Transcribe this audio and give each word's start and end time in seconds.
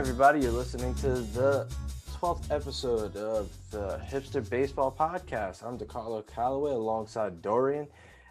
Everybody. 0.00 0.40
You're 0.40 0.52
listening 0.52 0.94
to 0.94 1.10
the 1.10 1.68
12th 2.18 2.50
episode 2.50 3.18
of 3.18 3.50
the 3.70 4.00
Hipster 4.10 4.48
Baseball 4.48 4.90
Podcast. 4.90 5.62
I'm 5.62 5.76
DeCarlo 5.76 6.26
Calloway 6.26 6.70
alongside 6.70 7.42
Dorian. 7.42 7.86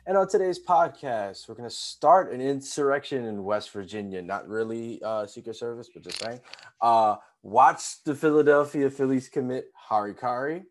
And 0.08 0.18
on 0.18 0.28
today's 0.28 0.60
podcast, 0.60 1.48
we're 1.48 1.54
going 1.54 1.70
to 1.70 1.76
start 1.76 2.34
an 2.34 2.42
insurrection 2.42 3.26
in 3.26 3.44
West 3.44 3.70
Virginia. 3.70 4.20
Not 4.20 4.50
really 4.50 5.00
uh, 5.04 5.28
Secret 5.28 5.58
Service, 5.58 5.92
but 5.94 6.04
just 6.04 6.20
saying. 6.20 6.40
Uh, 6.82 7.18
watch 7.44 8.04
the 8.04 8.16
Philadelphia 8.16 8.90
Phillies 8.90 9.30
commit 9.30 9.72
Harikari. 9.92 10.64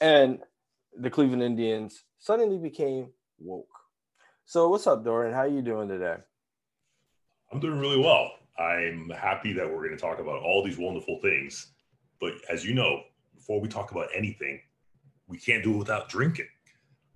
And 0.00 0.38
the 0.96 1.10
Cleveland 1.10 1.42
Indians 1.42 2.04
suddenly 2.18 2.56
became 2.56 3.08
woke. 3.38 3.68
So 4.46 4.70
what's 4.70 4.86
up, 4.86 5.04
Dorian? 5.04 5.34
How 5.34 5.40
are 5.40 5.48
you 5.48 5.60
doing 5.60 5.86
today? 5.86 6.16
I'm 7.52 7.60
doing 7.60 7.78
really 7.78 7.98
well. 8.00 8.30
I'm 8.60 9.08
happy 9.10 9.52
that 9.54 9.66
we're 9.66 9.86
going 9.86 9.96
to 9.96 9.96
talk 9.96 10.18
about 10.18 10.42
all 10.42 10.62
these 10.62 10.78
wonderful 10.78 11.18
things. 11.22 11.68
But 12.20 12.34
as 12.50 12.64
you 12.64 12.74
know, 12.74 13.02
before 13.34 13.60
we 13.60 13.68
talk 13.68 13.90
about 13.90 14.08
anything, 14.14 14.60
we 15.26 15.38
can't 15.38 15.64
do 15.64 15.74
it 15.74 15.78
without 15.78 16.08
drinking. 16.10 16.48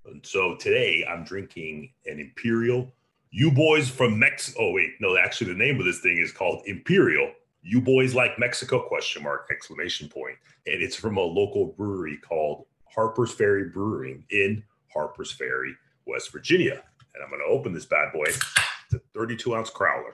And 0.07 0.25
so 0.25 0.57
today 0.57 1.07
I'm 1.09 1.25
drinking 1.25 1.91
an 2.07 2.19
Imperial. 2.19 2.91
You 3.30 3.51
boys 3.51 3.91
from 3.91 4.19
Mexico. 4.19 4.59
Oh, 4.61 4.73
wait. 4.73 4.93
No, 5.01 5.19
actually, 5.19 5.53
the 5.53 5.59
name 5.59 5.79
of 5.79 5.84
this 5.84 6.01
thing 6.01 6.19
is 6.19 6.33
called 6.33 6.62
Imperial. 6.67 7.30
You 7.62 7.81
boys 7.81 8.15
like 8.15 8.39
Mexico? 8.39 8.81
Question 8.81 9.23
mark, 9.23 9.48
exclamation 9.51 10.09
point. 10.09 10.37
And 10.67 10.83
it's 10.83 10.97
from 10.97 11.19
a 11.19 11.23
local 11.23 11.67
brewery 11.67 12.17
called 12.17 12.67
Harper's 12.95 13.33
Ferry 13.33 13.69
Brewing 13.69 14.25
in 14.31 14.62
Harper's 14.92 15.33
Ferry, 15.33 15.75
West 16.06 16.33
Virginia. 16.33 16.83
And 17.15 17.22
I'm 17.22 17.31
going 17.31 17.42
to 17.42 17.53
open 17.53 17.75
this 17.75 17.87
bad 17.87 18.12
boy. 18.12 18.25
It's 18.27 18.95
a 18.95 18.98
32 19.15 19.55
ounce 19.55 19.70
crowler. 19.70 20.12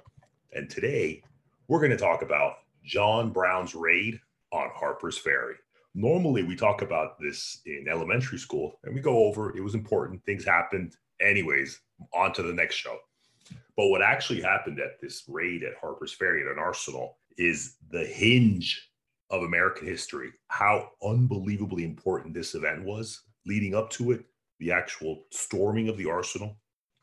And 0.52 0.68
today 0.68 1.22
we're 1.68 1.78
going 1.78 1.92
to 1.92 1.96
talk 1.96 2.22
about 2.22 2.54
John 2.84 3.30
Brown's 3.30 3.74
raid 3.74 4.20
on 4.52 4.70
Harper's 4.74 5.16
Ferry. 5.16 5.54
Normally, 5.94 6.42
we 6.42 6.56
talk 6.56 6.82
about 6.82 7.20
this 7.20 7.60
in 7.66 7.86
elementary 7.88 8.38
school 8.38 8.78
and 8.84 8.94
we 8.94 9.00
go 9.00 9.24
over 9.24 9.56
it 9.56 9.62
was 9.62 9.74
important, 9.74 10.24
things 10.24 10.44
happened. 10.44 10.96
Anyways, 11.20 11.80
on 12.14 12.32
to 12.32 12.42
the 12.42 12.52
next 12.52 12.76
show. 12.76 12.96
But 13.76 13.88
what 13.88 14.02
actually 14.02 14.40
happened 14.40 14.80
at 14.80 15.00
this 15.00 15.24
raid 15.28 15.62
at 15.62 15.74
Harper's 15.80 16.12
Ferry 16.12 16.42
at 16.42 16.50
an 16.50 16.58
arsenal 16.58 17.18
is 17.36 17.76
the 17.90 18.04
hinge 18.04 18.90
of 19.30 19.42
American 19.42 19.86
history, 19.86 20.32
how 20.48 20.90
unbelievably 21.04 21.84
important 21.84 22.34
this 22.34 22.54
event 22.54 22.84
was 22.84 23.22
leading 23.46 23.74
up 23.74 23.90
to 23.90 24.10
it, 24.10 24.24
the 24.58 24.72
actual 24.72 25.24
storming 25.30 25.88
of 25.88 25.96
the 25.96 26.10
arsenal, 26.10 26.56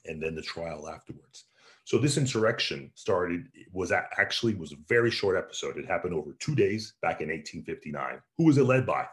and 0.06 0.22
then 0.22 0.36
the 0.36 0.42
trial 0.42 0.90
afterwards. 0.90 1.46
So 1.88 1.98
this 1.98 2.18
insurrection 2.18 2.92
started 2.96 3.48
was 3.72 3.94
actually 3.94 4.56
was 4.56 4.74
a 4.74 4.78
very 4.90 5.10
short 5.10 5.38
episode. 5.38 5.78
It 5.78 5.86
happened 5.86 6.14
over 6.14 6.36
two 6.38 6.54
days 6.54 6.96
back 7.02 7.22
in 7.22 7.30
1859. 7.30 8.22
Who 8.38 8.44
was 8.44 8.58
it 8.58 8.66
led 8.66 8.86
by? 8.86 9.06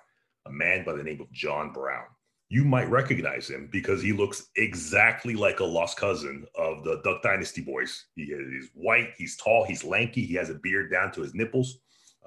A 0.47 0.51
man 0.51 0.85
by 0.85 0.95
the 0.95 1.05
name 1.05 1.21
of 1.21 1.31
John 1.31 1.73
Brown. 1.73 2.07
You 2.49 2.65
might 2.65 2.91
recognize 2.91 3.49
him 3.49 3.69
because 3.71 4.03
he 4.03 4.13
looks 4.13 4.49
exactly 4.57 5.37
like 5.37 5.61
a 5.61 5.65
lost 5.65 5.97
cousin 5.97 6.49
of 6.57 6.83
the 6.83 7.01
Duck 7.05 7.23
Dynasty 7.23 7.61
boys. 7.61 8.07
He 8.17 8.25
is 8.25 8.71
white, 8.75 9.11
he's 9.17 9.37
tall, 9.37 9.65
he's 9.65 9.85
lanky, 9.85 10.27
he 10.27 10.35
has 10.35 10.51
a 10.51 10.55
beard 10.55 10.91
down 10.91 11.13
to 11.13 11.21
his 11.21 11.33
nipples. 11.33 11.79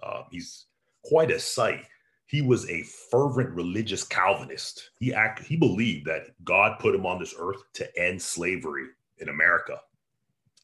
Uh, 0.02 0.22
he's 0.32 0.68
quite 1.04 1.30
a 1.30 1.42
sight. 1.42 1.84
He 2.28 2.42
was 2.42 2.70
a 2.70 2.84
fervent 3.12 3.50
religious 3.50 4.06
Calvinist. 4.06 4.92
He 5.02 5.14
act, 5.14 5.44
he 5.44 5.58
believed 5.58 6.08
that 6.08 6.42
God 6.46 6.80
put 6.80 6.96
him 6.96 7.06
on 7.06 7.20
this 7.20 7.36
earth 7.38 7.64
to 7.74 8.00
end 8.00 8.22
slavery 8.22 8.86
in 9.18 9.28
America 9.28 9.82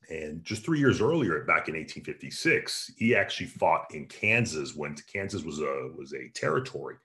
and 0.10 0.44
just 0.44 0.64
three 0.64 0.80
years 0.80 1.02
earlier, 1.02 1.44
back 1.46 1.68
in 1.68 1.76
1856, 1.76 2.92
he 2.98 3.16
actually 3.16 3.48
fought 3.48 3.86
in 3.94 4.06
Kansas 4.08 4.76
when 4.76 4.96
Kansas 5.12 5.44
was 5.44 5.60
a 5.60 5.90
was 5.98 6.14
a 6.14 6.30
territory, 6.34 6.96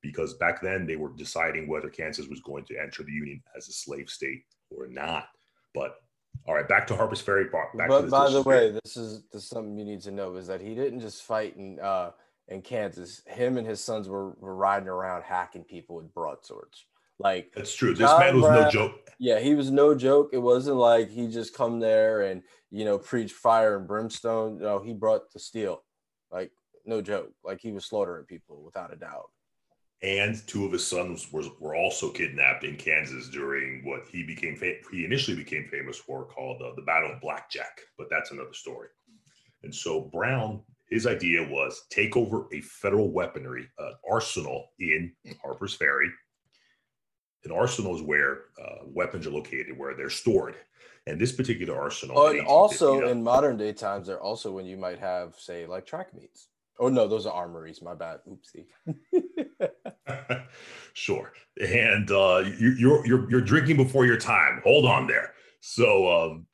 because 0.00 0.34
back 0.34 0.60
then 0.60 0.86
they 0.86 0.96
were 0.96 1.10
deciding 1.16 1.68
whether 1.68 1.88
Kansas 1.88 2.28
was 2.28 2.40
going 2.40 2.64
to 2.66 2.78
enter 2.78 3.02
the 3.02 3.12
Union 3.12 3.42
as 3.56 3.68
a 3.68 3.72
slave 3.72 4.08
state 4.08 4.44
or 4.70 4.86
not. 4.86 5.28
But 5.74 5.96
all 6.46 6.54
right, 6.54 6.68
back 6.68 6.86
to 6.88 6.96
Harper's 6.96 7.20
Ferry. 7.20 7.44
Back 7.44 7.88
but 7.88 8.10
by 8.10 8.30
the 8.30 8.42
way, 8.42 8.70
this 8.70 8.96
is, 8.96 9.22
this 9.32 9.44
is 9.44 9.48
something 9.48 9.78
you 9.78 9.84
need 9.84 10.02
to 10.02 10.10
know 10.10 10.34
is 10.36 10.46
that 10.46 10.60
he 10.60 10.74
didn't 10.74 11.00
just 11.00 11.22
fight 11.22 11.56
in 11.56 11.78
uh, 11.80 12.10
in 12.48 12.62
Kansas. 12.62 13.22
Him 13.26 13.56
and 13.58 13.66
his 13.66 13.80
sons 13.80 14.08
were, 14.08 14.30
were 14.40 14.54
riding 14.54 14.88
around 14.88 15.22
hacking 15.22 15.64
people 15.64 15.96
with 15.96 16.12
broadswords. 16.12 16.84
Like 17.22 17.52
that's 17.54 17.74
true. 17.74 17.94
This 17.94 18.10
John 18.10 18.20
man 18.20 18.36
was 18.36 18.44
Brown, 18.44 18.62
no 18.62 18.70
joke. 18.70 19.10
Yeah, 19.18 19.38
he 19.38 19.54
was 19.54 19.70
no 19.70 19.94
joke. 19.94 20.30
It 20.32 20.38
wasn't 20.38 20.76
like 20.76 21.08
he 21.10 21.28
just 21.28 21.54
come 21.54 21.78
there 21.78 22.22
and 22.22 22.42
you 22.70 22.84
know 22.84 22.98
preach 22.98 23.32
fire 23.32 23.78
and 23.78 23.86
brimstone. 23.86 24.58
No, 24.58 24.80
he 24.80 24.92
brought 24.92 25.32
the 25.32 25.38
steel. 25.38 25.84
Like 26.32 26.50
no 26.84 27.00
joke. 27.00 27.30
Like 27.44 27.60
he 27.60 27.70
was 27.70 27.84
slaughtering 27.84 28.24
people 28.26 28.62
without 28.64 28.92
a 28.92 28.96
doubt. 28.96 29.30
And 30.02 30.44
two 30.48 30.66
of 30.66 30.72
his 30.72 30.84
sons 30.84 31.32
were, 31.32 31.44
were 31.60 31.76
also 31.76 32.10
kidnapped 32.10 32.64
in 32.64 32.74
Kansas 32.74 33.28
during 33.28 33.84
what 33.84 34.08
he 34.10 34.24
became 34.24 34.60
he 34.90 35.04
initially 35.04 35.36
became 35.36 35.68
famous 35.70 35.98
for 35.98 36.24
called 36.24 36.60
uh, 36.60 36.72
the 36.74 36.82
Battle 36.82 37.12
of 37.12 37.20
Blackjack. 37.20 37.80
But 37.96 38.08
that's 38.10 38.32
another 38.32 38.52
story. 38.52 38.88
And 39.62 39.72
so 39.72 40.00
Brown, 40.00 40.60
his 40.90 41.06
idea 41.06 41.48
was 41.48 41.82
take 41.88 42.16
over 42.16 42.48
a 42.52 42.60
federal 42.62 43.12
weaponry 43.12 43.68
uh, 43.78 43.92
arsenal 44.10 44.70
in 44.80 45.12
Harper's 45.40 45.74
Ferry 45.74 46.10
an 47.44 47.52
arsenal 47.52 47.96
is 47.96 48.02
where 48.02 48.44
uh, 48.62 48.84
weapons 48.84 49.26
are 49.26 49.30
located, 49.30 49.76
where 49.76 49.94
they're 49.94 50.10
stored. 50.10 50.56
And 51.06 51.20
this 51.20 51.32
particular 51.32 51.80
arsenal. 51.80 52.16
Oh, 52.16 52.30
and 52.30 52.46
also 52.46 53.08
in 53.08 53.24
modern 53.24 53.56
day 53.56 53.72
times, 53.72 54.06
they're 54.06 54.20
also 54.20 54.52
when 54.52 54.66
you 54.66 54.76
might 54.76 55.00
have, 55.00 55.34
say, 55.36 55.66
like 55.66 55.84
track 55.84 56.14
meets. 56.14 56.46
Oh 56.78 56.88
no, 56.88 57.08
those 57.08 57.26
are 57.26 57.32
armories. 57.32 57.82
My 57.82 57.94
bad. 57.94 58.20
Oopsie. 58.28 58.66
sure. 60.94 61.32
And 61.60 62.10
uh, 62.10 62.44
you, 62.58 62.70
you're 62.78 63.06
you're 63.06 63.30
you're 63.30 63.40
drinking 63.40 63.76
before 63.76 64.06
your 64.06 64.16
time. 64.16 64.60
Hold 64.64 64.86
on 64.86 65.06
there. 65.06 65.34
So 65.60 66.08
um, 66.10 66.46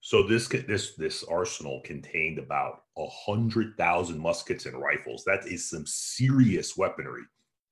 so 0.00 0.22
this 0.22 0.48
this 0.48 0.94
this 0.94 1.24
arsenal 1.24 1.80
contained 1.84 2.38
about 2.38 2.82
a 2.96 3.06
hundred 3.08 3.76
thousand 3.76 4.18
muskets 4.18 4.66
and 4.66 4.80
rifles. 4.80 5.24
That 5.24 5.46
is 5.46 5.68
some 5.68 5.84
serious 5.84 6.76
weaponry. 6.76 7.22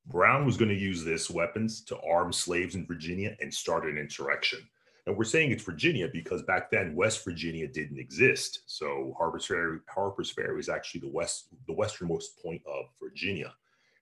Brown 0.07 0.45
was 0.45 0.57
going 0.57 0.69
to 0.69 0.75
use 0.75 1.03
this 1.03 1.31
weapons 1.31 1.83
to 1.83 1.99
arm 2.01 2.33
slaves 2.33 2.75
in 2.75 2.87
Virginia 2.87 3.37
and 3.41 3.53
start 3.53 3.87
an 3.87 3.97
insurrection. 3.97 4.61
And 5.07 5.17
we're 5.17 5.25
saying 5.25 5.51
it's 5.51 5.65
Virginia 5.65 6.09
because 6.13 6.43
back 6.43 6.71
then 6.71 6.95
West 6.95 7.25
Virginia 7.25 7.69
didn't 7.69 7.99
exist. 7.99 8.63
So 8.67 9.15
Harper's 9.19 9.47
Ferry, 9.47 9.79
Harper's 9.89 10.31
Ferry 10.31 10.59
is 10.59 10.69
actually 10.69 11.03
the 11.03 11.11
west, 11.11 11.49
the 11.67 11.75
westernmost 11.75 12.43
point 12.43 12.63
of 12.67 12.87
Virginia. 13.03 13.53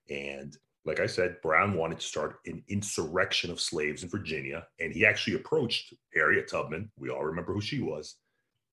And 0.09 0.57
like 0.85 0.99
I 0.99 1.05
said, 1.05 1.41
Brown 1.41 1.75
wanted 1.75 1.99
to 1.99 2.05
start 2.05 2.39
an 2.45 2.63
insurrection 2.67 3.51
of 3.51 3.59
slaves 3.59 4.03
in 4.03 4.09
Virginia. 4.09 4.67
And 4.79 4.93
he 4.93 5.05
actually 5.05 5.35
approached 5.35 5.93
Harriet 6.13 6.49
Tubman. 6.49 6.89
We 6.97 7.09
all 7.09 7.23
remember 7.23 7.53
who 7.53 7.61
she 7.61 7.81
was. 7.81 8.15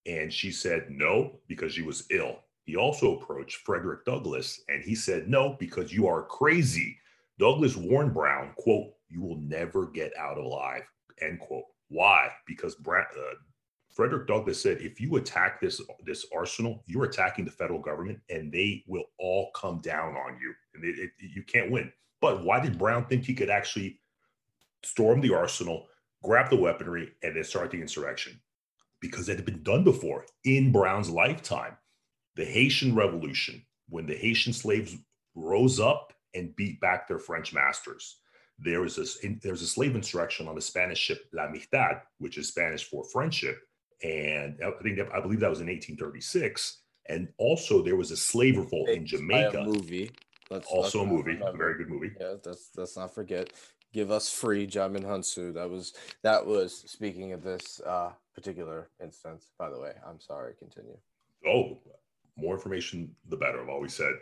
And 0.06 0.32
she 0.32 0.50
said 0.50 0.86
no 0.91 1.41
because 1.47 1.72
she 1.74 1.82
was 1.82 2.06
ill. 2.10 2.41
He 2.64 2.76
also 2.76 3.16
approached 3.16 3.58
Frederick 3.64 4.04
Douglass 4.04 4.60
and 4.68 4.82
he 4.82 4.94
said 4.94 5.28
no 5.28 5.56
because 5.58 5.92
you 5.92 6.06
are 6.06 6.22
crazy. 6.22 6.97
Douglass 7.40 7.74
warned 7.74 8.12
Brown, 8.12 8.52
quote, 8.56 8.92
you 9.08 9.22
will 9.22 9.38
never 9.40 9.86
get 9.86 10.12
out 10.16 10.36
alive, 10.36 10.82
end 11.22 11.40
quote. 11.40 11.64
Why? 11.88 12.28
Because 12.46 12.76
uh, 12.86 13.02
Frederick 13.88 14.28
Douglass 14.28 14.62
said, 14.62 14.82
if 14.82 15.00
you 15.00 15.16
attack 15.16 15.58
this 15.58 15.80
this 16.04 16.26
arsenal, 16.36 16.84
you're 16.86 17.06
attacking 17.06 17.46
the 17.46 17.50
federal 17.50 17.80
government, 17.80 18.20
and 18.28 18.52
they 18.52 18.84
will 18.86 19.06
all 19.18 19.50
come 19.54 19.80
down 19.80 20.16
on 20.16 20.38
you, 20.41 20.54
and 20.74 20.84
it, 20.84 20.98
it, 20.98 21.10
you 21.18 21.42
can't 21.42 21.70
win. 21.70 21.91
But 22.20 22.44
why 22.44 22.60
did 22.60 22.78
Brown 22.78 23.06
think 23.06 23.24
he 23.24 23.34
could 23.34 23.50
actually 23.50 23.98
storm 24.84 25.22
the 25.22 25.34
arsenal, 25.34 25.86
grab 26.22 26.50
the 26.50 26.56
weaponry, 26.56 27.12
and 27.22 27.34
then 27.34 27.44
start 27.44 27.70
the 27.70 27.80
insurrection? 27.80 28.38
Because 29.00 29.30
it 29.30 29.36
had 29.36 29.47
been 29.47 29.62
done 29.62 29.82
before 29.82 30.26
in 30.44 30.72
Brown's 30.72 31.09
lifetime. 31.09 31.78
The 32.36 32.44
Haitian 32.44 32.94
Revolution, 32.94 33.65
when 33.88 34.06
the 34.06 34.15
Haitian 34.15 34.53
slaves 34.53 34.94
rose 35.34 35.80
up 35.80 36.09
and 36.34 36.54
beat 36.56 36.80
back 36.80 37.09
their 37.09 37.18
French 37.18 37.53
masters. 37.53 38.18
There 38.59 38.80
was 38.82 38.98
a, 38.98 39.28
there 39.42 39.53
was 39.53 39.62
a 39.62 39.66
slave 39.66 39.94
insurrection 39.94 40.47
on 40.47 40.54
the 40.54 40.60
Spanish 40.60 40.98
ship 40.98 41.24
La 41.32 41.47
Amistad, 41.47 42.03
which 42.18 42.36
is 42.36 42.48
Spanish 42.48 42.84
for 42.84 43.04
friendship, 43.04 43.59
and 44.03 44.59
I 44.65 44.71
think 44.82 44.97
that, 44.98 45.09
I 45.15 45.21
believe 45.21 45.41
that 45.41 45.50
was 45.50 45.60
in 45.60 45.66
1836. 45.66 46.82
And 47.09 47.28
also 47.38 47.82
there 47.82 47.97
was 47.97 48.10
a 48.10 48.16
slave 48.16 48.56
revolt 48.56 48.88
in 48.88 49.04
Jamaica. 49.04 49.65
movie. 49.65 50.10
Let's, 50.50 50.66
also 50.68 51.00
let's 51.00 51.10
a 51.10 51.15
movie, 51.15 51.41
a 51.44 51.56
very 51.56 51.78
good 51.78 51.88
movie. 51.88 52.12
Yeah, 52.21 52.34
let's 52.44 52.71
let's 52.77 52.97
not 52.97 53.15
forget. 53.15 53.53
Give 53.92 54.10
us 54.10 54.32
free 54.32 54.66
Djimon 54.66 55.04
Hounsou. 55.04 55.54
That 55.54 55.68
was 55.68 55.94
that 56.22 56.44
was 56.44 56.84
speaking 56.86 57.32
of 57.32 57.42
this 57.42 57.80
uh, 57.86 58.10
particular 58.34 58.88
instance. 59.03 59.50
By 59.59 59.71
the 59.71 59.78
way, 59.78 59.92
I'm 60.06 60.21
sorry. 60.21 60.54
Continue. 60.59 60.97
Oh, 61.47 61.78
more 62.36 62.54
information, 62.54 63.15
the 63.28 63.36
better. 63.36 63.62
I've 63.62 63.68
always 63.68 63.94
said. 63.94 64.15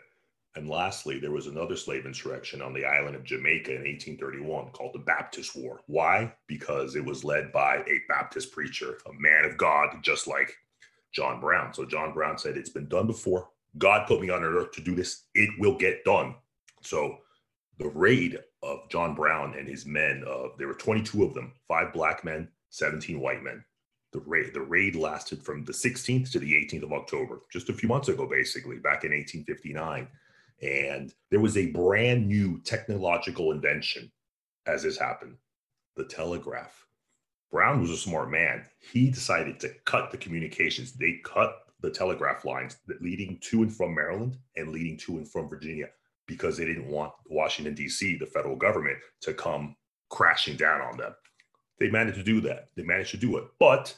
And 0.58 0.68
lastly, 0.68 1.20
there 1.20 1.30
was 1.30 1.46
another 1.46 1.76
slave 1.76 2.04
insurrection 2.04 2.60
on 2.60 2.74
the 2.74 2.84
island 2.84 3.14
of 3.14 3.22
Jamaica 3.22 3.70
in 3.70 3.82
1831 3.84 4.70
called 4.72 4.92
the 4.92 4.98
Baptist 4.98 5.54
War. 5.54 5.82
Why? 5.86 6.34
Because 6.48 6.96
it 6.96 7.04
was 7.04 7.22
led 7.22 7.52
by 7.52 7.76
a 7.76 8.00
Baptist 8.08 8.50
preacher, 8.50 8.98
a 9.06 9.12
man 9.20 9.44
of 9.44 9.56
God, 9.56 10.02
just 10.02 10.26
like 10.26 10.52
John 11.12 11.40
Brown. 11.40 11.72
So 11.72 11.84
John 11.84 12.12
Brown 12.12 12.38
said, 12.38 12.56
It's 12.56 12.70
been 12.70 12.88
done 12.88 13.06
before. 13.06 13.50
God 13.78 14.08
put 14.08 14.20
me 14.20 14.30
on 14.30 14.42
earth 14.42 14.72
to 14.72 14.80
do 14.80 14.96
this. 14.96 15.26
It 15.32 15.48
will 15.60 15.78
get 15.78 16.04
done. 16.04 16.34
So 16.82 17.18
the 17.78 17.90
raid 17.90 18.40
of 18.64 18.80
John 18.90 19.14
Brown 19.14 19.54
and 19.56 19.68
his 19.68 19.86
men, 19.86 20.24
uh, 20.28 20.48
there 20.58 20.66
were 20.66 20.74
22 20.74 21.22
of 21.22 21.34
them, 21.34 21.52
five 21.68 21.92
black 21.92 22.24
men, 22.24 22.48
17 22.70 23.20
white 23.20 23.44
men. 23.44 23.64
The 24.12 24.20
raid, 24.26 24.54
the 24.54 24.62
raid 24.62 24.96
lasted 24.96 25.40
from 25.40 25.64
the 25.64 25.72
16th 25.72 26.32
to 26.32 26.40
the 26.40 26.52
18th 26.54 26.82
of 26.82 26.92
October, 26.92 27.42
just 27.52 27.68
a 27.68 27.74
few 27.74 27.88
months 27.88 28.08
ago, 28.08 28.26
basically, 28.26 28.78
back 28.78 29.04
in 29.04 29.12
1859. 29.12 30.08
And 30.62 31.14
there 31.30 31.40
was 31.40 31.56
a 31.56 31.70
brand 31.70 32.26
new 32.26 32.60
technological 32.60 33.52
invention 33.52 34.10
as 34.66 34.82
this 34.82 34.98
happened 34.98 35.36
the 35.96 36.04
telegraph. 36.04 36.86
Brown 37.50 37.80
was 37.80 37.90
a 37.90 37.96
smart 37.96 38.30
man. 38.30 38.64
He 38.92 39.10
decided 39.10 39.58
to 39.60 39.70
cut 39.84 40.10
the 40.10 40.16
communications. 40.16 40.92
They 40.92 41.20
cut 41.24 41.56
the 41.80 41.90
telegraph 41.90 42.44
lines 42.44 42.76
leading 43.00 43.38
to 43.42 43.62
and 43.62 43.74
from 43.74 43.94
Maryland 43.94 44.36
and 44.56 44.70
leading 44.70 44.96
to 44.98 45.16
and 45.16 45.28
from 45.28 45.48
Virginia 45.48 45.88
because 46.26 46.56
they 46.56 46.66
didn't 46.66 46.88
want 46.88 47.12
Washington, 47.26 47.74
D.C., 47.74 48.16
the 48.16 48.26
federal 48.26 48.54
government, 48.54 48.98
to 49.22 49.32
come 49.32 49.74
crashing 50.10 50.56
down 50.56 50.80
on 50.80 50.96
them. 50.96 51.14
They 51.80 51.90
managed 51.90 52.18
to 52.18 52.24
do 52.24 52.40
that. 52.42 52.68
They 52.76 52.82
managed 52.82 53.12
to 53.12 53.16
do 53.16 53.38
it. 53.38 53.44
But 53.58 53.96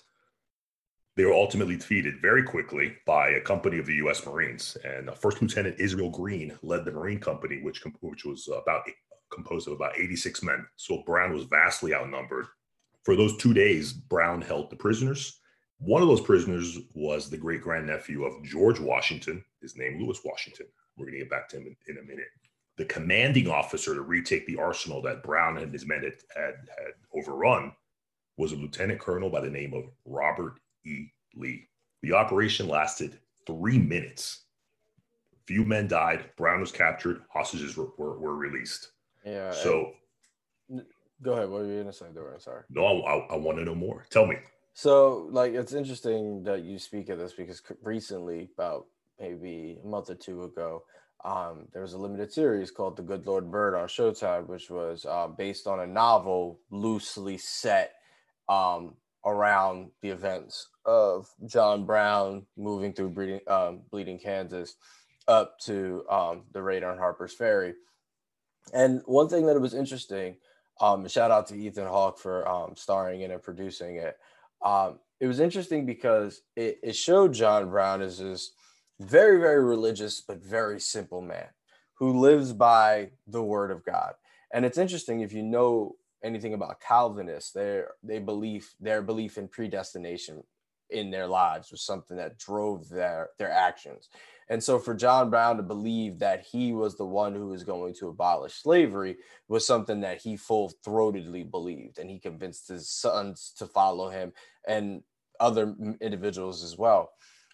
they 1.21 1.27
were 1.27 1.35
ultimately 1.35 1.77
defeated 1.77 2.19
very 2.23 2.43
quickly 2.43 2.97
by 3.05 3.29
a 3.29 3.43
company 3.43 3.79
of 3.79 3.85
the 3.85 3.97
U.S. 3.97 4.25
Marines. 4.25 4.75
And 4.85 5.11
uh, 5.11 5.13
First 5.13 5.43
Lieutenant 5.43 5.79
Israel 5.79 6.09
Green 6.09 6.59
led 6.63 6.87
the 6.87 6.93
Marine 6.93 7.21
Company, 7.21 7.61
which, 7.61 7.85
which 8.01 8.25
was 8.25 8.49
about 8.49 8.85
composed 9.31 9.69
of 9.69 9.75
about 9.75 9.99
86 9.99 10.43
men. 10.43 10.65
So 10.77 11.03
Brown 11.05 11.35
was 11.35 11.45
vastly 11.45 11.93
outnumbered. 11.93 12.47
For 13.05 13.17
those 13.17 13.37
two 13.37 13.53
days, 13.53 13.93
Brown 13.93 14.41
held 14.41 14.71
the 14.71 14.77
prisoners. 14.77 15.41
One 15.77 16.01
of 16.01 16.09
those 16.09 16.23
prisoners 16.23 16.79
was 16.95 17.29
the 17.29 17.37
great 17.37 17.61
grandnephew 17.61 18.25
of 18.25 18.43
George 18.43 18.81
Washington, 18.81 19.45
his 19.61 19.77
name 19.77 20.01
Lewis 20.01 20.21
Washington. 20.25 20.69
We're 20.97 21.05
going 21.05 21.19
to 21.19 21.25
get 21.25 21.31
back 21.31 21.51
to 21.51 21.59
him 21.59 21.67
in, 21.67 21.77
in, 21.87 22.03
a 22.03 22.07
minute. 22.07 22.29
The 22.79 22.87
commanding 22.87 23.47
officer 23.47 23.95
to 23.95 24.01
retake 24.01 24.47
the 24.47 24.57
arsenal 24.57 25.03
that 25.03 25.23
Brown 25.23 25.59
and 25.59 25.71
his 25.71 25.85
men 25.85 26.03
had, 26.03 26.15
had, 26.35 26.55
had 26.79 26.95
overrun 27.15 27.73
was 28.39 28.53
a 28.53 28.57
lieutenant 28.57 29.01
colonel 29.01 29.29
by 29.29 29.43
the 29.43 29.51
name 29.51 29.75
of 29.75 29.85
Robert 30.07 30.55
E. 30.85 31.09
Lee. 31.35 31.69
The 32.03 32.12
operation 32.12 32.69
lasted 32.69 33.19
three 33.47 33.79
minutes. 33.79 34.44
Few 35.47 35.65
men 35.65 35.88
died. 35.88 36.31
Brown 36.37 36.61
was 36.61 36.73
captured. 36.73 37.23
Hostages 37.32 37.77
were, 37.77 37.88
were, 37.99 38.19
were 38.19 38.37
released. 38.37 38.93
Yeah. 39.25 39.50
So, 39.50 39.93
go 41.23 41.32
ahead. 41.32 41.50
What 41.50 41.62
were 41.62 41.67
you 41.67 41.81
gonna 41.81 41.93
say, 41.93 42.06
Dorian? 42.15 42.41
Sorry. 42.41 42.62
No, 42.71 42.85
I, 42.85 43.12
I, 43.12 43.17
I 43.32 43.37
want 43.37 43.59
to 43.59 43.65
know 43.65 43.75
more. 43.75 44.06
Tell 44.11 44.27
me. 44.27 44.37
So, 44.75 45.29
like, 45.31 45.53
it's 45.53 45.73
interesting 45.73 46.43
that 46.44 46.62
you 46.62 46.79
speak 46.79 47.09
of 47.09 47.19
this 47.19 47.33
because 47.33 47.61
recently, 47.83 48.49
about 48.55 48.87
maybe 49.19 49.79
a 49.83 49.87
month 49.87 50.09
or 50.09 50.15
two 50.15 50.44
ago, 50.44 50.85
um, 51.25 51.67
there 51.73 51.83
was 51.83 51.93
a 51.93 51.99
limited 51.99 52.33
series 52.33 52.71
called 52.71 52.97
The 52.97 53.03
Good 53.03 53.26
Lord 53.26 53.50
Bird 53.50 53.75
on 53.75 53.88
Showtime, 53.88 54.47
which 54.49 54.71
was 54.71 55.05
uh, 55.05 55.29
based 55.29 55.67
on 55.67 55.81
a 55.81 55.87
novel 55.87 56.61
loosely 56.71 57.37
set 57.37 57.93
um, 58.49 58.94
around 59.25 59.91
the 60.03 60.09
events 60.09 60.69
of 60.85 61.29
John 61.47 61.85
Brown 61.85 62.47
moving 62.57 62.93
through 62.93 63.11
Bleeding, 63.11 63.41
um, 63.47 63.83
Bleeding 63.91 64.19
Kansas 64.19 64.77
up 65.29 65.59
to 65.61 66.05
um, 66.11 66.43
the 66.53 66.63
raid 66.63 66.83
on 66.83 66.99
Harper's 66.99 67.35
Ferry. 67.35 67.75
And 68.73 69.03
one 69.05 69.29
thing 69.29 69.47
that 69.47 69.61
was 69.61 69.75
interesting, 69.75 70.37
um, 70.81 71.07
shout 71.09 71.31
out 71.31 71.47
to 71.49 71.57
Ethan 71.57 71.87
Hawke 71.87 72.19
for 72.19 72.49
um, 72.49 72.75
starring 72.77 73.21
in 73.21 73.31
and 73.31 73.43
producing 73.43 73.97
it. 73.97 74.17
Um, 74.65 74.99
it 75.21 75.27
was 75.27 75.41
interesting 75.41 75.85
because 75.85 76.43
it, 76.57 76.79
it 76.83 76.97
showed 76.97 77.35
John 77.35 77.69
Brown 77.69 78.01
as 78.01 78.19
this 78.19 78.53
very, 78.99 79.39
very 79.39 79.63
religious, 79.63 80.21
but 80.21 80.43
very 80.43 80.81
simple 80.81 81.21
man 81.21 81.49
who 81.95 82.19
lives 82.19 82.53
by 82.53 83.11
the 83.27 83.43
word 83.43 83.71
of 83.71 83.85
God. 83.85 84.15
And 84.53 84.65
it's 84.65 84.79
interesting 84.79 85.21
if 85.21 85.33
you 85.33 85.43
know 85.43 85.97
anything 86.23 86.55
about 86.55 86.81
Calvinists, 86.81 87.53
their 87.53 87.93
they 88.03 88.19
believe 88.19 88.69
their 88.81 89.03
belief 89.03 89.39
in 89.39 89.49
predestination 89.49 90.43
in 90.91 91.11
their 91.11 91.27
lives 91.27 91.71
was 91.71 91.83
something 91.83 92.17
that 92.17 92.39
drove 92.39 92.89
their 92.89 93.31
their 93.39 93.51
actions. 93.51 94.09
And 94.49 94.63
so 94.63 94.81
for 94.81 94.95
John 94.95 95.31
Brown 95.31 95.59
to 95.59 95.63
believe 95.63 96.19
that 96.19 96.45
he 96.45 96.73
was 96.73 96.97
the 96.97 97.07
one 97.07 97.35
who 97.35 97.47
was 97.47 97.63
going 97.63 97.95
to 97.95 98.09
abolish 98.09 98.55
slavery 98.55 99.17
was 99.49 99.65
something 99.65 100.01
that 100.01 100.21
he 100.21 100.37
full 100.37 100.73
throatedly 100.85 101.49
believed. 101.49 101.99
And 101.99 102.11
he 102.11 102.19
convinced 102.19 102.69
his 102.69 102.91
sons 102.91 103.53
to 103.59 103.67
follow 103.67 104.11
him 104.11 104.33
and 104.67 105.05
other 105.39 105.77
individuals 106.01 106.65
as 106.65 106.77
well. 106.77 107.13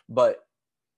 But 0.08 0.38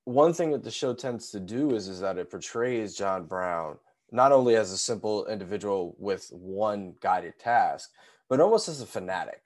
one 0.05 0.32
thing 0.32 0.53
that 0.53 0.62
the 0.62 0.70
show 0.70 0.94
tends 0.94 1.31
to 1.31 1.41
do 1.41 1.75
is, 1.75 1.88
is 1.88 2.00
that 2.00 2.17
it 2.17 2.31
portrays 2.31 2.97
John 2.97 3.26
Brown 3.26 3.79
not 4.10 4.32
only 4.32 4.56
as 4.56 4.72
a 4.72 4.78
simple 4.78 5.26
individual 5.26 5.94
with 5.99 6.28
one 6.32 6.94
guided 7.00 7.38
task, 7.38 7.90
but 8.28 8.40
almost 8.40 8.69
as 8.69 8.81
a 8.81 8.87
fanatic. 8.87 9.43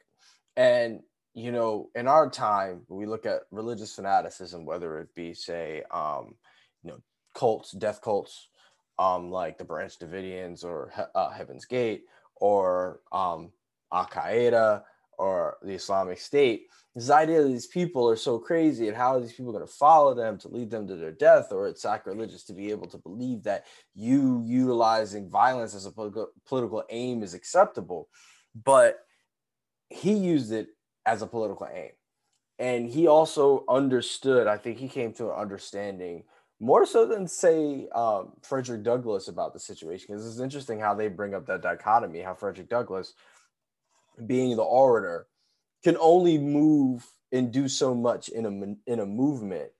And 0.56 1.00
you 1.34 1.50
know, 1.50 1.88
in 1.94 2.06
our 2.08 2.28
time, 2.28 2.82
we 2.88 3.06
look 3.06 3.24
at 3.24 3.42
religious 3.50 3.94
fanaticism, 3.94 4.66
whether 4.66 4.98
it 4.98 5.14
be, 5.14 5.32
say, 5.32 5.82
um, 5.90 6.34
you 6.82 6.90
know, 6.90 6.98
cults, 7.34 7.72
death 7.72 8.02
cults, 8.02 8.48
um, 8.98 9.30
like 9.30 9.56
the 9.56 9.64
Branch 9.64 9.98
Davidians 9.98 10.62
or 10.62 10.92
uh, 11.14 11.30
Heaven's 11.30 11.64
Gate 11.64 12.04
or 12.36 13.00
um, 13.12 13.50
Al 13.92 14.06
Qaeda 14.06 14.82
or 15.22 15.56
the 15.62 15.74
Islamic 15.74 16.18
State. 16.18 16.66
This 16.96 17.10
idea 17.10 17.42
that 17.42 17.48
these 17.48 17.68
people 17.68 18.10
are 18.10 18.16
so 18.16 18.38
crazy 18.38 18.88
and 18.88 18.96
how 18.96 19.14
are 19.14 19.20
these 19.20 19.32
people 19.32 19.52
going 19.52 19.64
to 19.64 19.72
follow 19.72 20.14
them 20.14 20.36
to 20.38 20.48
lead 20.48 20.68
them 20.68 20.86
to 20.88 20.96
their 20.96 21.12
death, 21.12 21.52
or 21.52 21.68
it's 21.68 21.80
sacrilegious 21.80 22.44
to 22.44 22.52
be 22.52 22.70
able 22.70 22.88
to 22.88 22.98
believe 22.98 23.44
that 23.44 23.64
you 23.94 24.42
utilizing 24.44 25.30
violence 25.30 25.74
as 25.74 25.86
a 25.86 25.92
political, 25.92 26.84
aim 26.90 27.22
is 27.22 27.34
acceptable. 27.34 28.08
But 28.64 28.98
he 29.88 30.12
used 30.12 30.52
it 30.52 30.68
as 31.06 31.22
a 31.22 31.26
political 31.26 31.68
aim. 31.72 31.92
And 32.58 32.90
he 32.90 33.06
also 33.06 33.64
understood, 33.68 34.46
I 34.46 34.58
think 34.58 34.78
he 34.78 34.88
came 34.88 35.12
to 35.14 35.30
an 35.30 35.38
understanding 35.38 36.24
more 36.60 36.84
so 36.84 37.06
than 37.06 37.26
say 37.26 37.88
um, 37.94 38.32
Frederick 38.42 38.82
Douglass 38.82 39.28
about 39.28 39.52
the 39.52 39.60
situation. 39.60 40.06
Because 40.08 40.26
it's 40.26 40.40
interesting 40.40 40.78
how 40.78 40.94
they 40.94 41.08
bring 41.08 41.34
up 41.34 41.46
that 41.46 41.62
dichotomy, 41.62 42.20
how 42.20 42.34
Frederick 42.34 42.68
Douglass, 42.68 43.14
being 44.26 44.56
the 44.56 44.62
orator, 44.62 45.26
can 45.82 45.96
only 46.00 46.38
move 46.38 47.06
and 47.32 47.52
do 47.52 47.68
so 47.68 47.94
much 47.94 48.28
in 48.28 48.46
a 48.46 48.90
in 48.90 49.00
a 49.00 49.06
movement 49.06 49.70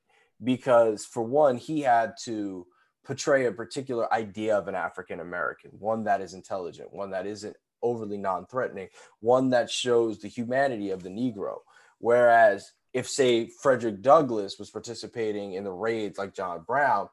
because 0.43 1.05
for 1.05 1.23
one 1.23 1.57
he 1.57 1.81
had 1.81 2.15
to 2.25 2.67
portray 3.05 3.47
a 3.47 3.53
particular 3.53 4.12
idea 4.12 4.57
of 4.57 4.69
an 4.69 4.75
African 4.75 5.21
American, 5.21 5.71
one 5.73 6.05
that 6.05 6.21
is 6.21 6.35
intelligent, 6.35 6.93
one 6.93 7.11
that 7.11 7.27
isn't 7.27 7.57
overly 7.83 8.17
non-threatening, 8.17 8.89
one 9.21 9.51
that 9.51 9.71
shows 9.71 10.19
the 10.19 10.29
humanity 10.29 10.91
of 10.91 11.03
the 11.03 11.09
Negro. 11.09 11.59
Whereas 11.99 12.73
if 12.93 13.09
say 13.09 13.49
Frederick 13.49 14.03
Douglass 14.03 14.59
was 14.59 14.71
participating 14.71 15.55
in 15.55 15.65
the 15.65 15.73
raids 15.73 16.19
like 16.19 16.35
John 16.35 16.62
Brown, 16.67 17.09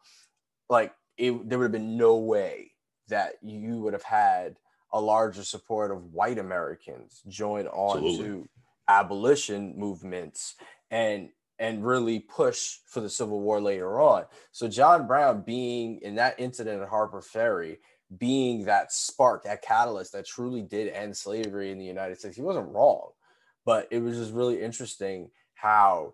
like 0.69 0.93
it, 1.17 1.47
there 1.47 1.57
would 1.57 1.65
have 1.65 1.71
been 1.71 1.97
no 1.97 2.17
way 2.17 2.71
that 3.07 3.33
you 3.41 3.79
would 3.79 3.93
have 3.93 4.03
had 4.03 4.57
a 4.91 4.99
larger 4.99 5.43
support 5.43 5.91
of 5.91 6.13
white 6.13 6.39
Americans 6.39 7.21
join 7.27 7.67
on 7.67 7.97
Absolutely. 7.97 8.25
to 8.25 8.49
abolition 8.87 9.73
movements 9.77 10.55
and 10.89 11.29
and 11.59 11.85
really 11.85 12.19
push 12.19 12.77
for 12.85 13.01
the 13.01 13.09
Civil 13.09 13.41
War 13.41 13.59
later 13.59 13.99
on. 13.99 14.23
So 14.51 14.69
John 14.69 15.07
Brown 15.07 15.41
being 15.41 15.99
in 16.01 16.15
that 16.15 16.39
incident 16.39 16.81
at 16.81 16.87
Harper 16.87 17.21
Ferry, 17.21 17.79
being 18.17 18.63
that 18.65 18.93
spark, 18.93 19.43
that 19.43 19.61
catalyst 19.61 20.13
that 20.13 20.25
truly 20.25 20.61
did 20.61 20.87
end 20.87 21.15
slavery 21.15 21.71
in 21.71 21.77
the 21.77 21.85
United 21.85 22.17
States, 22.17 22.37
he 22.37 22.41
wasn't 22.41 22.73
wrong. 22.73 23.09
But 23.65 23.89
it 23.91 23.99
was 23.99 24.17
just 24.17 24.33
really 24.33 24.61
interesting 24.61 25.29
how 25.53 26.13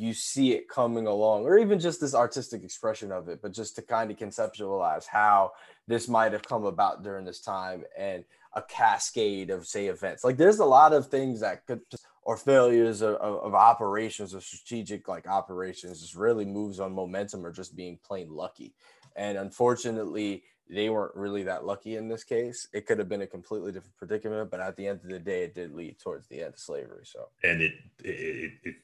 you 0.00 0.14
see 0.14 0.52
it 0.52 0.68
coming 0.68 1.06
along, 1.06 1.44
or 1.44 1.58
even 1.58 1.78
just 1.78 2.00
this 2.00 2.14
artistic 2.14 2.64
expression 2.64 3.12
of 3.12 3.28
it, 3.28 3.42
but 3.42 3.52
just 3.52 3.76
to 3.76 3.82
kind 3.82 4.10
of 4.10 4.16
conceptualize 4.16 5.06
how 5.06 5.52
this 5.86 6.08
might 6.08 6.32
have 6.32 6.42
come 6.42 6.64
about 6.64 7.02
during 7.02 7.24
this 7.24 7.40
time 7.40 7.84
and 7.98 8.24
a 8.54 8.62
cascade 8.62 9.50
of 9.50 9.66
say 9.66 9.88
events. 9.88 10.24
Like 10.24 10.38
there's 10.38 10.58
a 10.58 10.64
lot 10.64 10.94
of 10.94 11.08
things 11.08 11.40
that 11.40 11.66
could 11.66 11.82
or 12.22 12.36
failures 12.36 13.02
of, 13.02 13.16
of, 13.16 13.54
operations 13.54 14.34
or 14.34 14.40
strategic 14.40 15.08
like 15.08 15.26
operations 15.26 16.00
just 16.00 16.14
really 16.14 16.44
moves 16.44 16.80
on 16.80 16.92
momentum 16.92 17.44
or 17.44 17.52
just 17.52 17.76
being 17.76 17.98
plain 18.04 18.28
lucky. 18.30 18.74
And 19.16 19.36
unfortunately, 19.36 20.44
they 20.68 20.88
weren't 20.88 21.14
really 21.16 21.42
that 21.44 21.64
lucky 21.64 21.96
in 21.96 22.08
this 22.08 22.24
case. 22.24 22.68
It 22.72 22.86
could 22.86 22.98
have 22.98 23.08
been 23.08 23.22
a 23.22 23.26
completely 23.26 23.72
different 23.72 23.96
predicament, 23.96 24.50
but 24.50 24.60
at 24.60 24.76
the 24.76 24.86
end 24.86 25.00
of 25.02 25.10
the 25.10 25.18
day, 25.18 25.44
it 25.44 25.54
did 25.54 25.74
lead 25.74 25.98
towards 25.98 26.26
the 26.28 26.42
end 26.42 26.54
of 26.54 26.60
slavery. 26.60 27.04
So, 27.04 27.28
and 27.42 27.60
it 27.60 27.72
it, 28.04 28.52
it 28.62 28.74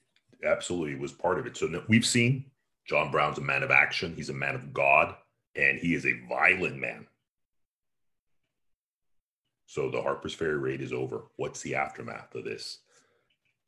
absolutely 0.45 0.97
was 0.97 1.13
part 1.13 1.39
of 1.39 1.47
it. 1.47 1.57
So 1.57 1.83
we've 1.89 2.07
seen 2.07 2.47
John 2.87 3.11
Brown's 3.11 3.39
a 3.39 3.43
man 3.43 3.63
of 3.63 3.71
action. 3.71 4.15
He's 4.15 4.31
a 4.31 4.35
man 4.35 4.55
of 4.55 4.73
God, 4.73 5.15
and 5.55 5.79
he 5.79 5.95
is 5.95 6.07
a 6.07 6.21
violent 6.29 6.77
man. 6.77 7.07
So 9.67 9.91
the 9.91 10.01
Harper's 10.01 10.35
Ferry 10.35 10.57
raid 10.57 10.81
is 10.81 10.93
over. 10.93 11.25
What's 11.37 11.61
the 11.61 11.75
aftermath 11.75 12.35
of 12.35 12.45
this? 12.45 12.79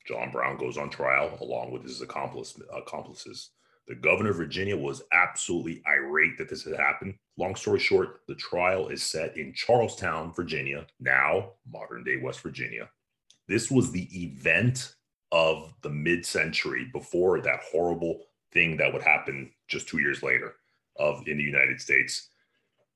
John 0.07 0.31
Brown 0.31 0.57
goes 0.57 0.77
on 0.77 0.89
trial 0.89 1.37
along 1.41 1.71
with 1.71 1.83
his 1.83 2.01
accomplice, 2.01 2.59
accomplices. 2.73 3.51
The 3.87 3.95
governor 3.95 4.29
of 4.29 4.37
Virginia 4.37 4.77
was 4.77 5.03
absolutely 5.11 5.81
irate 5.87 6.37
that 6.37 6.47
this 6.49 6.63
had 6.63 6.75
happened. 6.75 7.15
Long 7.37 7.55
story 7.55 7.79
short, 7.79 8.21
the 8.27 8.35
trial 8.35 8.87
is 8.87 9.03
set 9.03 9.37
in 9.37 9.53
Charlestown, 9.53 10.31
Virginia, 10.33 10.87
now 10.99 11.51
modern 11.69 12.03
day 12.03 12.17
West 12.17 12.41
Virginia. 12.41 12.89
This 13.47 13.69
was 13.69 13.91
the 13.91 14.07
event 14.23 14.95
of 15.31 15.73
the 15.81 15.89
mid 15.89 16.25
century 16.25 16.89
before 16.91 17.41
that 17.41 17.61
horrible 17.71 18.21
thing 18.51 18.77
that 18.77 18.91
would 18.91 19.03
happen 19.03 19.51
just 19.67 19.87
two 19.87 19.99
years 19.99 20.23
later 20.23 20.55
of 20.97 21.27
in 21.27 21.37
the 21.37 21.43
United 21.43 21.79
States. 21.79 22.29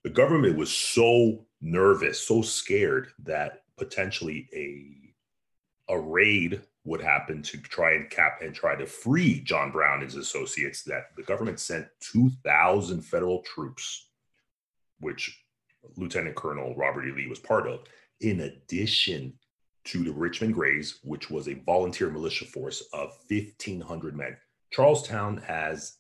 The 0.04 0.10
government 0.10 0.58
was 0.58 0.74
so 0.74 1.46
nervous, 1.62 2.20
so 2.20 2.42
scared 2.42 3.10
that 3.20 3.64
potentially 3.78 4.50
a 4.54 5.00
a 5.90 6.00
raid 6.00 6.62
would 6.86 7.02
happen 7.02 7.42
to 7.42 7.58
try 7.58 7.94
and 7.94 8.10
cap 8.10 8.40
and 8.42 8.54
try 8.54 8.76
to 8.76 8.86
free 8.86 9.40
John 9.42 9.72
Brown 9.72 10.02
and 10.02 10.04
his 10.04 10.16
associates 10.16 10.84
that 10.84 11.16
the 11.16 11.24
government 11.24 11.60
sent 11.60 11.88
2,000 12.02 13.02
federal 13.02 13.42
troops, 13.42 14.08
which 15.00 15.44
Lieutenant 15.96 16.36
Colonel 16.36 16.76
Robert 16.76 17.08
E. 17.08 17.12
Lee 17.12 17.28
was 17.28 17.40
part 17.40 17.68
of, 17.68 17.82
in 18.22 18.42
addition 18.42 19.34
to 19.86 20.04
the 20.04 20.12
Richmond 20.12 20.54
Grays, 20.54 21.00
which 21.04 21.30
was 21.30 21.48
a 21.48 21.56
volunteer 21.66 22.10
militia 22.10 22.46
force 22.46 22.84
of 22.94 23.18
1,500 23.30 24.16
men. 24.16 24.38
Charlestown 24.72 25.38
has 25.38 25.98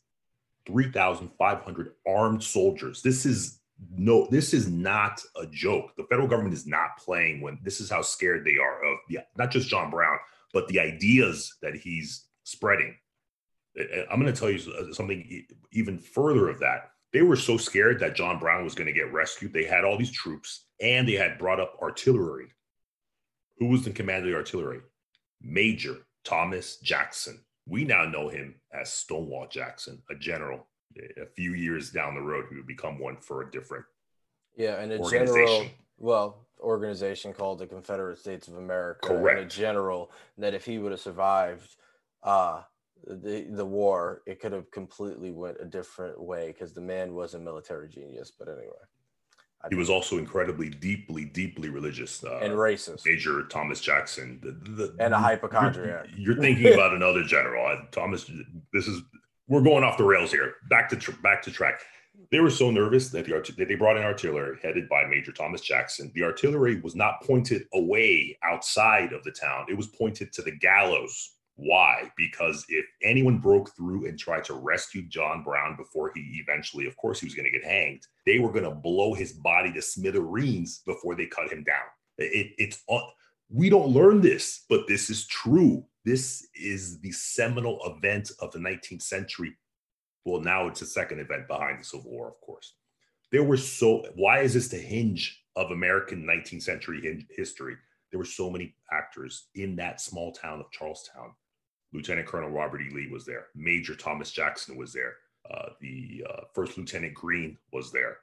3,500 0.67 1.93
armed 2.07 2.43
soldiers. 2.43 3.01
This 3.01 3.25
is 3.25 3.59
no, 3.91 4.27
this 4.29 4.53
is 4.53 4.69
not 4.69 5.21
a 5.35 5.45
joke. 5.47 5.91
The 5.97 6.05
federal 6.05 6.27
government 6.27 6.53
is 6.53 6.65
not 6.65 6.97
playing 6.97 7.41
when 7.41 7.59
this 7.63 7.81
is 7.81 7.89
how 7.89 8.01
scared 8.01 8.45
they 8.45 8.57
are 8.57 8.83
of 8.85 8.99
the, 9.09 9.19
not 9.37 9.51
just 9.51 9.67
John 9.67 9.89
Brown, 9.89 10.17
but 10.53 10.67
the 10.67 10.79
ideas 10.79 11.55
that 11.61 11.75
he's 11.75 12.27
spreading. 12.43 12.95
I'm 14.09 14.21
going 14.21 14.31
to 14.31 14.39
tell 14.39 14.51
you 14.51 14.71
uh, 14.73 14.93
something 14.93 15.45
even 15.71 15.97
further 15.97 16.47
of 16.47 16.59
that. 16.59 16.91
They 17.11 17.23
were 17.23 17.35
so 17.35 17.57
scared 17.57 17.99
that 17.99 18.15
John 18.15 18.39
Brown 18.39 18.63
was 18.63 18.75
going 18.75 18.87
to 18.87 18.93
get 18.93 19.11
rescued. 19.11 19.53
They 19.53 19.65
had 19.65 19.83
all 19.83 19.97
these 19.97 20.11
troops 20.11 20.65
and 20.79 21.07
they 21.07 21.13
had 21.13 21.39
brought 21.39 21.59
up 21.59 21.77
artillery. 21.81 22.47
Who 23.57 23.67
was 23.67 23.88
in 23.88 23.93
command 23.93 24.25
of 24.25 24.31
the 24.31 24.36
artillery? 24.36 24.81
Major 25.41 25.98
Thomas 26.24 26.77
Jackson. 26.77 27.43
We 27.67 27.86
now 27.86 28.05
know 28.05 28.29
him 28.29 28.55
as 28.74 28.91
Stonewall 28.91 29.48
Jackson, 29.48 30.01
a 30.10 30.15
general. 30.15 30.67
A 31.17 31.25
few 31.25 31.53
years 31.53 31.89
down 31.89 32.13
the 32.13 32.22
road, 32.22 32.45
he 32.50 32.55
would 32.55 32.67
become 32.67 33.00
one 33.00 33.17
for 33.17 33.41
a 33.41 33.50
different 33.50 33.86
yeah, 34.55 34.79
and 34.79 34.91
a 34.91 35.10
general. 35.10 35.65
Well, 35.98 36.48
organization 36.60 37.33
called 37.33 37.60
the 37.60 37.67
Confederate 37.67 38.19
States 38.19 38.48
of 38.48 38.57
America. 38.57 39.07
Correct. 39.07 39.39
And 39.39 39.48
a 39.48 39.50
general 39.50 40.12
that 40.38 40.53
if 40.53 40.65
he 40.65 40.77
would 40.77 40.91
have 40.91 41.01
survived 41.01 41.75
uh, 42.24 42.62
the 43.07 43.48
the 43.50 43.65
war, 43.65 44.22
it 44.25 44.39
could 44.39 44.51
have 44.51 44.69
completely 44.72 45.31
went 45.31 45.57
a 45.60 45.65
different 45.65 46.22
way 46.22 46.48
because 46.48 46.74
the 46.74 46.81
man 46.81 47.13
was 47.13 47.33
a 47.33 47.39
military 47.39 47.89
genius. 47.89 48.31
But 48.38 48.48
anyway. 48.48 48.74
I 49.63 49.70
he 49.70 49.75
was 49.75 49.89
also 49.89 50.17
incredibly 50.17 50.70
deeply, 50.70 51.24
deeply 51.24 51.70
religious 51.70 52.24
uh, 52.24 52.39
and 52.39 52.53
racist. 52.53 53.05
Major 53.05 53.43
Thomas 53.43 53.79
Jackson, 53.79 54.39
the, 54.41 54.51
the, 54.51 54.96
and 55.00 55.13
a 55.13 55.17
hypochondriac. 55.17 56.08
You're, 56.17 56.34
you're 56.34 56.41
thinking 56.41 56.74
about 56.74 56.93
another 56.93 57.24
general, 57.24 57.82
Thomas. 57.91 58.29
This 58.74 58.88
is 58.88 59.01
we're 59.48 59.62
going 59.62 59.84
off 59.84 59.98
the 59.98 60.03
rails 60.03 60.32
here. 60.32 60.55
Back 60.70 60.89
to 60.89 61.12
back 61.22 61.41
to 61.43 61.51
track. 61.51 61.82
They 62.29 62.39
were 62.39 62.50
so 62.50 62.72
nervous 62.72 63.10
that, 63.10 63.25
the 63.25 63.53
that 63.58 63.67
they 63.67 63.75
brought 63.75 63.96
in 63.96 64.03
artillery 64.03 64.58
headed 64.62 64.89
by 64.89 65.05
Major 65.05 65.32
Thomas 65.32 65.62
Jackson. 65.62 66.12
The 66.13 66.24
artillery 66.24 66.82
was 66.82 66.96
not 66.96 67.22
pointed 67.24 67.63
away 67.74 68.38
outside 68.43 69.13
of 69.13 69.24
the 69.24 69.32
town, 69.32 69.67
it 69.70 69.77
was 69.77 69.88
pointed 69.88 70.34
to 70.34 70.41
the 70.41 70.51
gallows. 70.51 71.36
Why? 71.55 72.12
Because 72.17 72.65
if 72.67 72.86
anyone 73.03 73.38
broke 73.38 73.75
through 73.75 74.07
and 74.07 74.17
tried 74.17 74.43
to 74.45 74.55
rescue 74.55 75.03
John 75.03 75.43
Brown 75.43 75.75
before 75.77 76.12
he 76.15 76.43
eventually, 76.45 76.88
of 76.88 76.98
course, 76.98 77.19
he 77.19 77.27
was 77.27 77.36
going 77.36 77.45
to 77.45 77.57
get 77.57 77.63
hanged, 77.63 78.07
they 78.25 78.39
were 78.39 78.51
going 78.51 78.63
to 78.63 78.72
blow 78.72 79.13
his 79.13 79.33
body 79.33 79.72
to 79.74 79.81
smithereens 79.81 80.81
before 80.86 81.15
they 81.15 81.27
cut 81.27 81.51
him 81.51 81.63
down. 81.63 81.86
It, 82.17 82.53
it's 82.57 82.83
we 83.50 83.69
don't 83.69 83.89
learn 83.89 84.22
this, 84.22 84.65
but 84.69 84.88
this 84.88 85.10
is 85.10 85.27
true. 85.27 85.86
This 86.05 86.48
is 86.55 87.00
the 87.01 87.12
seminal 87.12 87.79
event 87.86 88.31
of 88.39 88.51
the 88.51 88.60
19th 88.60 89.03
century 89.03 89.55
well, 90.25 90.41
now 90.41 90.67
it's 90.67 90.81
a 90.81 90.86
second 90.86 91.19
event 91.19 91.48
behind 91.48 91.81
the 91.81 91.86
Civil 91.86 92.12
War, 92.12 92.27
of 92.27 92.39
course. 92.41 92.75
There 93.31 93.43
were 93.43 93.57
so, 93.57 94.05
why 94.15 94.39
is 94.39 94.53
this 94.53 94.67
the 94.67 94.77
hinge 94.77 95.43
of 95.55 95.72
American 95.72 96.24
19th 96.24 96.63
century 96.63 97.25
history? 97.31 97.75
There 98.12 98.19
were 98.19 98.25
so 98.25 98.50
many 98.50 98.75
actors 98.91 99.48
in 99.55 99.75
that 99.77 100.00
small 100.00 100.31
town 100.31 100.60
of 100.60 100.72
Charlestown. 100.72 101.33
Lieutenant 101.93 102.27
Colonel 102.27 102.50
Robert 102.50 102.81
E. 102.81 102.89
Lee 102.93 103.09
was 103.12 103.25
there. 103.25 103.47
Major 103.55 103.95
Thomas 103.95 104.31
Jackson 104.31 104.75
was 104.75 104.93
there. 104.93 105.15
Uh, 105.51 105.69
the 105.81 106.25
uh, 106.29 106.41
First 106.53 106.77
Lieutenant 106.77 107.13
Green 107.13 107.57
was 107.71 107.91
there. 107.91 108.17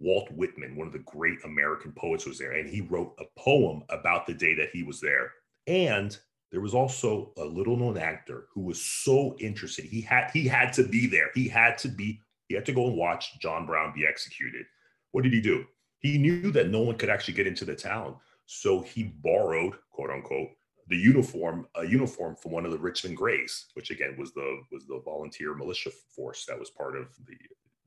Walt 0.00 0.30
Whitman, 0.32 0.76
one 0.76 0.86
of 0.86 0.92
the 0.92 0.98
great 1.00 1.38
American 1.44 1.92
poets, 1.92 2.26
was 2.26 2.38
there. 2.38 2.52
And 2.52 2.68
he 2.68 2.80
wrote 2.80 3.14
a 3.18 3.40
poem 3.40 3.84
about 3.90 4.26
the 4.26 4.34
day 4.34 4.54
that 4.54 4.70
he 4.72 4.82
was 4.82 5.00
there. 5.00 5.32
And 5.66 6.16
there 6.50 6.60
was 6.60 6.74
also 6.74 7.32
a 7.36 7.44
little 7.44 7.76
known 7.76 7.98
actor 7.98 8.46
who 8.52 8.60
was 8.60 8.80
so 8.80 9.36
interested. 9.40 9.84
He 9.84 10.00
had 10.00 10.30
he 10.32 10.46
had 10.46 10.72
to 10.74 10.84
be 10.84 11.06
there. 11.06 11.30
He 11.34 11.48
had 11.48 11.78
to 11.78 11.88
be 11.88 12.20
he 12.48 12.54
had 12.54 12.66
to 12.66 12.72
go 12.72 12.86
and 12.86 12.96
watch 12.96 13.38
John 13.40 13.66
Brown 13.66 13.92
be 13.94 14.06
executed. 14.06 14.66
What 15.12 15.24
did 15.24 15.32
he 15.32 15.40
do? 15.40 15.64
He 15.98 16.18
knew 16.18 16.52
that 16.52 16.68
no 16.68 16.80
one 16.82 16.96
could 16.96 17.10
actually 17.10 17.34
get 17.34 17.46
into 17.46 17.64
the 17.64 17.74
town, 17.74 18.16
so 18.46 18.82
he 18.82 19.02
borrowed, 19.04 19.74
quote 19.90 20.10
unquote, 20.10 20.50
the 20.88 20.96
uniform, 20.96 21.66
a 21.76 21.86
uniform 21.86 22.36
from 22.36 22.52
one 22.52 22.66
of 22.66 22.72
the 22.72 22.78
Richmond 22.78 23.16
Grays, 23.16 23.66
which 23.74 23.90
again 23.90 24.16
was 24.18 24.32
the 24.32 24.60
was 24.70 24.86
the 24.86 25.00
volunteer 25.04 25.54
militia 25.54 25.90
force 26.14 26.44
that 26.46 26.58
was 26.58 26.70
part 26.70 26.96
of 26.96 27.08
the 27.26 27.36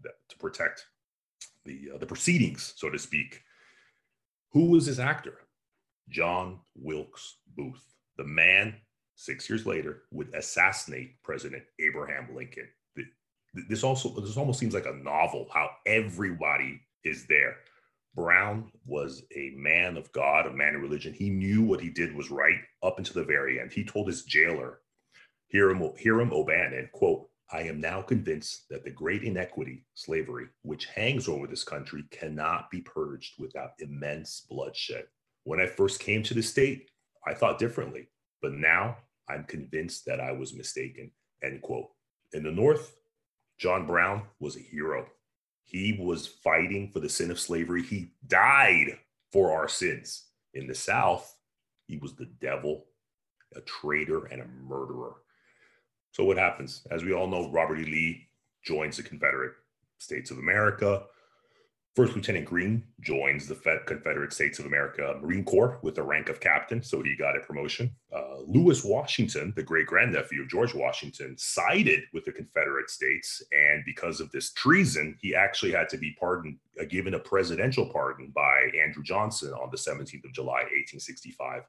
that, 0.03 0.13
to 0.29 0.37
protect 0.37 0.87
the 1.65 1.91
uh, 1.93 1.97
the 1.97 2.05
proceedings, 2.05 2.73
so 2.75 2.89
to 2.89 2.99
speak. 2.99 3.41
Who 4.51 4.71
was 4.71 4.85
this 4.85 4.99
actor? 4.99 5.39
John 6.09 6.59
Wilkes 6.75 7.37
Booth 7.55 7.83
the 8.17 8.23
man 8.23 8.75
six 9.15 9.49
years 9.49 9.65
later 9.65 10.03
would 10.11 10.33
assassinate 10.33 11.21
President 11.23 11.63
Abraham 11.79 12.27
Lincoln. 12.35 12.67
This 13.69 13.83
also 13.83 14.09
this 14.19 14.37
almost 14.37 14.59
seems 14.59 14.73
like 14.73 14.85
a 14.85 14.93
novel 14.93 15.47
how 15.53 15.69
everybody 15.85 16.81
is 17.03 17.25
there. 17.27 17.57
Brown 18.17 18.71
was 18.87 19.21
a 19.35 19.51
man 19.55 19.95
of 19.95 20.11
God, 20.11 20.47
a 20.47 20.51
man 20.51 20.73
of 20.73 20.81
religion. 20.81 21.13
He 21.13 21.29
knew 21.29 21.61
what 21.61 21.79
he 21.79 21.89
did 21.89 22.15
was 22.15 22.31
right 22.31 22.59
up 22.81 22.97
until 22.97 23.21
the 23.21 23.23
very 23.23 23.61
end. 23.61 23.71
He 23.71 23.85
told 23.85 24.07
his 24.07 24.23
jailer, 24.23 24.79
Hiram, 25.53 25.91
Hiram 26.01 26.33
O'Bannon, 26.33 26.89
quote, 26.93 27.29
I 27.51 27.61
am 27.61 27.79
now 27.79 28.01
convinced 28.01 28.65
that 28.71 28.83
the 28.83 28.89
great 28.89 29.23
inequity, 29.23 29.85
slavery, 29.93 30.47
which 30.63 30.87
hangs 30.87 31.29
over 31.29 31.45
this 31.45 31.63
country 31.63 32.05
cannot 32.09 32.71
be 32.71 32.81
purged 32.81 33.35
without 33.37 33.73
immense 33.77 34.47
bloodshed. 34.49 35.05
When 35.43 35.61
I 35.61 35.67
first 35.67 35.99
came 35.99 36.23
to 36.23 36.33
the 36.33 36.41
state, 36.41 36.89
I 37.25 37.35
thought 37.35 37.59
differently, 37.59 38.09
but 38.41 38.51
now 38.51 38.97
I'm 39.29 39.43
convinced 39.43 40.05
that 40.07 40.19
I 40.19 40.31
was 40.31 40.55
mistaken. 40.55 41.11
End 41.43 41.61
quote. 41.61 41.89
In 42.33 42.43
the 42.43 42.51
North, 42.51 42.95
John 43.59 43.85
Brown 43.85 44.23
was 44.39 44.57
a 44.57 44.59
hero. 44.59 45.05
He 45.67 45.97
was 45.99 46.25
fighting 46.27 46.89
for 46.91 47.01
the 47.01 47.09
sin 47.09 47.29
of 47.29 47.39
slavery. 47.39 47.83
He 47.83 48.11
died 48.25 48.97
for 49.33 49.51
our 49.51 49.67
sins. 49.67 50.23
In 50.53 50.65
the 50.65 50.73
South, 50.73 51.35
he 51.87 51.97
was 51.97 52.15
the 52.15 52.29
devil, 52.39 52.85
a 53.53 53.61
traitor, 53.61 54.25
and 54.27 54.41
a 54.41 54.47
murderer. 54.65 55.15
So, 56.13 56.23
what 56.23 56.37
happens? 56.37 56.87
As 56.89 57.03
we 57.03 57.13
all 57.13 57.27
know, 57.27 57.51
Robert 57.51 57.79
E. 57.79 57.83
Lee 57.83 58.27
joins 58.63 58.95
the 58.95 59.03
Confederate 59.03 59.53
States 59.97 60.31
of 60.31 60.37
America. 60.37 61.03
First 61.97 62.15
Lieutenant 62.15 62.45
Green 62.45 62.83
joins 63.01 63.47
the 63.47 63.55
Confederate 63.87 64.31
States 64.31 64.59
of 64.59 64.67
America 64.67 65.17
Marine 65.19 65.43
Corps 65.43 65.79
with 65.81 65.95
the 65.95 66.03
rank 66.03 66.29
of 66.29 66.39
captain, 66.39 66.83
so 66.83 67.01
he 67.01 67.15
got 67.15 67.35
a 67.35 67.39
promotion. 67.39 67.89
Uh, 68.15 68.41
Lewis 68.45 68.83
Washington, 68.83 69.51
the 69.55 69.63
great 69.63 69.87
grandnephew 69.87 70.43
of 70.43 70.47
George 70.47 70.75
Washington, 70.75 71.35
sided 71.39 72.03
with 72.13 72.23
the 72.23 72.31
Confederate 72.31 72.91
States, 72.91 73.41
and 73.51 73.83
because 73.83 74.21
of 74.21 74.31
this 74.31 74.53
treason, 74.53 75.17
he 75.19 75.33
actually 75.33 75.71
had 75.71 75.89
to 75.89 75.97
be 75.97 76.15
pardoned, 76.19 76.59
uh, 76.79 76.83
given 76.83 77.15
a 77.15 77.19
presidential 77.19 77.89
pardon 77.91 78.31
by 78.35 78.69
Andrew 78.79 79.01
Johnson 79.01 79.51
on 79.53 79.71
the 79.71 79.77
17th 79.77 80.23
of 80.23 80.33
July, 80.33 80.67
1865, 80.69 81.63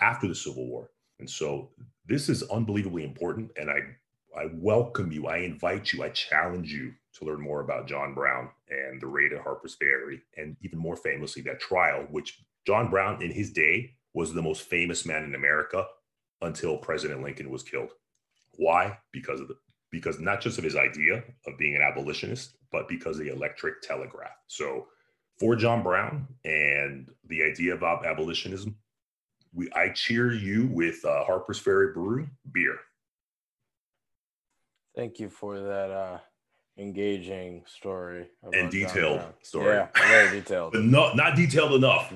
after 0.00 0.28
the 0.28 0.34
Civil 0.36 0.68
War. 0.68 0.92
And 1.18 1.28
so 1.28 1.70
this 2.06 2.28
is 2.28 2.44
unbelievably 2.44 3.02
important, 3.02 3.50
and 3.56 3.68
I 3.68 3.80
I 4.36 4.48
welcome 4.54 5.12
you, 5.12 5.26
I 5.26 5.38
invite 5.38 5.92
you, 5.92 6.02
I 6.02 6.08
challenge 6.08 6.72
you 6.72 6.92
to 7.14 7.24
learn 7.24 7.40
more 7.40 7.60
about 7.60 7.86
John 7.86 8.14
Brown 8.14 8.48
and 8.68 9.00
the 9.00 9.06
raid 9.06 9.32
at 9.32 9.42
Harper's 9.42 9.74
Ferry, 9.74 10.22
and 10.36 10.56
even 10.62 10.78
more 10.78 10.96
famously, 10.96 11.42
that 11.42 11.60
trial, 11.60 12.06
which 12.10 12.42
John 12.66 12.90
Brown 12.90 13.22
in 13.22 13.30
his 13.30 13.52
day 13.52 13.94
was 14.14 14.32
the 14.32 14.42
most 14.42 14.62
famous 14.62 15.04
man 15.04 15.24
in 15.24 15.34
America 15.34 15.86
until 16.40 16.78
President 16.78 17.22
Lincoln 17.22 17.50
was 17.50 17.62
killed. 17.62 17.90
Why? 18.56 18.98
Because 19.12 19.40
of 19.40 19.48
the 19.48 19.56
because 19.90 20.18
not 20.18 20.40
just 20.40 20.56
of 20.56 20.64
his 20.64 20.74
idea 20.74 21.22
of 21.46 21.58
being 21.58 21.76
an 21.76 21.82
abolitionist, 21.82 22.56
but 22.70 22.88
because 22.88 23.18
of 23.18 23.26
the 23.26 23.32
electric 23.32 23.82
telegraph. 23.82 24.32
So 24.46 24.86
for 25.38 25.54
John 25.54 25.82
Brown 25.82 26.26
and 26.46 27.10
the 27.26 27.42
idea 27.42 27.74
about 27.74 28.06
abolitionism, 28.06 28.74
we 29.52 29.70
I 29.72 29.90
cheer 29.90 30.32
you 30.32 30.68
with 30.68 31.04
uh, 31.04 31.24
Harper's 31.24 31.58
Ferry 31.58 31.92
Brew 31.92 32.26
beer. 32.52 32.78
Thank 34.94 35.18
you 35.20 35.28
for 35.30 35.58
that 35.58 35.90
uh, 35.90 36.18
engaging 36.78 37.64
story 37.66 38.28
and 38.52 38.70
detailed 38.70 39.22
story. 39.42 39.76
Yeah, 39.76 39.88
very 39.96 40.40
detailed, 40.40 40.72
but 40.74 40.84
not 40.84 41.16
not 41.16 41.36
detailed 41.36 41.74
enough. 41.74 42.12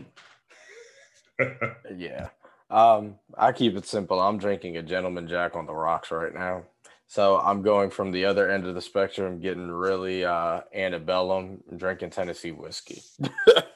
yeah. 1.96 2.28
Um, 2.68 3.14
I 3.38 3.52
keep 3.52 3.76
it 3.76 3.86
simple. 3.86 4.20
I'm 4.20 4.38
drinking 4.38 4.76
a 4.76 4.82
gentleman 4.82 5.28
jack 5.28 5.54
on 5.54 5.66
the 5.66 5.74
rocks 5.74 6.10
right 6.10 6.34
now. 6.34 6.64
So 7.06 7.38
I'm 7.38 7.62
going 7.62 7.90
from 7.90 8.10
the 8.10 8.24
other 8.24 8.50
end 8.50 8.66
of 8.66 8.74
the 8.74 8.80
spectrum, 8.80 9.40
getting 9.40 9.70
really 9.70 10.24
uh 10.24 10.62
antebellum, 10.74 11.62
drinking 11.76 12.10
Tennessee 12.10 12.52
whiskey. 12.52 13.02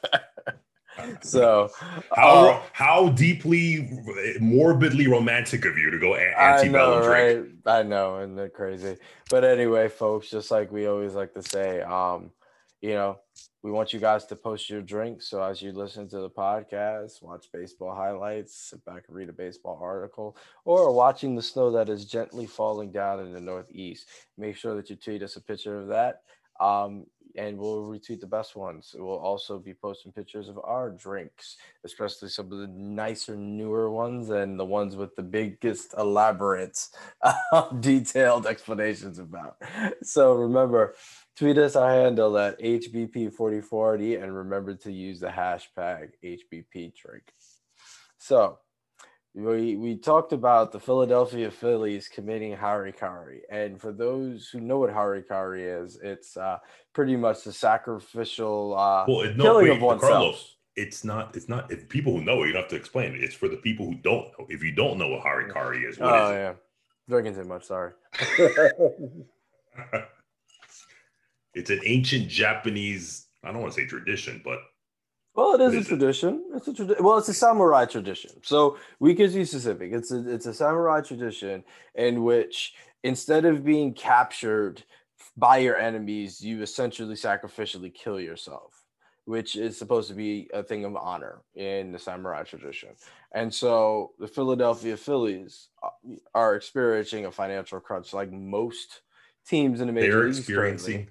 so 1.23 1.69
how 2.15 2.49
uh, 2.49 2.61
how 2.73 3.09
deeply 3.09 3.89
morbidly 4.39 5.07
romantic 5.07 5.65
of 5.65 5.77
you 5.77 5.91
to 5.91 5.99
go 5.99 6.15
antebellum 6.15 6.99
I 6.99 7.01
know, 7.01 7.07
right? 7.07 7.45
I 7.65 7.83
know, 7.83 8.17
and 8.17 8.37
they're 8.37 8.49
crazy. 8.49 8.97
But 9.29 9.43
anyway, 9.43 9.87
folks, 9.87 10.29
just 10.29 10.51
like 10.51 10.71
we 10.71 10.87
always 10.87 11.13
like 11.13 11.33
to 11.33 11.43
say, 11.43 11.81
um, 11.81 12.31
you 12.81 12.93
know, 12.93 13.19
we 13.63 13.71
want 13.71 13.93
you 13.93 13.99
guys 13.99 14.25
to 14.25 14.35
post 14.35 14.69
your 14.69 14.81
drinks. 14.81 15.29
So 15.29 15.41
as 15.43 15.61
you 15.61 15.71
listen 15.71 16.09
to 16.09 16.19
the 16.19 16.29
podcast, 16.29 17.21
watch 17.21 17.47
baseball 17.53 17.95
highlights, 17.95 18.69
sit 18.69 18.83
back 18.85 19.03
and 19.07 19.15
read 19.15 19.29
a 19.29 19.33
baseball 19.33 19.79
article, 19.81 20.35
or 20.65 20.91
watching 20.91 21.35
the 21.35 21.41
snow 21.43 21.71
that 21.71 21.89
is 21.89 22.05
gently 22.05 22.47
falling 22.47 22.91
down 22.91 23.19
in 23.19 23.33
the 23.33 23.39
Northeast, 23.39 24.07
make 24.37 24.55
sure 24.55 24.75
that 24.75 24.89
you 24.89 24.95
tweet 24.95 25.21
us 25.21 25.35
a 25.35 25.41
picture 25.41 25.79
of 25.79 25.87
that. 25.89 26.21
Um, 26.59 27.05
and 27.35 27.57
we'll 27.57 27.83
retweet 27.83 28.19
the 28.19 28.27
best 28.27 28.55
ones. 28.55 28.95
We'll 28.97 29.17
also 29.17 29.59
be 29.59 29.73
posting 29.73 30.11
pictures 30.11 30.49
of 30.49 30.59
our 30.63 30.89
drinks, 30.89 31.57
especially 31.83 32.29
some 32.29 32.51
of 32.51 32.59
the 32.59 32.67
nicer, 32.67 33.35
newer 33.35 33.89
ones 33.91 34.29
and 34.29 34.59
the 34.59 34.65
ones 34.65 34.95
with 34.95 35.15
the 35.15 35.23
biggest, 35.23 35.93
elaborate, 35.97 36.87
detailed 37.79 38.47
explanations 38.47 39.19
about. 39.19 39.57
So 40.03 40.33
remember, 40.33 40.95
tweet 41.37 41.57
us 41.57 41.75
our 41.75 41.91
handle 41.91 42.37
at 42.37 42.59
HBP4040 42.59 44.21
and 44.21 44.35
remember 44.35 44.75
to 44.75 44.91
use 44.91 45.19
the 45.19 45.27
hashtag 45.27 46.11
HBP 46.23 46.93
drink. 46.95 47.33
So 48.17 48.59
we 49.33 49.77
we 49.77 49.95
talked 49.95 50.33
about 50.33 50.71
the 50.71 50.79
Philadelphia 50.79 51.49
Phillies 51.49 52.09
committing 52.09 52.55
harikari, 52.55 53.39
and 53.49 53.79
for 53.79 53.93
those 53.93 54.49
who 54.49 54.59
know 54.59 54.79
what 54.79 54.89
harikari 54.89 55.83
is, 55.83 55.97
it's 56.03 56.35
uh, 56.35 56.57
pretty 56.93 57.15
much 57.15 57.43
the 57.43 57.53
sacrificial 57.53 58.75
uh, 58.77 59.05
well, 59.07 59.31
no, 59.35 59.43
killing 59.43 59.67
wait, 59.69 59.77
of 59.77 59.81
oneself. 59.81 60.11
Carlos, 60.11 60.55
it's 60.75 61.05
not. 61.05 61.35
It's 61.35 61.47
not. 61.47 61.71
If 61.71 61.87
people 61.87 62.11
who 62.13 62.23
know 62.23 62.43
it, 62.43 62.47
you 62.47 62.53
don't 62.53 62.63
have 62.63 62.71
to 62.71 62.75
explain 62.75 63.13
it. 63.15 63.23
It's 63.23 63.35
for 63.35 63.47
the 63.47 63.57
people 63.57 63.85
who 63.85 63.95
don't 63.95 64.27
know. 64.37 64.47
If 64.49 64.61
you 64.63 64.73
don't 64.73 64.97
know 64.97 65.07
what 65.07 65.23
harikari 65.23 65.87
is, 65.89 65.97
what 65.97 66.13
oh 66.13 66.31
is 66.31 66.31
yeah, 66.31 66.53
drinking 67.07 67.35
too 67.35 67.45
much. 67.45 67.63
Sorry. 67.63 67.93
it's 71.53 71.69
an 71.69 71.79
ancient 71.85 72.27
Japanese. 72.27 73.27
I 73.45 73.53
don't 73.53 73.61
want 73.61 73.73
to 73.73 73.81
say 73.81 73.87
tradition, 73.87 74.41
but 74.43 74.59
well, 75.33 75.53
it 75.53 75.61
is, 75.61 75.73
is 75.73 75.85
a 75.85 75.89
tradition. 75.89 76.43
It? 76.51 76.57
It's 76.57 76.67
a 76.67 76.73
tradition. 76.73 77.03
Well, 77.03 77.17
it's 77.17 77.29
a 77.29 77.33
samurai 77.33 77.85
tradition. 77.85 78.31
So 78.43 78.77
we 78.99 79.15
could 79.15 79.33
be 79.33 79.45
specific. 79.45 79.91
It's 79.93 80.11
a 80.11 80.29
it's 80.29 80.45
a 80.45 80.53
samurai 80.53 81.01
tradition 81.01 81.63
in 81.95 82.23
which 82.23 82.73
instead 83.03 83.45
of 83.45 83.63
being 83.63 83.93
captured 83.93 84.83
by 85.37 85.57
your 85.57 85.77
enemies, 85.77 86.41
you 86.41 86.61
essentially 86.61 87.15
sacrificially 87.15 87.93
kill 87.93 88.19
yourself, 88.19 88.83
which 89.25 89.55
is 89.55 89.77
supposed 89.77 90.09
to 90.09 90.15
be 90.15 90.49
a 90.53 90.61
thing 90.61 90.83
of 90.83 90.95
honor 90.95 91.41
in 91.55 91.91
the 91.91 91.99
samurai 91.99 92.43
tradition. 92.43 92.89
And 93.33 93.53
so 93.53 94.11
the 94.19 94.27
Philadelphia 94.27 94.97
Phillies 94.97 95.69
uh, 95.81 95.89
are 96.35 96.55
experiencing 96.55 97.25
a 97.25 97.31
financial 97.31 97.79
crunch, 97.79 98.13
like 98.13 98.31
most 98.31 99.01
teams 99.47 99.79
in 99.79 99.87
the 99.87 99.93
major 99.93 100.19
They're 100.19 100.27
experiencing. 100.27 101.09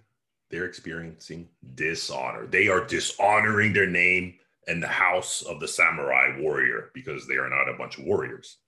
They're 0.51 0.67
experiencing 0.67 1.49
dishonor. 1.75 2.47
They 2.47 2.69
are 2.69 2.85
dishonoring 2.85 3.73
their 3.73 3.87
name 3.87 4.35
and 4.67 4.83
the 4.83 4.89
house 4.89 5.43
of 5.43 5.61
the 5.61 5.69
samurai 5.69 6.37
warrior 6.39 6.91
because 6.95 7.27
they 7.27 7.37
are 7.37 7.49
not 7.49 7.69
a 7.69 7.79
bunch 7.79 7.99
of 7.99 8.05
warriors. 8.05 8.59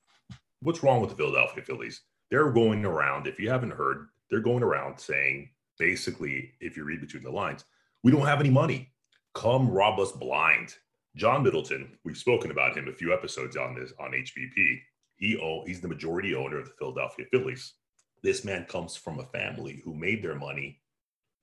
What's 0.60 0.82
wrong 0.82 1.00
with 1.00 1.10
the 1.10 1.16
Philadelphia 1.16 1.62
Phillies? 1.64 2.02
They're 2.30 2.50
going 2.50 2.84
around, 2.84 3.26
if 3.26 3.38
you 3.38 3.50
haven't 3.50 3.72
heard, 3.72 4.08
they're 4.30 4.40
going 4.40 4.62
around 4.62 4.98
saying, 4.98 5.50
basically, 5.78 6.52
if 6.60 6.76
you 6.76 6.84
read 6.84 7.00
between 7.00 7.24
the 7.24 7.30
lines, 7.30 7.64
we 8.02 8.12
don't 8.12 8.26
have 8.26 8.40
any 8.40 8.50
money. 8.50 8.92
Come 9.34 9.68
rob 9.68 9.98
us 9.98 10.12
blind. 10.12 10.74
John 11.16 11.42
Middleton, 11.42 11.98
we've 12.04 12.16
spoken 12.16 12.50
about 12.50 12.76
him 12.76 12.88
a 12.88 12.92
few 12.92 13.12
episodes 13.12 13.56
on 13.56 13.74
this 13.74 13.92
on 14.00 14.12
HBP. 14.12 14.78
He 15.16 15.36
own, 15.36 15.64
he's 15.66 15.80
the 15.80 15.88
majority 15.88 16.34
owner 16.34 16.58
of 16.58 16.66
the 16.66 16.74
Philadelphia 16.78 17.26
Phillies. 17.30 17.74
This 18.22 18.44
man 18.44 18.64
comes 18.64 18.96
from 18.96 19.18
a 19.18 19.26
family 19.26 19.82
who 19.84 19.94
made 19.94 20.22
their 20.22 20.36
money 20.36 20.80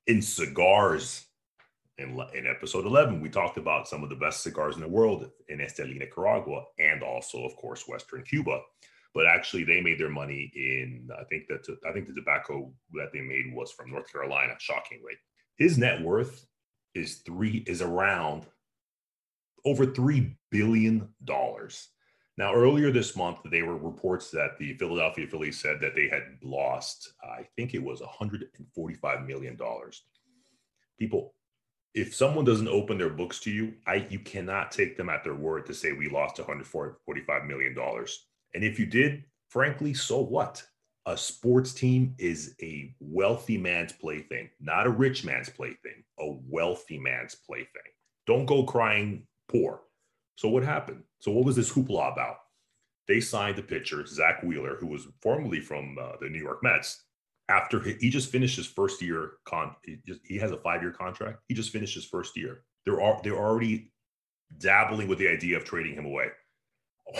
in 0.09 0.21
cigars. 0.23 1.25
In, 1.99 2.19
in 2.33 2.47
episode 2.47 2.85
11, 2.85 3.21
we 3.21 3.29
talked 3.29 3.57
about 3.57 3.87
some 3.87 4.03
of 4.03 4.09
the 4.09 4.15
best 4.15 4.41
cigars 4.41 4.75
in 4.75 4.81
the 4.81 4.87
world 4.87 5.29
in 5.49 5.59
Esteli, 5.59 5.97
Nicaragua, 5.97 6.63
and 6.79 7.03
also, 7.03 7.45
of 7.45 7.55
course, 7.57 7.87
Western 7.87 8.23
Cuba. 8.23 8.61
But 9.13 9.27
actually, 9.27 9.65
they 9.65 9.81
made 9.81 9.99
their 9.99 10.09
money 10.09 10.51
in, 10.55 11.09
I 11.19 11.23
think 11.25 11.47
that 11.49 11.65
I 11.87 11.91
think 11.91 12.07
the 12.07 12.13
tobacco 12.13 12.71
that 12.93 13.11
they 13.13 13.21
made 13.21 13.53
was 13.53 13.71
from 13.71 13.91
North 13.91 14.11
Carolina. 14.11 14.53
Shockingly, 14.59 15.13
his 15.57 15.77
net 15.77 16.01
worth 16.01 16.45
is 16.95 17.17
three 17.25 17.63
is 17.67 17.81
around 17.81 18.45
over 19.65 19.85
three 19.85 20.37
billion 20.51 21.09
dollars. 21.23 21.89
Now, 22.39 22.53
earlier 22.53 22.89
this 22.89 23.17
month, 23.17 23.39
there 23.51 23.65
were 23.65 23.75
reports 23.75 24.31
that 24.31 24.57
the 24.57 24.73
Philadelphia 24.75 25.27
Phillies 25.27 25.59
said 25.59 25.81
that 25.81 25.93
they 25.93 26.07
had 26.07 26.37
lost, 26.41 27.11
I 27.21 27.45
think 27.57 27.73
it 27.73 27.83
was 27.83 27.99
$145 27.99 29.27
million. 29.27 29.59
People, 30.97 31.33
if 31.93 32.15
someone 32.15 32.45
doesn't 32.45 32.69
open 32.69 32.97
their 32.97 33.09
books 33.09 33.41
to 33.41 33.51
you, 33.51 33.73
I 33.85 34.07
you 34.09 34.19
cannot 34.19 34.71
take 34.71 34.95
them 34.95 35.09
at 35.09 35.25
their 35.25 35.35
word 35.35 35.65
to 35.65 35.73
say 35.73 35.91
we 35.91 36.07
lost 36.07 36.37
$145 36.37 37.45
million. 37.45 37.75
And 38.53 38.63
if 38.63 38.79
you 38.79 38.85
did, 38.85 39.25
frankly, 39.49 39.93
so 39.93 40.21
what? 40.21 40.63
A 41.07 41.17
sports 41.17 41.73
team 41.73 42.15
is 42.17 42.55
a 42.61 42.95
wealthy 43.01 43.57
man's 43.57 43.91
plaything, 43.91 44.49
not 44.61 44.87
a 44.87 44.91
rich 44.91 45.25
man's 45.25 45.49
plaything, 45.49 46.05
a 46.19 46.31
wealthy 46.47 46.99
man's 46.99 47.35
plaything. 47.35 47.67
Don't 48.25 48.45
go 48.45 48.63
crying 48.63 49.27
poor. 49.49 49.81
So 50.39 50.47
what 50.47 50.63
happened? 50.63 51.03
So 51.19 51.31
what 51.31 51.43
was 51.43 51.57
this 51.57 51.69
hoopla 51.69 52.13
about? 52.13 52.37
They 53.09 53.19
signed 53.19 53.57
the 53.57 53.61
pitcher 53.61 54.05
Zack 54.05 54.41
Wheeler, 54.41 54.77
who 54.79 54.87
was 54.87 55.05
formerly 55.21 55.59
from 55.59 55.97
uh, 56.01 56.13
the 56.21 56.29
New 56.29 56.39
York 56.39 56.63
Mets. 56.63 57.03
After 57.49 57.81
he, 57.81 57.97
he, 57.99 58.09
just 58.09 58.31
finished 58.31 58.55
his 58.55 58.65
first 58.65 59.01
year 59.01 59.31
con, 59.43 59.75
he, 59.83 59.97
just, 60.07 60.21
he 60.23 60.37
has 60.37 60.51
a 60.51 60.57
five 60.57 60.81
year 60.81 60.93
contract. 60.93 61.39
He 61.49 61.53
just 61.53 61.73
finished 61.73 61.93
his 61.93 62.05
first 62.05 62.37
year. 62.37 62.61
They're 62.85 63.01
they're 63.21 63.35
already 63.35 63.91
dabbling 64.59 65.09
with 65.09 65.19
the 65.19 65.27
idea 65.27 65.57
of 65.57 65.65
trading 65.65 65.95
him 65.95 66.05
away. 66.05 66.27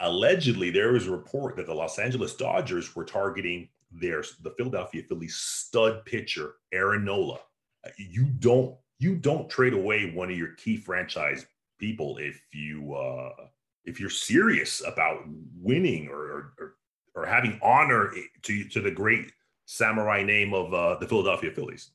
Allegedly, 0.00 0.70
there 0.70 0.94
was 0.94 1.06
a 1.06 1.12
report 1.12 1.54
that 1.54 1.66
the 1.66 1.74
Los 1.74 2.00
Angeles 2.00 2.34
Dodgers 2.34 2.96
were 2.96 3.04
targeting 3.04 3.68
their 3.92 4.24
the 4.42 4.54
Philadelphia 4.56 5.04
Phillies 5.08 5.36
stud 5.36 6.04
pitcher 6.04 6.54
Aaron 6.72 7.04
Nola. 7.04 7.38
You 7.96 8.24
don't 8.24 8.74
you 8.98 9.14
don't 9.14 9.48
trade 9.48 9.74
away 9.74 10.10
one 10.10 10.32
of 10.32 10.36
your 10.36 10.54
key 10.54 10.76
franchise 10.76 11.46
people 11.78 12.18
if 12.18 12.40
you 12.52 12.94
uh, 12.94 13.30
if 13.84 14.00
you're 14.00 14.10
serious 14.10 14.82
about 14.86 15.24
winning 15.56 16.08
or, 16.08 16.52
or 16.58 16.74
or 17.14 17.26
having 17.26 17.58
honor 17.62 18.12
to 18.42 18.64
to 18.68 18.80
the 18.80 18.90
great 18.90 19.32
samurai 19.68 20.22
name 20.22 20.54
of 20.54 20.72
uh, 20.72 20.98
the 20.98 21.06
Philadelphia 21.06 21.50
Phillies. 21.50 21.90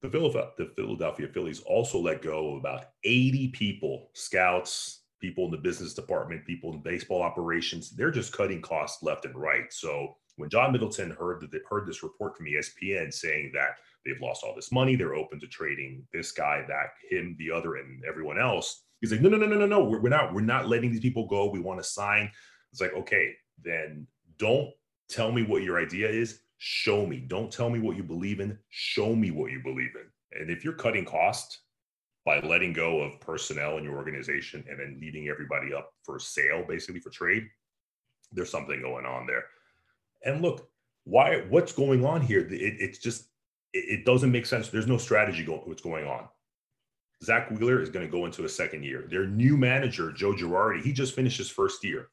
The 0.00 0.08
Philadelphia, 0.08 0.52
the 0.56 0.72
Philadelphia 0.76 1.26
Phillies 1.26 1.60
also 1.62 1.98
let 1.98 2.22
go 2.22 2.52
of 2.52 2.58
about 2.58 2.90
80 3.02 3.48
people, 3.48 4.10
scouts, 4.12 5.00
people 5.20 5.46
in 5.46 5.50
the 5.50 5.56
business 5.56 5.92
department, 5.92 6.46
people 6.46 6.72
in 6.72 6.80
baseball 6.80 7.20
operations. 7.20 7.90
They're 7.90 8.12
just 8.12 8.32
cutting 8.32 8.62
costs 8.62 9.02
left 9.02 9.24
and 9.24 9.34
right. 9.34 9.72
So 9.72 10.16
when 10.36 10.50
John 10.50 10.70
Middleton 10.70 11.10
heard 11.10 11.40
that 11.40 11.62
heard 11.68 11.86
this 11.86 12.04
report 12.04 12.36
from 12.36 12.46
ESPN 12.46 13.12
saying 13.12 13.50
that 13.54 13.78
they've 14.04 14.20
lost 14.20 14.44
all 14.44 14.54
this 14.54 14.72
money, 14.72 14.96
they're 14.96 15.14
open 15.14 15.40
to 15.40 15.46
trading 15.46 16.06
this 16.12 16.32
guy, 16.32 16.64
that, 16.68 16.90
him, 17.10 17.36
the 17.38 17.50
other, 17.50 17.76
and 17.76 18.02
everyone 18.08 18.38
else. 18.38 18.84
He's 19.00 19.12
like, 19.12 19.20
no, 19.20 19.28
no, 19.28 19.36
no, 19.36 19.46
no, 19.46 19.56
no, 19.56 19.66
no. 19.66 19.84
We're, 19.84 20.00
we're 20.00 20.08
not. 20.08 20.34
We're 20.34 20.40
not 20.40 20.68
letting 20.68 20.90
these 20.90 21.00
people 21.00 21.26
go. 21.26 21.50
We 21.50 21.60
want 21.60 21.80
to 21.80 21.88
sign. 21.88 22.30
It's 22.72 22.80
like, 22.80 22.94
okay, 22.94 23.32
then 23.62 24.06
don't 24.38 24.70
tell 25.08 25.32
me 25.32 25.42
what 25.44 25.62
your 25.62 25.80
idea 25.80 26.08
is. 26.08 26.40
Show 26.58 27.06
me. 27.06 27.18
Don't 27.18 27.52
tell 27.52 27.70
me 27.70 27.78
what 27.78 27.96
you 27.96 28.02
believe 28.02 28.40
in. 28.40 28.58
Show 28.70 29.14
me 29.14 29.30
what 29.30 29.52
you 29.52 29.60
believe 29.62 29.92
in. 29.94 30.40
And 30.40 30.50
if 30.50 30.64
you're 30.64 30.74
cutting 30.74 31.04
cost 31.04 31.60
by 32.24 32.40
letting 32.40 32.72
go 32.72 33.00
of 33.00 33.20
personnel 33.20 33.78
in 33.78 33.84
your 33.84 33.96
organization 33.96 34.64
and 34.68 34.78
then 34.78 34.98
leaving 35.00 35.28
everybody 35.28 35.72
up 35.72 35.92
for 36.04 36.18
sale, 36.18 36.64
basically 36.68 37.00
for 37.00 37.10
trade, 37.10 37.44
there's 38.32 38.50
something 38.50 38.82
going 38.82 39.06
on 39.06 39.26
there. 39.26 39.44
And 40.24 40.42
look, 40.42 40.68
why? 41.04 41.44
What's 41.48 41.72
going 41.72 42.04
on 42.04 42.20
here? 42.20 42.40
It, 42.40 42.52
it's 42.52 42.98
just 42.98 43.28
it, 43.72 44.00
it 44.00 44.04
doesn't 44.04 44.32
make 44.32 44.46
sense. 44.46 44.68
There's 44.68 44.86
no 44.86 44.98
strategy 44.98 45.44
going. 45.44 45.62
What's 45.64 45.82
going 45.82 46.06
on? 46.06 46.28
Zack 47.24 47.50
Wheeler 47.50 47.80
is 47.82 47.90
going 47.90 48.06
to 48.06 48.10
go 48.12 48.26
into 48.26 48.44
a 48.44 48.48
second 48.48 48.84
year. 48.84 49.06
Their 49.10 49.26
new 49.26 49.56
manager, 49.56 50.12
Joe 50.12 50.32
Girardi, 50.32 50.82
he 50.82 50.92
just 50.92 51.14
finished 51.14 51.38
his 51.38 51.50
first 51.50 51.84
year. 51.84 52.08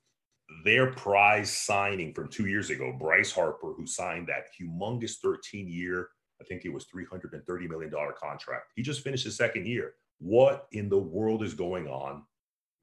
their 0.64 0.92
prize 0.92 1.52
signing 1.52 2.14
from 2.14 2.28
two 2.30 2.48
years 2.48 2.70
ago, 2.70 2.96
Bryce 3.00 3.32
Harper, 3.32 3.74
who 3.74 3.88
signed 3.88 4.28
that 4.28 4.48
humongous 4.60 5.16
13 5.22 5.68
year, 5.68 6.10
I 6.42 6.44
think 6.44 6.66
it 6.66 6.74
was 6.74 6.86
$330 6.86 7.70
million 7.70 7.92
contract. 8.20 8.72
He 8.76 8.84
just 8.84 9.02
finished 9.04 9.24
his 9.24 9.38
second 9.38 9.66
year. 9.66 9.94
What 10.20 10.68
in 10.72 10.90
the 10.90 10.98
world 10.98 11.44
is 11.44 11.54
going 11.54 11.88
on 11.88 12.24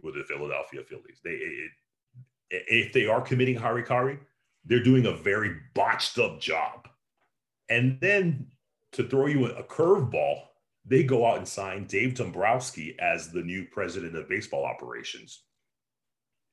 with 0.02 0.14
the 0.14 0.24
Philadelphia 0.24 0.82
Phillies? 0.88 1.20
They, 1.24 1.30
it, 1.30 1.70
if 2.50 2.92
they 2.92 3.06
are 3.06 3.20
committing 3.20 3.56
harikari, 3.56 4.18
they're 4.64 4.82
doing 4.82 5.06
a 5.06 5.12
very 5.12 5.56
botched 5.74 6.18
up 6.18 6.40
job. 6.40 6.88
And 7.68 7.98
then 8.00 8.48
to 8.92 9.08
throw 9.08 9.26
you 9.26 9.46
a 9.46 9.62
curveball, 9.62 10.42
they 10.84 11.02
go 11.02 11.26
out 11.26 11.38
and 11.38 11.48
sign 11.48 11.86
Dave 11.86 12.14
Dombrowski 12.14 12.96
as 13.00 13.30
the 13.30 13.42
new 13.42 13.66
president 13.70 14.16
of 14.16 14.28
baseball 14.28 14.64
operations. 14.64 15.44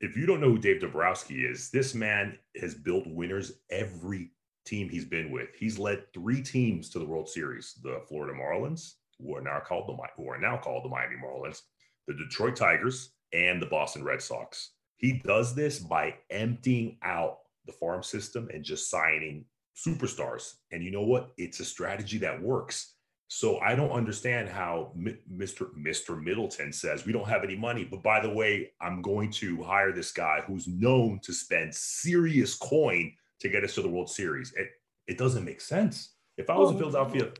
If 0.02 0.16
you 0.16 0.26
don't 0.26 0.40
know 0.40 0.52
who 0.52 0.58
Dave 0.58 0.82
Dombrowski 0.82 1.46
is, 1.46 1.70
this 1.72 1.94
man 1.94 2.38
has 2.62 2.74
built 2.74 3.06
winners 3.08 3.54
every 3.70 4.32
team 4.66 4.88
he's 4.88 5.06
been 5.06 5.32
with. 5.32 5.50
He's 5.58 5.80
led 5.80 6.14
three 6.14 6.42
teams 6.42 6.90
to 6.92 7.00
the 7.00 7.06
World 7.06 7.28
Series: 7.28 7.80
the 7.84 8.02
Florida 8.08 8.38
Marlins, 8.40 8.94
who 9.20 9.36
are 9.36 9.42
now 9.42 9.60
called 9.60 9.88
the 9.88 9.98
who 10.16 10.30
are 10.30 10.40
now 10.40 10.58
called 10.58 10.86
the 10.86 10.90
Miami 10.90 11.16
Marlins, 11.16 11.64
the 12.08 12.14
Detroit 12.14 12.56
Tigers, 12.56 13.12
and 13.34 13.62
the 13.62 13.66
Boston 13.66 14.04
Red 14.04 14.22
Sox. 14.22 14.72
He 14.96 15.14
does 15.14 15.56
this 15.56 15.80
by 15.80 16.16
emptying 16.30 16.98
out 17.04 17.40
the 17.66 17.74
farm 17.74 18.04
system 18.04 18.50
and 18.54 18.64
just 18.64 18.90
signing 18.90 19.46
superstars. 19.76 20.54
And 20.72 20.84
you 20.84 20.92
know 20.92 21.04
what? 21.04 21.32
It's 21.38 21.60
a 21.60 21.66
strategy 21.66 22.18
that 22.20 22.42
works. 22.42 22.96
So 23.28 23.60
I 23.60 23.76
don't 23.76 23.92
understand 23.92 24.50
how 24.50 24.92
Mr. 24.98 25.70
Mr. 25.78 26.22
Middleton 26.22 26.74
says 26.74 27.06
we 27.06 27.14
don't 27.14 27.28
have 27.28 27.44
any 27.44 27.56
money, 27.56 27.86
but 27.86 28.02
by 28.02 28.20
the 28.20 28.30
way, 28.30 28.72
I'm 28.82 29.04
going 29.04 29.32
to 29.34 29.62
hire 29.62 29.92
this 29.92 30.12
guy 30.12 30.42
who's 30.48 30.68
known 30.68 31.20
to 31.24 31.32
spend 31.32 31.74
serious 31.76 32.56
coin 32.56 33.14
to 33.40 33.50
get 33.50 33.64
us 33.64 33.76
to 33.76 33.84
the 33.84 33.88
World 33.88 34.10
Series. 34.10 34.52
It 34.54 34.70
it 35.08 35.20
doesn't 35.20 35.46
make 35.46 35.62
sense. 35.62 36.14
If 36.38 36.50
I 36.50 36.58
was 36.58 36.70
well, 36.70 36.72
in 36.72 36.80
Philadelphia, 36.80 37.32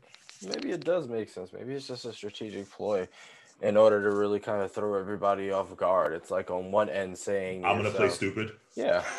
maybe 0.46 0.70
it 0.70 0.84
does 0.84 1.08
make 1.08 1.28
sense. 1.28 1.52
Maybe 1.52 1.74
it's 1.74 1.88
just 1.88 2.04
a 2.04 2.12
strategic 2.12 2.70
ploy 2.70 3.08
in 3.60 3.76
order 3.76 4.00
to 4.02 4.10
really 4.10 4.38
kind 4.38 4.62
of 4.62 4.72
throw 4.72 4.94
everybody 4.94 5.50
off 5.50 5.76
guard. 5.76 6.12
It's 6.12 6.30
like 6.30 6.52
on 6.52 6.70
one 6.70 6.88
end 6.88 7.18
saying 7.18 7.64
I'm 7.64 7.78
going 7.78 7.90
to 7.90 7.96
play 7.96 8.08
stupid. 8.10 8.52
Yeah. 8.76 9.02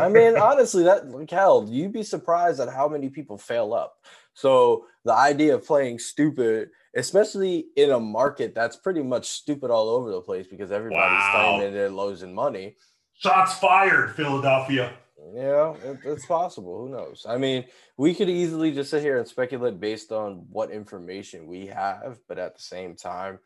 I 0.00 0.08
mean, 0.08 0.36
honestly, 0.36 0.82
that 0.84 1.08
like 1.08 1.30
hell, 1.30 1.66
you'd 1.68 1.92
be 1.92 2.02
surprised 2.02 2.60
at 2.60 2.68
how 2.68 2.88
many 2.88 3.08
people 3.08 3.38
fail 3.38 3.74
up. 3.74 3.96
So 4.34 4.86
the 5.04 5.14
idea 5.14 5.54
of 5.54 5.66
playing 5.66 5.98
stupid, 5.98 6.70
especially 6.94 7.68
in 7.76 7.90
a 7.90 8.00
market 8.00 8.54
that's 8.54 8.76
pretty 8.76 9.02
much 9.02 9.28
stupid 9.28 9.70
all 9.70 9.88
over 9.88 10.10
the 10.10 10.20
place 10.20 10.46
because 10.46 10.70
everybody's 10.70 11.02
wow. 11.02 11.56
claiming 11.56 11.74
they're 11.74 11.88
losing 11.88 12.34
money. 12.34 12.76
Shots 13.14 13.54
fired, 13.54 14.14
Philadelphia. 14.14 14.92
Yeah, 15.34 15.74
it, 15.84 16.00
it's 16.04 16.26
possible. 16.26 16.78
Who 16.78 16.90
knows? 16.90 17.24
I 17.28 17.38
mean, 17.38 17.64
we 17.96 18.14
could 18.14 18.28
easily 18.28 18.72
just 18.72 18.90
sit 18.90 19.02
here 19.02 19.18
and 19.18 19.26
speculate 19.26 19.80
based 19.80 20.12
on 20.12 20.46
what 20.50 20.70
information 20.70 21.46
we 21.46 21.66
have, 21.66 22.18
but 22.28 22.38
at 22.38 22.56
the 22.56 22.62
same 22.62 22.94
time, 22.94 23.38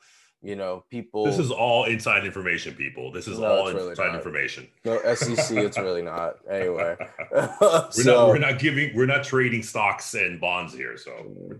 you 0.42 0.56
know, 0.56 0.84
people. 0.90 1.24
This 1.24 1.38
is 1.38 1.50
all 1.50 1.84
inside 1.84 2.24
information, 2.24 2.74
people. 2.74 3.12
This 3.12 3.28
is 3.28 3.38
no, 3.38 3.46
all 3.46 3.72
really 3.72 3.90
inside 3.90 4.08
not. 4.08 4.16
information. 4.16 4.68
No 4.84 4.98
SEC, 5.14 5.56
it's 5.58 5.78
really 5.78 6.02
not. 6.02 6.36
Anyway, 6.50 6.96
we're 7.30 7.86
so, 7.90 8.02
not 8.02 8.28
we're 8.28 8.38
not 8.38 8.58
giving 8.58 8.94
we're 8.96 9.06
not 9.06 9.22
trading 9.22 9.62
stocks 9.62 10.14
and 10.14 10.40
bonds 10.40 10.74
here, 10.74 10.96
so 10.96 11.12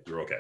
we're 0.07 0.21
okay. 0.23 0.38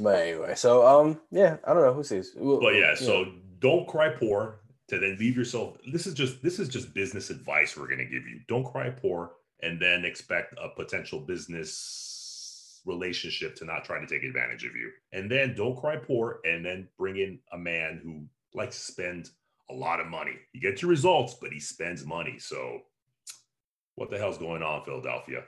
But 0.00 0.20
anyway, 0.20 0.54
so 0.54 0.86
um, 0.86 1.20
yeah, 1.30 1.56
I 1.64 1.74
don't 1.74 1.82
know 1.82 1.92
who 1.92 2.04
sees. 2.04 2.30
But 2.30 2.74
yeah, 2.74 2.94
so 2.94 3.24
know. 3.24 3.32
don't 3.58 3.88
cry 3.88 4.08
poor 4.10 4.60
to 4.88 4.98
then 4.98 5.16
leave 5.18 5.36
yourself. 5.36 5.76
This 5.92 6.06
is 6.06 6.14
just 6.14 6.42
this 6.42 6.58
is 6.58 6.68
just 6.68 6.94
business 6.94 7.30
advice 7.30 7.76
we're 7.76 7.88
going 7.88 7.98
to 7.98 8.04
give 8.04 8.26
you. 8.26 8.40
Don't 8.48 8.64
cry 8.64 8.90
poor 8.90 9.32
and 9.62 9.80
then 9.80 10.04
expect 10.04 10.54
a 10.62 10.68
potential 10.68 11.20
business 11.20 12.09
relationship 12.86 13.54
to 13.56 13.64
not 13.64 13.84
try 13.84 14.00
to 14.00 14.06
take 14.06 14.22
advantage 14.22 14.64
of 14.64 14.74
you. 14.74 14.90
And 15.12 15.30
then 15.30 15.54
don't 15.54 15.78
cry 15.78 15.96
poor 15.96 16.40
and 16.44 16.64
then 16.64 16.88
bring 16.98 17.16
in 17.16 17.38
a 17.52 17.58
man 17.58 18.00
who 18.02 18.24
likes 18.58 18.76
to 18.76 18.92
spend 18.92 19.30
a 19.70 19.74
lot 19.74 20.00
of 20.00 20.06
money. 20.06 20.36
You 20.52 20.60
get 20.60 20.82
your 20.82 20.90
results, 20.90 21.34
but 21.40 21.52
he 21.52 21.60
spends 21.60 22.04
money. 22.04 22.38
So 22.38 22.80
what 23.94 24.10
the 24.10 24.18
hell's 24.18 24.38
going 24.38 24.62
on, 24.62 24.84
Philadelphia? 24.84 25.44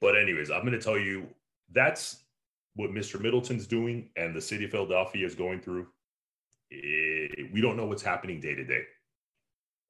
But 0.00 0.16
anyways, 0.16 0.50
I'm 0.50 0.60
going 0.60 0.72
to 0.72 0.80
tell 0.80 0.98
you 0.98 1.26
that's 1.72 2.24
what 2.74 2.90
Mr. 2.90 3.20
Middleton's 3.20 3.66
doing 3.66 4.10
and 4.16 4.34
the 4.34 4.40
city 4.40 4.64
of 4.64 4.70
Philadelphia 4.70 5.26
is 5.26 5.34
going 5.34 5.60
through. 5.60 5.88
It, 6.70 7.38
eh, 7.38 7.42
we 7.52 7.60
don't 7.60 7.76
know 7.76 7.86
what's 7.86 8.02
happening 8.02 8.40
day 8.40 8.54
to 8.54 8.64
day. 8.64 8.82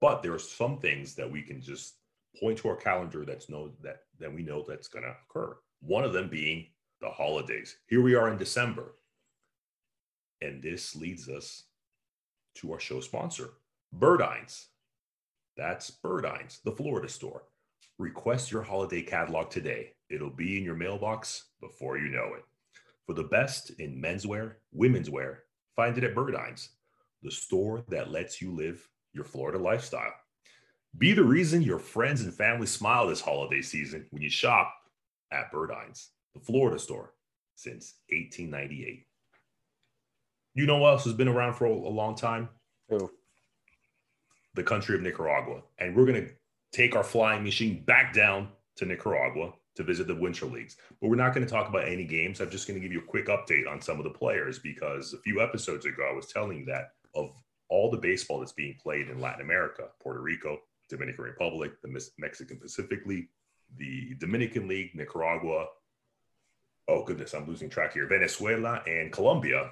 But 0.00 0.22
there 0.22 0.32
are 0.32 0.38
some 0.38 0.78
things 0.78 1.14
that 1.16 1.30
we 1.30 1.42
can 1.42 1.60
just 1.60 1.96
point 2.40 2.58
to 2.58 2.68
our 2.68 2.76
calendar 2.76 3.24
that's 3.24 3.48
know 3.48 3.72
that 3.82 4.02
that 4.20 4.32
we 4.32 4.42
know 4.42 4.64
that's 4.66 4.88
going 4.88 5.04
to 5.04 5.14
occur. 5.28 5.56
One 5.80 6.04
of 6.04 6.12
them 6.12 6.28
being 6.28 6.66
the 7.00 7.10
holidays. 7.10 7.76
Here 7.86 8.02
we 8.02 8.14
are 8.14 8.28
in 8.28 8.38
December. 8.38 8.94
And 10.40 10.62
this 10.62 10.94
leads 10.96 11.28
us 11.28 11.64
to 12.56 12.72
our 12.72 12.80
show 12.80 13.00
sponsor, 13.00 13.50
Burdines. 13.96 14.66
That's 15.56 15.90
Burdines, 15.90 16.62
the 16.62 16.72
Florida 16.72 17.08
store. 17.08 17.44
Request 17.98 18.52
your 18.52 18.62
holiday 18.62 19.02
catalog 19.02 19.50
today. 19.50 19.92
It'll 20.08 20.30
be 20.30 20.56
in 20.56 20.64
your 20.64 20.76
mailbox 20.76 21.46
before 21.60 21.98
you 21.98 22.08
know 22.08 22.34
it. 22.36 22.44
For 23.06 23.14
the 23.14 23.24
best 23.24 23.70
in 23.78 24.00
menswear, 24.00 24.54
women's 24.72 25.10
wear, 25.10 25.44
find 25.74 25.96
it 25.98 26.04
at 26.04 26.14
Burdines, 26.14 26.68
the 27.22 27.30
store 27.30 27.84
that 27.88 28.10
lets 28.10 28.40
you 28.40 28.54
live 28.54 28.86
your 29.12 29.24
Florida 29.24 29.58
lifestyle. 29.58 30.12
Be 30.96 31.12
the 31.12 31.24
reason 31.24 31.62
your 31.62 31.78
friends 31.78 32.22
and 32.22 32.32
family 32.32 32.66
smile 32.66 33.06
this 33.08 33.20
holiday 33.20 33.62
season 33.62 34.06
when 34.10 34.22
you 34.22 34.30
shop 34.30 34.72
at 35.32 35.52
Burdines, 35.52 36.08
the 36.34 36.40
Florida 36.40 36.78
store, 36.78 37.14
since 37.56 37.94
1898. 38.10 39.06
You 40.54 40.66
know 40.66 40.78
what 40.78 40.90
else 40.90 41.04
has 41.04 41.12
been 41.12 41.28
around 41.28 41.54
for 41.54 41.66
a, 41.66 41.72
a 41.72 41.72
long 41.72 42.14
time? 42.14 42.48
Who? 42.88 43.10
The 44.54 44.62
country 44.62 44.96
of 44.96 45.02
Nicaragua. 45.02 45.62
And 45.78 45.94
we're 45.94 46.06
going 46.06 46.24
to 46.24 46.30
take 46.72 46.96
our 46.96 47.04
flying 47.04 47.44
machine 47.44 47.84
back 47.84 48.12
down 48.12 48.48
to 48.76 48.86
Nicaragua 48.86 49.52
to 49.76 49.84
visit 49.84 50.08
the 50.08 50.14
Winter 50.14 50.46
Leagues. 50.46 50.76
But 51.00 51.08
we're 51.08 51.16
not 51.16 51.32
going 51.32 51.46
to 51.46 51.52
talk 51.52 51.68
about 51.68 51.86
any 51.86 52.04
games. 52.04 52.40
I'm 52.40 52.50
just 52.50 52.66
going 52.66 52.80
to 52.80 52.84
give 52.84 52.92
you 52.92 53.00
a 53.00 53.10
quick 53.10 53.26
update 53.26 53.68
on 53.68 53.80
some 53.80 53.98
of 53.98 54.04
the 54.04 54.10
players 54.10 54.58
because 54.58 55.12
a 55.12 55.18
few 55.18 55.40
episodes 55.40 55.86
ago, 55.86 56.08
I 56.10 56.14
was 56.14 56.26
telling 56.26 56.58
you 56.58 56.64
that 56.66 56.92
of 57.14 57.30
all 57.68 57.90
the 57.90 57.98
baseball 57.98 58.40
that's 58.40 58.52
being 58.52 58.76
played 58.82 59.08
in 59.08 59.20
Latin 59.20 59.42
America, 59.42 59.84
Puerto 60.02 60.20
Rico, 60.20 60.58
Dominican 60.88 61.24
Republic, 61.24 61.80
the 61.82 62.10
Mexican 62.18 62.56
Pacific 62.56 63.06
League, 63.06 63.28
the 63.76 64.14
Dominican 64.18 64.68
League, 64.68 64.94
Nicaragua. 64.94 65.66
Oh 66.88 67.04
goodness, 67.04 67.34
I'm 67.34 67.46
losing 67.46 67.68
track 67.68 67.92
here. 67.92 68.06
Venezuela 68.06 68.82
and 68.86 69.12
Colombia, 69.12 69.70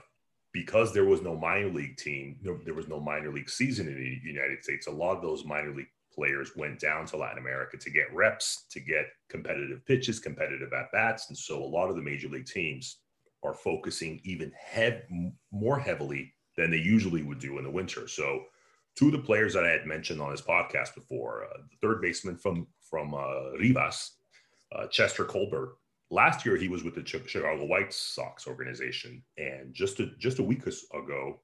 because 0.53 0.93
there 0.93 1.05
was 1.05 1.23
no 1.23 1.37
minor 1.37 1.71
league 1.71 1.97
team, 1.97 2.39
there 2.65 2.75
was 2.75 2.89
no 2.89 3.01
minor 3.01 3.33
league 3.33 3.51
season 3.51 3.89
in 3.89 3.95
the 3.95 4.21
United 4.23 4.63
States. 4.63 4.87
A 4.87 4.91
lot 4.91 5.17
of 5.17 5.23
those 5.23 5.45
minor 5.45 5.75
league 5.75 5.89
players 6.15 6.53
went 6.57 6.81
down 6.81 7.07
to 7.07 7.17
Latin 7.17 7.39
America 7.39 7.77
to 7.77 7.91
get 7.91 8.13
reps, 8.15 8.65
to 8.71 8.81
get 8.81 9.07
competitive 9.29 9.85
pitches, 9.87 10.19
competitive 10.19 10.73
at 10.73 10.91
bats, 10.93 11.29
and 11.29 11.37
so 11.37 11.63
a 11.63 11.65
lot 11.65 11.91
of 11.91 11.97
the 11.97 12.03
major 12.03 12.29
league 12.29 12.47
teams 12.47 12.99
are 13.43 13.55
focusing 13.55 14.21
even 14.25 14.51
head 14.59 15.07
more 15.53 15.79
heavily 15.79 16.33
than 16.57 16.71
they 16.71 16.79
usually 16.79 17.23
would 17.23 17.39
do 17.39 17.59
in 17.59 17.65
the 17.65 17.71
winter. 17.71 18.09
So, 18.09 18.45
two 18.97 19.07
of 19.07 19.13
the 19.13 19.19
players 19.19 19.53
that 19.55 19.65
I 19.65 19.71
had 19.71 19.87
mentioned 19.87 20.21
on 20.21 20.31
this 20.31 20.41
podcast 20.41 20.95
before, 20.95 21.45
uh, 21.45 21.59
the 21.71 21.77
third 21.87 22.01
baseman 22.01 22.37
from 22.37 22.67
from 22.89 23.15
uh, 23.15 23.53
Rivas, 23.59 24.13
uh, 24.75 24.87
Cheslor 24.87 25.29
Cuthbert. 25.29 25.77
Last 26.11 26.47
year, 26.47 26.57
he 26.57 26.69
was 26.69 26.85
with 26.85 26.95
the 26.95 27.05
Chicago 27.05 27.65
White 27.65 27.93
Sox 27.93 28.47
organization, 28.47 29.23
and 29.39 29.75
just 29.75 29.99
a, 29.99 30.07
just 30.19 30.39
a 30.39 30.43
week 30.43 30.63
ago, 30.67 31.41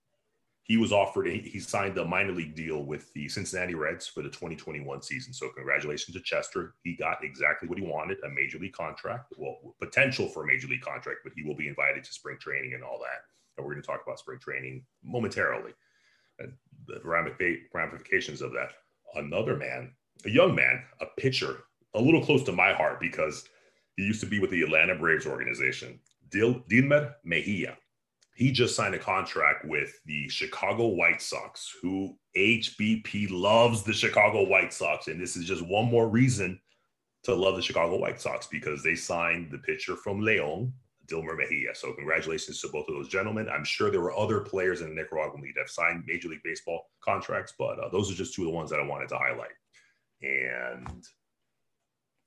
he 0.63 0.77
was 0.77 0.93
offered. 0.93 1.27
He 1.27 1.59
signed 1.59 1.99
a 1.99 2.05
minor 2.05 2.33
league 2.33 2.55
deal 2.55 2.85
with 2.85 3.13
the 3.13 3.29
Cincinnati 3.29 3.75
Reds 3.75 4.07
for 4.07 4.23
the 4.23 4.29
2021 4.29 5.03
season. 5.03 5.33
So, 5.33 5.49
congratulations 5.49 6.15
to 6.15 6.23
Chester. 6.23 6.75
He 6.85 6.95
got 6.95 7.25
exactly 7.25 7.69
what 7.69 7.79
he 7.79 7.85
wanted: 7.85 8.19
a 8.25 8.29
major 8.29 8.59
league 8.59 8.73
contract. 8.73 9.35
Well, 9.37 9.75
potential 9.81 10.29
for 10.29 10.45
a 10.45 10.47
major 10.47 10.69
league 10.69 10.83
contract, 10.83 11.21
but 11.25 11.33
he 11.35 11.43
will 11.43 11.57
be 11.57 11.67
invited 11.67 12.05
to 12.05 12.13
spring 12.13 12.39
training 12.39 12.75
and 12.75 12.85
all 12.85 13.01
that. 13.01 13.23
And 13.57 13.67
we're 13.67 13.73
going 13.73 13.83
to 13.83 13.87
talk 13.87 14.03
about 14.07 14.21
spring 14.21 14.39
training 14.39 14.85
momentarily 15.03 15.73
and 16.39 16.53
the 16.87 17.01
ramifications 17.05 18.43
of 18.43 18.53
that. 18.53 18.73
Another 19.15 19.57
man 19.57 19.93
a 20.25 20.31
young 20.31 20.55
man, 20.55 20.83
a 21.01 21.07
pitcher, 21.19 21.65
a 21.95 22.01
little 22.01 22.25
close 22.25 22.43
to 22.45 22.53
my 22.53 22.73
heart 22.73 23.01
because 23.01 23.45
he 23.97 24.05
used 24.05 24.21
to 24.21 24.27
be 24.27 24.39
with 24.39 24.51
the 24.51 24.63
Atlanta 24.63 24.95
Braves 24.95 25.27
organization, 25.27 25.99
Dil- 26.31 26.63
Dilmer 26.71 27.15
Mejia. 27.25 27.77
He 28.35 28.51
just 28.51 28.75
signed 28.75 28.95
a 28.95 28.99
contract 28.99 29.67
with 29.67 29.93
the 30.07 30.29
Chicago 30.29 30.87
White 30.87 31.21
Sox, 31.21 31.77
who 31.83 32.17
HBP 32.37 33.29
loves 33.31 33.83
the 33.83 33.93
Chicago 33.93 34.45
White 34.45 34.73
Sox. 34.73 35.09
And 35.09 35.21
this 35.21 35.37
is 35.37 35.45
just 35.45 35.63
one 35.67 35.85
more 35.85 36.09
reason 36.09 36.59
to 37.25 37.35
love 37.35 37.57
the 37.57 37.63
Chicago 37.63 37.99
White 37.99 38.21
Sox 38.21 38.47
because 38.47 38.83
they 38.83 38.95
signed 38.95 39.51
the 39.51 39.59
pitcher 39.59 39.97
from 39.97 40.21
Leon, 40.21 40.73
Dilmer 41.07 41.37
Mejia. 41.37 41.75
So 41.75 41.93
congratulations 41.93 42.61
to 42.63 42.69
both 42.69 42.89
of 42.89 42.95
those 42.95 43.09
gentlemen. 43.09 43.49
I'm 43.49 43.65
sure 43.65 43.91
there 43.91 44.01
were 44.01 44.17
other 44.17 44.41
players 44.41 44.81
in 44.81 44.89
the 44.89 44.95
Nicaraguan 44.95 45.43
League 45.43 45.55
that 45.55 45.63
have 45.63 45.71
signed 45.71 46.05
Major 46.07 46.29
League 46.29 46.43
Baseball 46.43 46.87
contracts, 47.05 47.53
but 47.59 47.79
uh, 47.79 47.91
those 47.91 48.11
are 48.11 48.15
just 48.15 48.35
two 48.35 48.43
of 48.43 48.47
the 48.47 48.55
ones 48.55 48.71
that 48.71 48.81
I 48.81 48.87
wanted 48.87 49.11
to 49.11 49.19
highlight. 49.19 49.53
And 50.23 51.07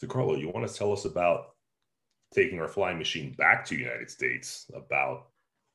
DeCarlo, 0.04 0.40
you 0.40 0.50
want 0.50 0.68
to 0.68 0.74
tell 0.74 0.92
us 0.92 1.06
about 1.06 1.56
taking 2.34 2.60
our 2.60 2.68
flying 2.68 2.98
machine 2.98 3.34
back 3.38 3.66
to 3.66 3.76
the 3.76 3.82
United 3.82 4.10
States 4.10 4.70
about 4.76 5.28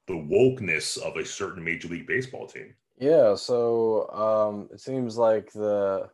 the 0.07 0.15
wokeness 0.15 0.99
of 0.99 1.17
a 1.17 1.25
certain 1.25 1.65
Major 1.65 1.89
League 1.89 2.07
Baseball 2.07 2.47
team? 2.47 2.75
Yeah, 2.99 3.35
so 3.35 4.11
um, 4.11 4.69
it 4.73 4.81
seems 4.81 5.17
like 5.17 5.53
the 5.53 6.11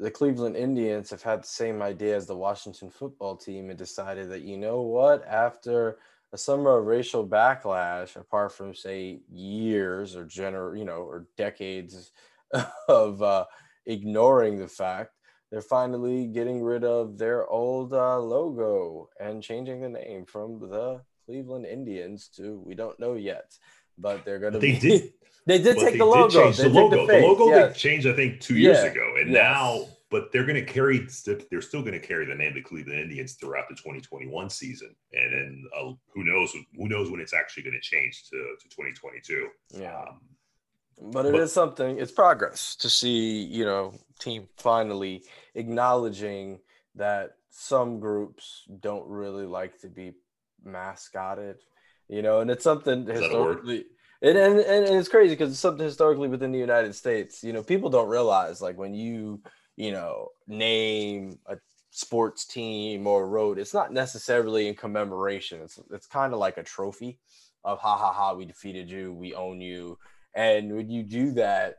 the 0.00 0.10
Cleveland 0.10 0.56
Indians 0.56 1.08
have 1.10 1.22
had 1.22 1.44
the 1.44 1.46
same 1.46 1.80
idea 1.80 2.16
as 2.16 2.26
the 2.26 2.36
Washington 2.36 2.90
football 2.90 3.36
team 3.36 3.70
and 3.70 3.78
decided 3.78 4.28
that 4.30 4.42
you 4.42 4.56
know 4.56 4.80
what, 4.80 5.24
after 5.24 5.98
a 6.32 6.38
summer 6.38 6.78
of 6.78 6.86
racial 6.86 7.24
backlash, 7.24 8.16
apart 8.16 8.50
from 8.50 8.74
say 8.74 9.20
years 9.30 10.16
or 10.16 10.24
gener 10.24 10.76
you 10.76 10.84
know 10.84 11.02
or 11.02 11.28
decades 11.36 12.10
of 12.88 13.22
uh, 13.22 13.44
ignoring 13.86 14.58
the 14.58 14.68
fact, 14.68 15.10
they're 15.50 15.60
finally 15.60 16.26
getting 16.26 16.62
rid 16.62 16.84
of 16.84 17.18
their 17.18 17.46
old 17.46 17.92
uh, 17.92 18.18
logo 18.18 19.08
and 19.20 19.42
changing 19.42 19.80
the 19.82 19.88
name 19.88 20.24
from 20.26 20.58
the 20.58 21.00
Cleveland 21.26 21.66
Indians 21.66 22.28
to 22.36 22.60
we 22.66 22.74
don't 22.74 22.98
know 22.98 23.14
yet, 23.14 23.52
but 23.98 24.24
they're 24.24 24.38
going 24.40 24.54
to. 24.54 24.58
They 24.58 24.72
be, 24.72 24.78
did. 24.80 25.12
They 25.46 25.58
did 25.58 25.76
take 25.76 25.92
they 25.92 25.98
the 25.98 26.04
did 26.04 26.04
logo. 26.04 26.42
change 26.44 26.56
They 26.56 26.62
the 26.62 26.68
logo. 26.70 27.06
the 27.06 27.12
The, 27.12 27.20
logo 27.20 27.46
yes. 27.48 27.74
they 27.74 27.78
changed, 27.78 28.06
I 28.06 28.14
think, 28.14 28.40
two 28.40 28.56
years 28.56 28.78
Yeah. 28.82 28.90
ago, 28.92 29.14
and 29.20 29.30
Yes. 29.30 29.42
now, 29.42 29.86
but 30.10 30.32
they're 30.32 30.46
going 30.46 30.54
to 30.64 30.64
carry. 30.64 31.06
They're 31.50 31.60
still 31.60 31.82
going 31.82 31.92
to 31.92 32.00
carry 32.00 32.24
the 32.24 32.34
name 32.34 32.48
of 32.48 32.54
the 32.54 32.62
Cleveland 32.62 32.98
Indians 32.98 33.34
throughout 33.34 33.68
the 33.68 33.74
2021 33.74 34.48
season, 34.48 34.96
and 35.12 35.32
then 35.34 35.64
uh, 35.76 35.92
who 36.14 36.24
knows? 36.24 36.50
Who 36.78 36.88
knows 36.88 37.10
when 37.10 37.20
it's 37.20 37.34
actually 37.34 37.64
going 37.64 37.74
to 37.74 37.80
change 37.82 38.24
to, 38.30 38.36
to 38.58 38.68
2022? 38.70 39.48
Yeah. 39.78 39.94
Um, 40.00 40.20
But 41.00 41.26
it 41.26 41.34
is 41.34 41.40
But- 41.40 41.50
something. 41.50 41.98
It's 41.98 42.12
progress 42.12 42.76
to 42.76 42.88
see, 42.88 43.42
you 43.42 43.64
know, 43.64 43.94
team 44.18 44.48
finally 44.56 45.24
acknowledging 45.54 46.60
that 46.94 47.36
some 47.50 48.00
groups 48.00 48.64
don't 48.80 49.06
really 49.08 49.46
like 49.46 49.78
to 49.80 49.88
be 49.88 50.14
mascotted, 50.64 51.58
you 52.08 52.22
know, 52.22 52.40
and 52.40 52.50
it's 52.50 52.64
something 52.64 53.08
Is 53.08 53.20
historically. 53.20 53.86
And, 54.22 54.38
and, 54.38 54.58
and 54.58 54.86
it's 54.96 55.08
crazy 55.08 55.34
because 55.34 55.50
it's 55.50 55.60
something 55.60 55.84
historically 55.84 56.28
within 56.28 56.52
the 56.52 56.58
United 56.58 56.94
States. 56.94 57.44
You 57.44 57.52
know, 57.52 57.62
people 57.62 57.90
don't 57.90 58.08
realize 58.08 58.62
like 58.62 58.78
when 58.78 58.94
you, 58.94 59.42
you 59.76 59.92
know, 59.92 60.28
name 60.46 61.38
a 61.46 61.58
sports 61.90 62.46
team 62.46 63.06
or 63.06 63.28
road, 63.28 63.58
it's 63.58 63.74
not 63.74 63.92
necessarily 63.92 64.68
in 64.68 64.74
commemoration. 64.74 65.60
It's 65.62 65.78
it's 65.90 66.06
kind 66.06 66.32
of 66.32 66.38
like 66.38 66.56
a 66.56 66.62
trophy 66.62 67.18
of 67.64 67.78
ha 67.78 67.96
ha 67.96 68.12
ha, 68.12 68.34
we 68.34 68.44
defeated 68.44 68.90
you, 68.90 69.12
we 69.12 69.34
own 69.34 69.60
you. 69.60 69.98
And 70.34 70.74
when 70.74 70.90
you 70.90 71.02
do 71.02 71.32
that, 71.32 71.76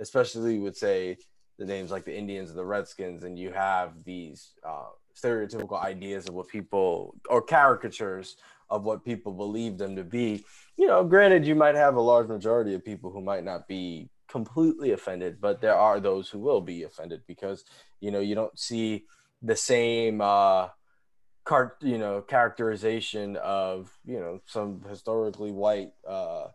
especially 0.00 0.58
with 0.58 0.76
say 0.76 1.16
the 1.58 1.64
names 1.64 1.90
like 1.90 2.04
the 2.04 2.16
Indians 2.16 2.50
and 2.50 2.58
the 2.58 2.64
Redskins, 2.64 3.24
and 3.24 3.38
you 3.38 3.52
have 3.52 4.04
these 4.04 4.54
uh, 4.66 4.88
stereotypical 5.16 5.82
ideas 5.82 6.28
of 6.28 6.34
what 6.34 6.48
people 6.48 7.14
or 7.28 7.40
caricatures 7.40 8.36
of 8.70 8.84
what 8.84 9.04
people 9.04 9.32
believe 9.32 9.78
them 9.78 9.94
to 9.96 10.04
be. 10.04 10.44
You 10.76 10.86
know, 10.86 11.04
granted, 11.04 11.46
you 11.46 11.54
might 11.54 11.74
have 11.76 11.96
a 11.96 12.00
large 12.00 12.28
majority 12.28 12.74
of 12.74 12.84
people 12.84 13.10
who 13.10 13.20
might 13.20 13.44
not 13.44 13.68
be 13.68 14.10
completely 14.28 14.92
offended, 14.92 15.40
but 15.40 15.60
there 15.60 15.76
are 15.76 16.00
those 16.00 16.28
who 16.28 16.38
will 16.38 16.60
be 16.60 16.82
offended 16.82 17.22
because 17.28 17.64
you 18.00 18.10
know 18.10 18.20
you 18.20 18.34
don't 18.34 18.58
see 18.58 19.04
the 19.42 19.56
same 19.56 20.20
uh, 20.20 20.68
cart 21.44 21.76
you 21.80 21.98
know 21.98 22.20
characterization 22.20 23.36
of 23.36 23.96
you 24.04 24.18
know 24.18 24.40
some 24.46 24.82
historically 24.88 25.52
white 25.52 25.90
uh, 26.08 26.46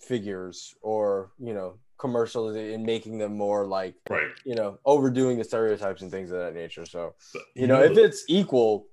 figures 0.00 0.74
or 0.82 1.30
you 1.38 1.54
know 1.54 1.74
commercials 1.98 2.54
and 2.54 2.84
making 2.84 3.18
them 3.18 3.36
more 3.36 3.66
like 3.66 3.94
right. 4.08 4.30
you 4.44 4.54
know 4.54 4.78
overdoing 4.84 5.36
the 5.36 5.44
stereotypes 5.44 6.02
and 6.02 6.10
things 6.10 6.30
of 6.30 6.38
that 6.38 6.54
nature 6.54 6.86
so 6.86 7.14
But, 7.32 7.42
you 7.56 7.66
know 7.66 7.82
if 7.82 7.98
it's 7.98 8.24
equal 8.28 8.86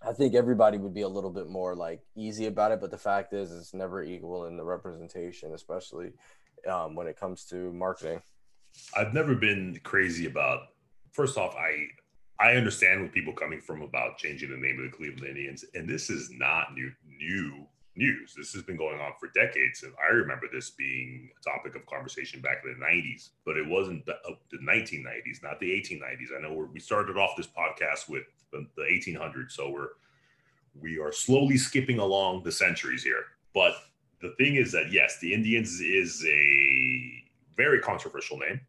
i 0.00 0.12
think 0.12 0.34
everybody 0.34 0.78
would 0.78 0.94
be 0.94 1.02
a 1.02 1.08
little 1.08 1.30
bit 1.30 1.48
more 1.48 1.74
like 1.74 2.00
easy 2.16 2.46
about 2.46 2.72
it 2.72 2.80
but 2.80 2.90
the 2.90 2.96
fact 2.96 3.34
is 3.34 3.52
it's 3.52 3.74
never 3.74 4.02
equal 4.02 4.46
in 4.46 4.56
the 4.56 4.64
representation 4.64 5.52
especially 5.52 6.12
um, 6.66 6.94
when 6.94 7.06
it 7.06 7.20
comes 7.20 7.44
to 7.44 7.70
marketing 7.74 8.22
I've 8.96 9.14
never 9.14 9.34
been 9.34 9.78
crazy 9.82 10.26
about. 10.26 10.60
First 11.12 11.36
off, 11.36 11.54
I 11.56 11.86
I 12.40 12.52
understand 12.54 13.00
where 13.00 13.08
people 13.08 13.32
coming 13.32 13.60
from 13.60 13.82
about 13.82 14.18
changing 14.18 14.50
the 14.50 14.56
name 14.56 14.78
of 14.78 14.90
the 14.90 14.96
Cleveland 14.96 15.28
Indians, 15.28 15.64
and 15.74 15.88
this 15.88 16.10
is 16.10 16.30
not 16.30 16.74
new 16.74 16.92
new 17.06 17.66
news. 17.98 18.34
This 18.36 18.52
has 18.52 18.62
been 18.62 18.76
going 18.76 19.00
on 19.00 19.12
for 19.20 19.28
decades, 19.34 19.82
and 19.82 19.92
I 20.02 20.12
remember 20.12 20.46
this 20.50 20.70
being 20.70 21.28
a 21.38 21.50
topic 21.50 21.74
of 21.74 21.84
conversation 21.86 22.40
back 22.40 22.62
in 22.64 22.78
the 22.78 22.86
'90s. 22.86 23.30
But 23.44 23.56
it 23.56 23.66
wasn't 23.66 24.06
the, 24.06 24.14
uh, 24.14 24.36
the 24.50 24.58
1990s, 24.58 25.42
not 25.42 25.60
the 25.60 25.70
1890s. 25.70 26.36
I 26.36 26.40
know 26.40 26.68
we 26.72 26.80
started 26.80 27.18
off 27.18 27.36
this 27.36 27.48
podcast 27.48 28.08
with 28.08 28.24
the, 28.52 28.66
the 28.76 28.82
1800s, 28.82 29.52
so 29.52 29.70
we're 29.70 29.88
we 30.80 30.98
are 30.98 31.12
slowly 31.12 31.58
skipping 31.58 31.98
along 31.98 32.44
the 32.44 32.52
centuries 32.52 33.02
here. 33.02 33.24
But 33.52 33.74
the 34.22 34.34
thing 34.38 34.56
is 34.56 34.72
that 34.72 34.92
yes, 34.92 35.18
the 35.20 35.34
Indians 35.34 35.80
is 35.80 36.24
a 36.26 37.24
very 37.56 37.80
controversial 37.80 38.38
name, 38.38 38.60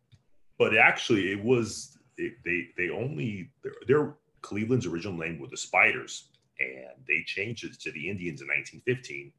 but 0.58 0.76
actually 0.76 1.32
it 1.32 1.44
was 1.44 1.98
it, 2.18 2.34
they 2.44 2.70
they 2.78 2.90
only 2.90 3.52
their, 3.64 3.74
their 3.88 4.14
Cleveland's 4.42 4.86
original 4.86 5.18
name 5.18 5.40
were 5.40 5.48
the 5.48 5.58
Spiders, 5.58 6.29
and 6.60 7.06
they 7.08 7.24
changed 7.26 7.64
it 7.64 7.80
to 7.80 7.92
the 7.92 8.10
Indians 8.10 8.42
in 8.42 8.48
1915 8.48 9.32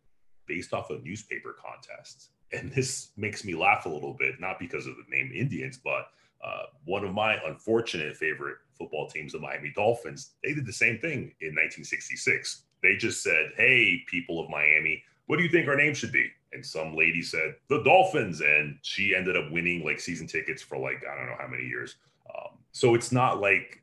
based 0.47 0.73
off 0.73 0.91
a 0.91 0.99
newspaper 0.99 1.55
contest. 1.55 2.31
And 2.53 2.73
this 2.73 3.11
makes 3.17 3.45
me 3.45 3.55
laugh 3.55 3.87
a 3.87 3.89
little 3.89 4.15
bit, 4.15 4.41
not 4.41 4.59
because 4.59 4.87
of 4.87 4.95
the 4.97 5.17
name 5.17 5.31
Indians, 5.35 5.79
but 5.83 6.09
uh, 6.43 6.65
one 6.85 7.05
of 7.05 7.13
my 7.13 7.37
unfortunate 7.47 8.17
favorite 8.17 8.57
football 8.77 9.09
teams, 9.09 9.33
the 9.33 9.39
Miami 9.39 9.73
Dolphins, 9.77 10.33
they 10.43 10.55
did 10.55 10.67
the 10.67 10.73
same 10.73 10.99
thing 10.99 11.35
in 11.41 11.55
1966. 11.55 12.65
They 12.83 12.97
just 12.97 13.23
said, 13.23 13.53
"Hey, 13.57 14.03
people 14.07 14.41
of 14.43 14.49
Miami, 14.49 15.03
what 15.27 15.37
do 15.37 15.43
you 15.43 15.51
think 15.51 15.69
our 15.69 15.77
name 15.77 15.93
should 15.93 16.13
be?" 16.13 16.31
And 16.53 16.65
some 16.65 16.97
lady 16.97 17.23
said, 17.23 17.57
"The 17.69 17.83
Dolphins," 17.83 18.41
and 18.41 18.79
she 18.83 19.15
ended 19.15 19.37
up 19.37 19.53
winning 19.53 19.85
like 19.85 20.01
season 20.01 20.27
tickets 20.27 20.63
for 20.63 20.79
like 20.79 21.05
I 21.07 21.15
don't 21.15 21.27
know 21.27 21.37
how 21.39 21.47
many 21.47 21.65
years. 21.65 21.97
Um, 22.35 22.57
so 22.73 22.95
it's 22.95 23.13
not 23.13 23.41
like 23.41 23.83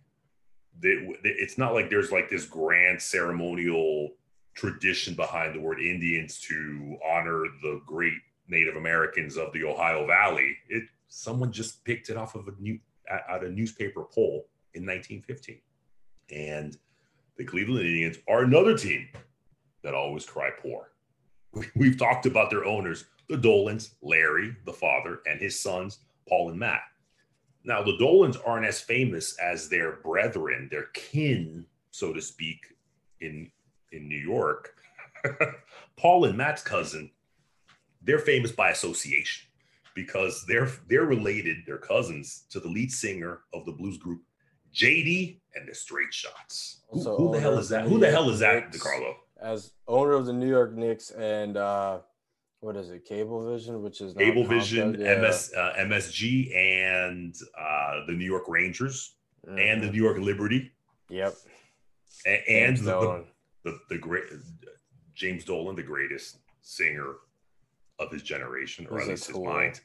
they, 0.79 0.89
it's 1.23 1.57
not 1.57 1.73
like 1.73 1.89
there's 1.89 2.11
like 2.11 2.29
this 2.29 2.45
grand 2.45 3.01
ceremonial 3.01 4.11
tradition 4.53 5.13
behind 5.13 5.55
the 5.55 5.59
word 5.59 5.79
Indians 5.79 6.39
to 6.39 6.97
honor 7.07 7.43
the 7.61 7.81
great 7.85 8.13
Native 8.47 8.75
Americans 8.75 9.37
of 9.37 9.51
the 9.53 9.63
Ohio 9.63 10.05
Valley. 10.05 10.55
It 10.69 10.83
someone 11.09 11.51
just 11.51 11.83
picked 11.85 12.09
it 12.09 12.17
off 12.17 12.35
of 12.35 12.47
a 12.47 12.53
new 12.59 12.79
out 13.29 13.43
a 13.43 13.49
newspaper 13.49 14.03
poll 14.03 14.47
in 14.73 14.85
1915, 14.85 15.59
and 16.31 16.77
the 17.37 17.45
Cleveland 17.45 17.85
Indians 17.85 18.17
are 18.27 18.43
another 18.43 18.77
team 18.77 19.07
that 19.83 19.93
always 19.93 20.25
cry 20.25 20.49
poor. 20.61 20.91
We've 21.75 21.97
talked 21.97 22.25
about 22.25 22.49
their 22.49 22.65
owners, 22.65 23.05
the 23.29 23.37
Dolans, 23.37 23.95
Larry, 24.01 24.55
the 24.65 24.73
father, 24.73 25.21
and 25.25 25.39
his 25.39 25.59
sons, 25.59 25.99
Paul 26.27 26.49
and 26.49 26.59
Matt. 26.59 26.81
Now, 27.67 27.83
the 27.83 27.97
Dolans 27.97 28.37
aren't 28.37 28.65
as 28.65 28.79
famous 28.79 29.37
as 29.39 29.67
their 29.67 29.97
brethren, 29.97 30.69
their 30.71 30.85
kin, 30.93 31.65
so 31.91 32.13
to 32.13 32.21
speak, 32.21 32.65
in 33.19 33.51
in 33.91 34.07
New 34.07 34.17
York. 34.17 34.73
Paul 35.97 36.25
and 36.25 36.37
Matt's 36.37 36.63
cousin, 36.63 37.11
they're 38.01 38.19
famous 38.19 38.53
by 38.53 38.69
association 38.69 39.49
because 39.95 40.45
they're 40.47 40.71
they're 40.87 41.05
related, 41.05 41.57
they're 41.65 41.77
cousins 41.77 42.45
to 42.51 42.61
the 42.61 42.69
lead 42.69 42.89
singer 42.89 43.41
of 43.53 43.65
the 43.65 43.73
blues 43.73 43.97
group 43.97 44.21
JD 44.73 45.41
and 45.53 45.67
the 45.67 45.75
Straight 45.75 46.13
Shots. 46.13 46.83
Who, 46.89 47.03
who 47.03 47.33
the 47.33 47.41
hell 47.41 47.57
is 47.57 47.67
that? 47.67 47.85
Who 47.85 47.99
the 47.99 48.09
hell 48.09 48.29
is 48.29 48.39
that. 48.39 48.71
DeCarlo? 48.71 49.15
as 49.41 49.71
owner 49.87 50.13
of 50.13 50.25
the 50.25 50.33
New 50.33 50.49
York 50.49 50.73
Knicks 50.73 51.11
and 51.11 51.57
uh, 51.57 51.99
what 52.59 52.75
is 52.75 52.89
it, 52.89 53.07
Cablevision, 53.07 53.81
which 53.81 54.01
is 54.01 54.13
Cablevision, 54.13 54.97
Yeah. 54.99 55.15
MS, 55.21 55.53
uh, 55.55 55.73
MSG, 55.77 56.55
and 56.55 57.35
uh, 57.59 58.05
the 58.07 58.13
New 58.13 58.25
York 58.25 58.43
Rangers 58.47 59.15
and 59.47 59.81
the 59.81 59.87
Mhm. 59.87 59.91
New 59.93 60.03
York 60.03 60.17
Liberty, 60.17 60.71
yep, 61.09 61.33
a- 62.25 62.49
and 62.49 62.77
the, 62.77 62.83
the, 62.83 63.25
the 63.71 63.79
the 63.89 63.97
great 63.97 64.23
James 65.13 65.45
Dolan, 65.45 65.75
the 65.75 65.83
greatest 65.83 66.39
singer 66.61 67.15
of 67.99 68.11
his 68.11 68.23
generation, 68.23 68.87
or 68.89 68.99
at 69.01 69.07
least 69.07 69.27
his 69.27 69.37
mind. 69.37 69.79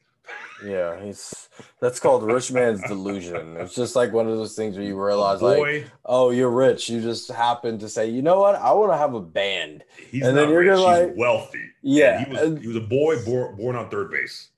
yeah, 0.64 1.00
he's 1.04 1.41
that's 1.80 2.00
called 2.00 2.22
rich 2.24 2.50
man's 2.52 2.82
delusion. 2.82 3.56
It's 3.58 3.74
just 3.74 3.94
like 3.96 4.12
one 4.12 4.28
of 4.28 4.36
those 4.36 4.54
things 4.54 4.76
where 4.76 4.86
you 4.86 5.00
realize, 5.02 5.42
like, 5.42 5.86
oh, 6.04 6.30
you're 6.30 6.50
rich. 6.50 6.88
You 6.88 7.00
just 7.00 7.30
happen 7.30 7.78
to 7.78 7.88
say, 7.88 8.08
you 8.08 8.22
know 8.22 8.40
what, 8.40 8.54
I 8.56 8.72
want 8.72 8.92
to 8.92 8.96
have 8.98 9.14
a 9.14 9.20
band. 9.20 9.84
he's 10.10 10.26
and 10.26 10.36
then 10.36 10.48
you're 10.48 10.60
rich. 10.60 10.68
gonna, 10.76 10.98
he's 10.98 11.08
like- 11.08 11.16
wealthy. 11.16 11.64
Yeah, 11.82 12.24
he 12.24 12.30
was 12.32 12.60
he 12.60 12.66
was 12.68 12.76
a 12.76 12.80
boy 12.80 13.24
born, 13.24 13.56
born 13.56 13.76
on 13.76 13.90
third 13.90 14.10
base. 14.10 14.50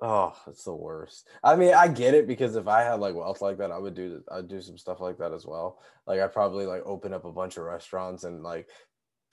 Oh, 0.00 0.36
it's 0.46 0.64
the 0.64 0.74
worst. 0.74 1.26
I 1.42 1.56
mean, 1.56 1.72
I 1.72 1.88
get 1.88 2.12
it 2.14 2.26
because 2.26 2.54
if 2.54 2.68
I 2.68 2.82
had 2.82 3.00
like 3.00 3.14
wealth 3.14 3.40
like 3.40 3.58
that, 3.58 3.70
I 3.70 3.78
would 3.78 3.94
do 3.94 4.22
I'd 4.30 4.46
do 4.46 4.60
some 4.60 4.76
stuff 4.76 5.00
like 5.00 5.18
that 5.18 5.32
as 5.32 5.46
well. 5.46 5.80
Like 6.06 6.20
I'd 6.20 6.32
probably 6.34 6.66
like 6.66 6.82
open 6.84 7.14
up 7.14 7.24
a 7.24 7.32
bunch 7.32 7.56
of 7.56 7.64
restaurants 7.64 8.24
and 8.24 8.42
like 8.42 8.68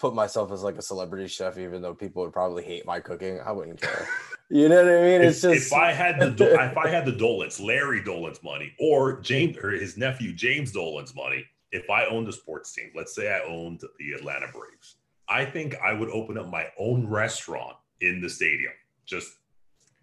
put 0.04 0.14
myself 0.14 0.52
as 0.52 0.64
like 0.64 0.78
a 0.78 0.82
celebrity 0.82 1.30
chef, 1.30 1.58
even 1.58 1.82
though 1.82 1.94
people 1.94 2.24
would 2.24 2.34
probably 2.34 2.62
hate 2.62 2.86
my 2.86 3.00
cooking. 3.00 3.40
I 3.40 3.52
wouldn't 3.54 3.82
care. 3.82 4.08
You 4.50 4.70
know 4.70 4.84
what 4.84 4.94
I 4.94 5.02
mean? 5.02 5.22
It's 5.22 5.44
if, 5.44 5.54
just 5.54 5.68
if 5.68 5.74
I 5.74 5.94
had 5.94 6.20
the 6.20 6.30
Do- 6.30 6.44
if 6.44 6.78
I 6.78 6.88
had 6.88 7.06
the 7.06 7.12
Dolan's, 7.24 7.60
Larry 7.60 8.04
Dolan's 8.04 8.44
money, 8.44 8.76
or 8.78 9.20
James 9.22 9.58
or 9.58 9.72
his 9.72 9.98
nephew 9.98 10.32
James 10.32 10.72
Dolan's 10.72 11.16
money, 11.16 11.44
if 11.72 11.90
I 11.90 12.06
owned 12.06 12.28
a 12.28 12.32
sports 12.32 12.72
team, 12.72 12.92
let's 12.94 13.16
say 13.16 13.34
I 13.34 13.40
owned 13.48 13.82
the 13.98 14.12
Atlanta 14.12 14.48
Braves, 14.52 14.98
I 15.28 15.46
think 15.46 15.76
I 15.84 15.94
would 15.94 16.10
open 16.10 16.38
up 16.38 16.50
my 16.50 16.68
own 16.78 17.08
restaurant 17.08 17.78
in 18.02 18.22
the 18.22 18.30
stadium. 18.30 18.74
Just 19.06 19.32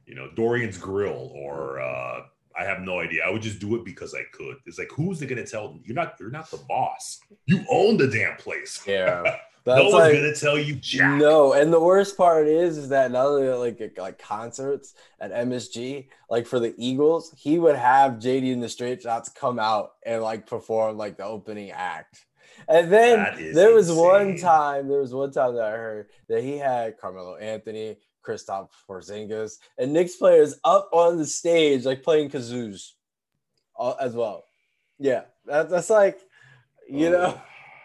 you 0.06 0.16
know, 0.16 0.30
Dorian's 0.34 0.78
Grill, 0.78 1.30
or 1.34 1.80
uh, 1.80 2.22
I 2.58 2.64
have 2.64 2.80
no 2.80 2.98
idea. 2.98 3.24
I 3.24 3.30
would 3.30 3.42
just 3.42 3.60
do 3.60 3.76
it 3.76 3.84
because 3.84 4.14
I 4.14 4.22
could. 4.32 4.56
It's 4.66 4.78
like, 4.78 4.90
who's 4.90 5.22
it 5.22 5.26
going 5.26 5.44
to 5.44 5.48
tell? 5.48 5.78
You're 5.84 5.94
not. 5.94 6.16
You're 6.18 6.30
not 6.30 6.50
the 6.50 6.60
boss. 6.68 7.20
You 7.46 7.62
own 7.70 7.98
the 7.98 8.08
damn 8.08 8.36
place. 8.36 8.82
yeah. 8.84 9.36
no 9.76 9.82
That's 9.82 9.94
one's 9.94 10.12
like, 10.14 10.34
to 10.34 10.34
tell 10.34 10.58
you 10.58 10.74
jack. 10.76 11.18
No, 11.18 11.52
and 11.54 11.72
the 11.72 11.80
worst 11.80 12.16
part 12.16 12.46
is, 12.46 12.76
is 12.78 12.88
that 12.90 13.10
not 13.10 13.26
only 13.26 13.48
like 13.48 13.96
like 13.98 14.18
concerts 14.18 14.94
at 15.20 15.32
MSG, 15.32 16.08
like 16.28 16.46
for 16.46 16.58
the 16.60 16.74
Eagles, 16.76 17.34
he 17.36 17.58
would 17.58 17.76
have 17.76 18.12
JD 18.14 18.52
and 18.52 18.62
the 18.62 18.68
Straight 18.68 19.02
Shots 19.02 19.28
come 19.28 19.58
out 19.58 19.92
and 20.04 20.22
like 20.22 20.46
perform 20.46 20.96
like 20.96 21.16
the 21.16 21.24
opening 21.24 21.70
act. 21.70 22.26
And 22.68 22.92
then 22.92 23.52
there 23.54 23.74
was 23.74 23.90
one 23.90 24.36
time, 24.36 24.88
there 24.88 25.00
was 25.00 25.14
one 25.14 25.30
time 25.32 25.54
that 25.54 25.64
I 25.64 25.70
heard 25.70 26.06
that 26.28 26.42
he 26.44 26.58
had 26.58 26.98
Carmelo 26.98 27.36
Anthony, 27.36 27.96
Kristaps 28.26 28.68
Porzingis, 28.88 29.58
and 29.78 29.92
Knicks 29.92 30.16
players 30.16 30.56
up 30.64 30.90
on 30.92 31.16
the 31.16 31.26
stage 31.26 31.84
like 31.84 32.02
playing 32.02 32.28
kazoos 32.30 32.90
uh, 33.78 33.92
as 34.00 34.14
well. 34.14 34.44
Yeah, 34.98 35.22
that, 35.46 35.70
that's 35.70 35.88
like, 35.90 36.18
you 36.88 37.08
Oh. 37.08 37.10
know. 37.12 37.40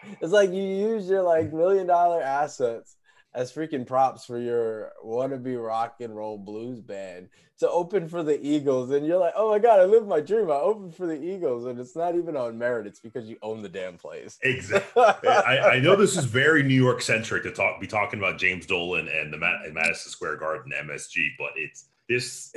It's 0.20 0.32
like 0.32 0.50
you 0.50 0.62
use 0.62 1.08
your 1.08 1.22
like 1.22 1.52
million 1.52 1.86
dollar 1.86 2.22
assets 2.22 2.96
as 3.34 3.52
freaking 3.52 3.86
props 3.86 4.24
for 4.24 4.38
your 4.38 4.92
wannabe 5.04 5.62
rock 5.62 5.96
and 6.00 6.16
roll 6.16 6.38
blues 6.38 6.80
band 6.80 7.28
to 7.58 7.70
open 7.70 8.08
for 8.08 8.22
the 8.22 8.38
Eagles, 8.46 8.90
and 8.90 9.06
you're 9.06 9.18
like, 9.18 9.32
oh 9.36 9.50
my 9.50 9.58
god, 9.58 9.80
I 9.80 9.84
lived 9.84 10.06
my 10.06 10.20
dream. 10.20 10.50
I 10.50 10.56
opened 10.56 10.94
for 10.94 11.06
the 11.06 11.18
Eagles, 11.18 11.64
and 11.64 11.78
it's 11.78 11.96
not 11.96 12.14
even 12.14 12.36
on 12.36 12.58
merit. 12.58 12.86
It's 12.86 13.00
because 13.00 13.26
you 13.28 13.36
own 13.42 13.62
the 13.62 13.68
damn 13.68 13.96
place. 13.96 14.38
Exactly. 14.42 15.02
I, 15.28 15.74
I 15.74 15.80
know 15.80 15.96
this 15.96 16.16
is 16.16 16.24
very 16.24 16.62
New 16.62 16.74
York 16.74 17.00
centric 17.00 17.42
to 17.44 17.52
talk 17.52 17.80
be 17.80 17.86
talking 17.86 18.18
about 18.18 18.38
James 18.38 18.66
Dolan 18.66 19.08
and 19.08 19.32
the 19.32 19.38
and 19.64 19.74
Madison 19.74 20.10
Square 20.10 20.36
Garden 20.36 20.72
MSG, 20.84 21.28
but 21.38 21.50
it's 21.56 21.88
this. 22.08 22.52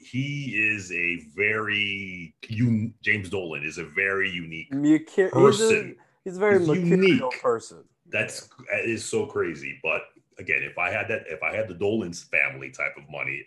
He 0.00 0.54
is 0.54 0.92
a 0.92 1.20
very 1.34 2.32
un, 2.50 2.94
James 3.02 3.28
Dolan 3.28 3.64
is 3.64 3.78
a 3.78 3.84
very 3.84 4.30
unique 4.30 4.68
a, 4.72 5.28
person. 5.30 5.96
He's 6.24 6.36
a 6.36 6.40
very 6.40 6.64
unique. 6.64 7.22
person. 7.42 7.84
That's 8.10 8.48
that 8.70 8.84
is 8.84 9.04
so 9.04 9.26
crazy. 9.26 9.78
But 9.82 10.02
again, 10.38 10.62
if 10.62 10.78
I 10.78 10.90
had 10.90 11.08
that, 11.08 11.24
if 11.28 11.42
I 11.42 11.54
had 11.54 11.68
the 11.68 11.74
Dolan's 11.74 12.22
family 12.24 12.70
type 12.70 12.96
of 12.96 13.04
money, 13.10 13.44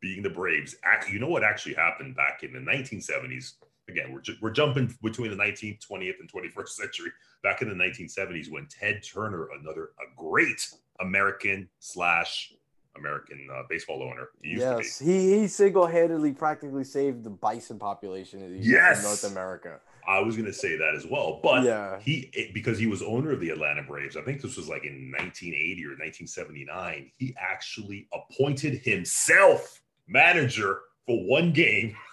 being 0.00 0.22
the 0.22 0.30
Braves, 0.30 0.76
you 1.10 1.18
know 1.18 1.28
what 1.28 1.44
actually 1.44 1.74
happened 1.74 2.14
back 2.16 2.42
in 2.42 2.52
the 2.52 2.58
1970s. 2.60 3.54
Again, 3.88 4.12
we're, 4.12 4.20
ju- 4.20 4.34
we're 4.42 4.50
jumping 4.50 4.92
between 5.02 5.30
the 5.30 5.36
19th, 5.36 5.78
20th, 5.88 6.14
and 6.18 6.30
21st 6.32 6.68
century. 6.70 7.10
Back 7.44 7.62
in 7.62 7.68
the 7.68 7.74
1970s, 7.74 8.50
when 8.50 8.66
Ted 8.66 9.00
Turner, 9.04 9.48
another 9.60 9.90
a 10.00 10.20
great 10.20 10.68
American 11.00 11.68
slash 11.78 12.52
American 12.98 13.46
uh, 13.54 13.62
baseball 13.68 14.02
owner, 14.02 14.28
he 14.42 14.50
used 14.50 14.62
Yes, 14.62 14.98
to 14.98 15.04
be. 15.04 15.12
he 15.12 15.38
he 15.40 15.46
single 15.46 15.86
handedly 15.86 16.32
practically 16.32 16.82
saved 16.82 17.22
the 17.22 17.30
bison 17.30 17.78
population 17.78 18.42
in, 18.42 18.58
Yes! 18.60 18.98
in 18.98 19.04
North 19.04 19.24
America. 19.24 19.78
I 20.08 20.20
was 20.20 20.36
going 20.36 20.46
to 20.46 20.52
say 20.52 20.76
that 20.76 20.94
as 20.94 21.06
well, 21.06 21.40
but 21.42 21.64
yeah, 21.64 21.98
he 22.00 22.30
it- 22.32 22.54
because 22.54 22.78
he 22.78 22.86
was 22.86 23.02
owner 23.02 23.32
of 23.32 23.40
the 23.40 23.50
Atlanta 23.50 23.82
Braves. 23.82 24.16
I 24.16 24.22
think 24.22 24.40
this 24.40 24.56
was 24.56 24.68
like 24.68 24.84
in 24.84 25.10
1980 25.10 25.84
or 25.84 25.90
1979. 25.98 27.10
He 27.16 27.34
actually 27.38 28.08
appointed 28.12 28.78
himself 28.78 29.82
manager 30.06 30.80
for 31.06 31.18
one 31.24 31.52
game. 31.52 31.96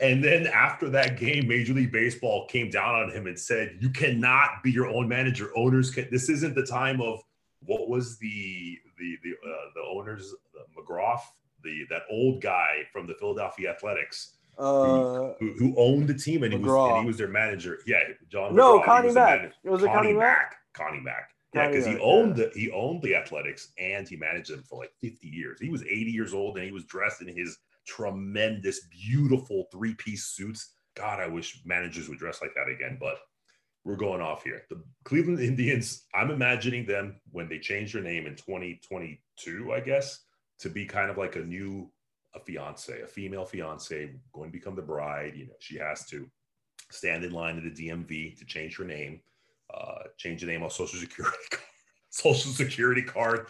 And 0.00 0.22
then 0.22 0.46
after 0.46 0.90
that 0.90 1.18
game, 1.18 1.48
Major 1.48 1.72
League 1.72 1.92
Baseball 1.92 2.46
came 2.48 2.68
down 2.70 2.94
on 2.96 3.10
him 3.10 3.26
and 3.26 3.38
said, 3.38 3.78
"You 3.80 3.88
cannot 3.90 4.62
be 4.62 4.70
your 4.70 4.86
own 4.88 5.08
manager. 5.08 5.50
Owners 5.56 5.90
can. 5.90 6.06
This 6.10 6.28
isn't 6.28 6.54
the 6.54 6.66
time 6.66 7.00
of 7.00 7.22
what 7.64 7.88
was 7.88 8.18
the 8.18 8.76
the 8.98 9.16
the 9.22 9.30
uh, 9.30 9.70
the 9.74 9.82
owners 9.82 10.34
the 10.52 10.60
McGraw, 10.78 11.18
the 11.64 11.86
that 11.88 12.02
old 12.10 12.42
guy 12.42 12.82
from 12.92 13.06
the 13.06 13.14
Philadelphia 13.14 13.70
Athletics 13.70 14.36
uh, 14.60 15.34
who, 15.38 15.52
who 15.58 15.74
owned 15.76 16.06
the 16.06 16.14
team 16.14 16.42
and 16.42 16.52
he 16.52 16.58
was 16.58 16.92
and 16.92 17.00
he 17.02 17.06
was 17.06 17.16
their 17.16 17.28
manager. 17.28 17.78
Yeah, 17.86 18.00
John. 18.28 18.54
No, 18.54 18.78
McGraw, 18.78 18.84
Connie 18.84 19.12
Mack. 19.12 19.40
manager. 19.40 19.54
Was 19.64 19.82
it 19.82 19.86
Connie 19.86 20.12
Mack? 20.12 20.56
Connie 20.74 21.00
Mack. 21.00 21.30
Yeah, 21.54 21.68
because 21.68 21.86
he 21.86 21.98
owned 21.98 22.36
yeah. 22.36 22.46
the 22.54 22.60
he 22.60 22.70
owned 22.70 23.02
the 23.02 23.16
Athletics 23.16 23.72
and 23.78 24.06
he 24.06 24.16
managed 24.16 24.50
them 24.50 24.62
for 24.62 24.78
like 24.78 24.92
50 25.00 25.26
years. 25.26 25.58
He 25.60 25.70
was 25.70 25.82
80 25.82 25.94
years 26.10 26.34
old 26.34 26.56
and 26.56 26.66
he 26.66 26.72
was 26.72 26.84
dressed 26.84 27.22
in 27.22 27.34
his 27.34 27.58
tremendous, 27.86 28.86
beautiful 28.86 29.66
three-piece 29.72 30.26
suits. 30.26 30.74
God, 30.96 31.18
I 31.18 31.26
wish 31.26 31.62
managers 31.64 32.08
would 32.08 32.18
dress 32.18 32.40
like 32.40 32.54
that 32.54 32.70
again, 32.70 32.98
but 33.00 33.18
we're 33.84 33.96
going 33.96 34.20
off 34.20 34.44
here. 34.44 34.62
The 34.68 34.82
Cleveland 35.04 35.40
Indians, 35.40 36.04
I'm 36.14 36.30
imagining 36.30 36.84
them 36.84 37.20
when 37.32 37.48
they 37.48 37.58
change 37.58 37.92
their 37.92 38.02
name 38.02 38.26
in 38.26 38.36
2022, 38.36 39.72
I 39.72 39.80
guess, 39.80 40.20
to 40.58 40.68
be 40.68 40.84
kind 40.84 41.10
of 41.10 41.16
like 41.16 41.36
a 41.36 41.40
new 41.40 41.90
a 42.34 42.40
fiance, 42.40 43.00
a 43.00 43.06
female 43.06 43.44
fiance 43.44 44.12
going 44.32 44.50
to 44.50 44.58
become 44.58 44.76
the 44.76 44.82
bride. 44.82 45.34
You 45.36 45.46
know, 45.46 45.54
she 45.58 45.78
has 45.78 46.06
to 46.06 46.28
stand 46.90 47.24
in 47.24 47.32
line 47.32 47.56
at 47.56 47.64
the 47.64 47.88
DMV 47.88 48.38
to 48.38 48.44
change 48.44 48.76
her 48.76 48.84
name, 48.84 49.20
uh, 49.72 50.04
change 50.16 50.40
the 50.40 50.46
name 50.46 50.62
on 50.62 50.70
social 50.70 50.98
security 50.98 51.36
card, 51.50 51.62
social 52.10 52.52
security 52.52 53.02
card, 53.02 53.46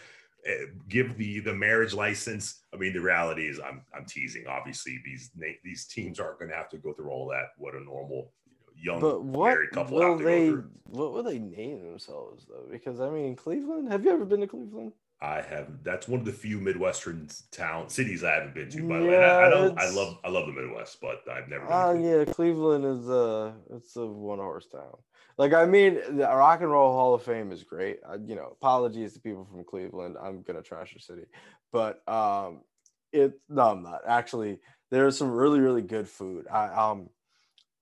uh, 0.48 0.66
give 0.88 1.16
the 1.18 1.40
the 1.40 1.52
marriage 1.52 1.92
license. 1.92 2.62
I 2.72 2.76
mean, 2.76 2.92
the 2.92 3.00
reality 3.00 3.48
is, 3.48 3.60
I'm 3.60 3.82
I'm 3.94 4.06
teasing. 4.06 4.46
Obviously, 4.46 5.00
these 5.04 5.30
these 5.62 5.86
teams 5.86 6.18
aren't 6.18 6.38
going 6.38 6.50
to 6.50 6.56
have 6.56 6.70
to 6.70 6.78
go 6.78 6.92
through 6.92 7.10
all 7.10 7.28
that. 7.28 7.48
What 7.58 7.74
a 7.74 7.80
normal 7.80 8.32
you 8.46 8.86
know, 8.86 8.92
young 8.92 9.00
But 9.00 9.22
what 9.22 9.50
married 9.50 9.70
couple 9.72 9.98
will 9.98 10.08
have 10.10 10.18
to 10.18 10.24
they? 10.24 10.46
go 10.46 10.52
through. 10.52 10.70
What 10.84 11.12
will 11.12 11.22
they 11.22 11.38
name 11.38 11.82
themselves 11.82 12.46
though? 12.48 12.66
Because 12.70 13.00
I 13.00 13.10
mean, 13.10 13.36
Cleveland. 13.36 13.92
Have 13.92 14.04
you 14.04 14.12
ever 14.12 14.24
been 14.24 14.40
to 14.40 14.46
Cleveland? 14.46 14.92
I 15.22 15.42
have. 15.42 15.82
That's 15.82 16.08
one 16.08 16.20
of 16.20 16.26
the 16.26 16.32
few 16.32 16.58
Midwestern 16.58 17.28
town 17.50 17.90
cities 17.90 18.24
I 18.24 18.32
haven't 18.34 18.54
been 18.54 18.70
to. 18.70 18.88
By 18.88 19.00
the 19.00 19.06
way, 19.06 19.18
I, 19.18 19.46
I 19.46 19.50
don't. 19.50 19.78
I 19.78 19.90
love. 19.90 20.18
I 20.24 20.28
love 20.28 20.46
the 20.46 20.52
Midwest, 20.52 20.98
but 21.00 21.22
I've 21.30 21.48
never. 21.48 21.66
Been 21.66 21.74
Oh 21.74 21.94
to 21.94 22.00
yeah, 22.00 22.32
Cleveland 22.32 22.84
is 22.84 23.08
a 23.08 23.54
it's 23.74 23.96
a 23.96 24.06
one 24.06 24.38
horse 24.38 24.66
town. 24.66 24.96
Like 25.36 25.52
I 25.52 25.66
mean, 25.66 25.94
the 26.16 26.24
Rock 26.26 26.62
and 26.62 26.70
Roll 26.70 26.92
Hall 26.92 27.14
of 27.14 27.22
Fame 27.22 27.52
is 27.52 27.62
great. 27.62 27.98
I, 28.08 28.14
you 28.14 28.34
know, 28.34 28.48
apologies 28.52 29.12
to 29.14 29.20
people 29.20 29.46
from 29.50 29.64
Cleveland. 29.64 30.16
I'm 30.22 30.42
gonna 30.42 30.62
trash 30.62 30.92
your 30.92 31.00
city, 31.00 31.26
but 31.70 32.06
um, 32.08 32.62
it 33.12 33.38
no, 33.48 33.72
I'm 33.72 33.82
not 33.82 34.00
actually. 34.06 34.58
There's 34.90 35.18
some 35.18 35.30
really 35.30 35.60
really 35.60 35.82
good 35.82 36.08
food. 36.08 36.46
I 36.50 36.66
um, 36.68 37.10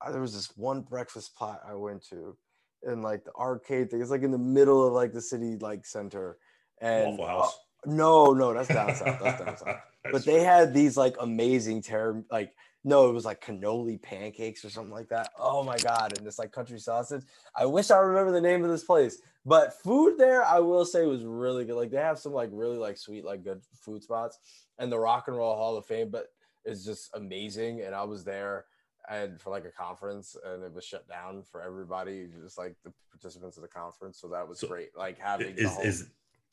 I, 0.01 0.11
there 0.11 0.21
was 0.21 0.35
this 0.35 0.57
one 0.57 0.83
breakfast 0.83 1.29
spot 1.29 1.61
I 1.69 1.75
went 1.75 2.05
to, 2.11 2.37
in 2.83 3.03
like 3.03 3.25
the 3.25 3.33
arcade 3.35 3.91
thing. 3.91 4.01
It's 4.01 4.11
like 4.11 4.23
in 4.23 4.31
the 4.31 4.39
middle 4.39 4.87
of 4.87 4.93
like 4.93 5.13
the 5.13 5.21
city 5.21 5.57
like 5.61 5.87
center, 5.87 6.39
and 6.81 7.19
Waffle 7.19 7.27
House. 7.27 7.59
uh, 7.87 7.91
no, 7.91 8.33
no, 8.33 8.53
that's 8.55 8.69
down 8.69 8.95
south. 8.95 9.21
That's 9.23 9.39
down 9.41 9.57
south 9.57 9.79
That's 10.05 10.13
but 10.13 10.25
they 10.25 10.43
had 10.43 10.73
these 10.75 10.97
like 10.97 11.17
amazing 11.21 11.83
term 11.83 12.25
like 12.31 12.53
no 12.85 13.09
it 13.11 13.13
was 13.13 13.25
like 13.25 13.45
cannoli 13.45 14.01
pancakes 14.01 14.65
or 14.65 14.71
something 14.71 14.93
like 14.93 15.09
that 15.09 15.29
oh 15.39 15.63
my 15.65 15.77
god 15.79 16.17
and 16.17 16.25
this 16.27 16.39
like 16.39 16.53
country 16.53 16.79
sausage 16.79 17.25
i 17.57 17.67
wish 17.67 17.91
i 17.91 17.99
remember 17.99 18.31
the 18.31 18.41
name 18.41 18.65
of 18.65 18.71
this 18.71 18.85
place 18.85 19.19
but 19.45 19.75
food 19.83 20.17
there 20.17 20.45
i 20.45 20.61
will 20.61 20.85
say 20.85 21.05
was 21.05 21.25
really 21.25 21.65
good 21.65 21.75
like 21.75 21.91
they 21.91 21.97
have 21.99 22.19
some 22.19 22.33
like 22.33 22.49
really 22.53 22.79
like 22.79 22.97
sweet 22.97 23.25
like 23.25 23.43
good 23.43 23.61
food 23.75 24.03
spots 24.03 24.39
and 24.79 24.91
the 24.91 24.99
rock 24.99 25.27
and 25.27 25.37
roll 25.37 25.57
hall 25.57 25.77
of 25.77 25.85
fame 25.85 26.09
but 26.11 26.29
it's 26.65 26.85
just 26.85 27.11
amazing 27.15 27.81
and 27.83 27.95
i 27.95 28.03
was 28.05 28.23
there 28.25 28.65
and 29.11 29.41
for 29.41 29.51
like 29.51 29.65
a 29.65 29.73
conference 29.73 30.37
and 30.47 30.63
it 30.63 30.73
was 30.73 30.85
shut 30.85 31.07
down 31.09 31.43
for 31.43 31.61
everybody 31.61 32.29
just 32.43 32.57
like 32.57 32.77
the 32.85 32.93
participants 33.11 33.57
of 33.57 33.63
the 33.63 33.69
conference 33.69 34.19
so 34.21 34.29
that 34.29 34.47
was 34.49 34.61
So, 34.61 34.69
great 34.69 34.97
like 34.97 35.19
having 35.19 35.57
the 35.57 35.63
is 35.63 35.71
whole- 35.71 35.85
is 35.85 36.09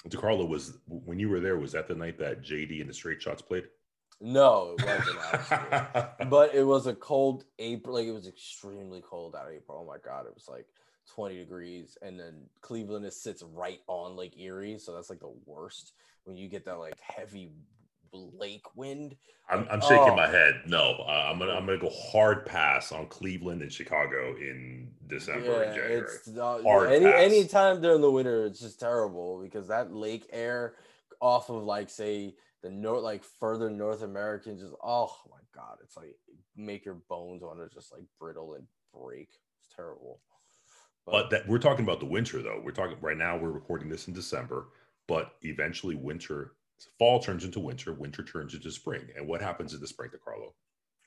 DeCarlo 0.10 0.48
was 0.48 0.78
when 0.88 1.20
you 1.20 1.30
were 1.30 1.40
there? 1.40 1.58
Was 1.58 1.72
that 1.74 1.88
the 1.88 1.96
night 1.96 2.18
that 2.20 2.42
JD 2.42 2.82
and 2.82 2.90
the 2.90 2.94
Straight 2.94 3.22
Shots 3.22 3.42
played? 3.42 3.66
no 4.22 4.76
it 4.80 4.86
wasn't 4.86 6.30
but 6.30 6.56
it 6.56 6.64
was 6.64 6.88
a 6.88 6.94
cold 6.94 7.44
April. 7.60 7.96
Like 7.96 8.08
it 8.08 8.14
was 8.14 8.28
extremely 8.28 9.02
cold 9.02 9.36
out 9.36 9.48
of 9.48 9.54
April. 9.54 9.80
Oh 9.82 9.86
my 9.86 9.98
god, 9.98 10.26
it 10.26 10.34
was 10.34 10.48
like 10.48 10.68
20 11.14 11.38
degrees, 11.38 11.98
and 12.02 12.20
then 12.20 12.44
Cleveland 12.62 13.06
is, 13.06 13.22
sits 13.22 13.44
right 13.44 13.80
on 13.88 14.16
Lake 14.16 14.40
Erie, 14.40 14.80
so 14.80 14.94
that's 14.94 15.10
like 15.10 15.20
the 15.20 15.34
worst 15.46 15.94
when 16.24 16.36
you 16.38 16.48
get 16.48 16.66
that 16.66 16.80
like 16.80 17.00
heavy 17.00 17.52
lake 18.14 18.64
wind. 18.76 19.16
I'm, 19.50 19.68
I'm 19.70 19.82
shaking 19.82 19.98
Oh. 19.98 20.16
my 20.16 20.28
head. 20.28 20.62
No, 20.66 20.96
uh, 21.08 21.30
I'm 21.32 21.38
gonna 21.38 21.52
I'm 21.54 21.66
gonna 21.66 21.78
go 21.78 21.92
hard 22.12 22.46
pass 22.46 22.92
on 22.92 23.08
Cleveland 23.08 23.62
and 23.62 23.72
Chicago 23.72 24.36
in 24.38 24.92
December 25.08 25.64
and 25.64 25.76
January. 25.76 26.02
it's 26.02 26.28
uh, 26.38 26.62
Hard 26.64 26.92
any 26.92 27.06
pass. 27.06 27.14
any 27.18 27.48
time 27.48 27.82
during 27.82 28.02
the 28.02 28.10
winter, 28.12 28.46
it's 28.46 28.60
just 28.60 28.80
terrible 28.80 29.42
because 29.42 29.68
that 29.68 29.94
lake 29.94 30.28
air 30.32 30.76
off 31.22 31.50
of 31.50 31.64
like 31.64 31.90
say 31.90 32.36
the 32.64 32.70
north, 32.72 33.04
like 33.04 33.24
further 33.40 33.70
North 33.70 34.02
American, 34.02 34.58
just 34.58 34.74
oh 34.84 35.16
my 35.30 35.38
god, 35.54 35.78
it's 35.84 35.96
like 35.96 36.16
make 36.56 36.86
your 36.86 36.98
bones 37.08 37.44
want 37.44 37.60
to 37.60 37.70
just 37.74 37.92
like 37.92 38.04
brittle 38.20 38.56
and 38.56 38.66
break. 38.94 39.30
It's 39.62 39.76
terrible. 39.76 40.22
But 41.06 41.30
that 41.30 41.48
we're 41.48 41.60
talking 41.60 41.86
about 41.86 42.00
the 42.00 42.08
winter 42.08 42.42
though. 42.42 42.60
We're 42.64 42.72
talking 42.72 42.98
right 43.00 43.18
now. 43.18 43.38
We're 43.38 43.52
recording 43.52 43.90
this 43.90 44.08
in 44.08 44.16
December, 44.16 44.70
but 45.08 45.34
eventually 45.44 45.94
winter 45.94 46.54
fall 46.98 47.20
turns 47.20 47.44
into 47.44 47.60
winter, 47.60 47.94
winter 47.94 48.24
turns 48.24 48.54
into 48.54 48.72
spring. 48.72 49.04
And 49.16 49.28
what 49.28 49.42
happens 49.42 49.74
in 49.74 49.82
the 49.82 49.88
spring, 49.88 50.12
DeCarlo? 50.12 50.52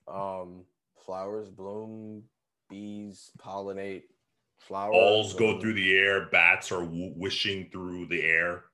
Um, 0.09 0.65
flowers 1.05 1.49
bloom, 1.49 2.23
bees 2.69 3.31
pollinate, 3.39 4.05
flowers. 4.59 4.93
Balls 4.93 5.35
go 5.35 5.55
um, 5.55 5.61
through 5.61 5.75
the 5.75 5.97
air, 5.97 6.27
bats 6.27 6.73
are 6.73 6.83
w- 6.83 7.13
wishing 7.17 7.69
through 7.71 8.07
the 8.07 8.23
air. 8.23 8.65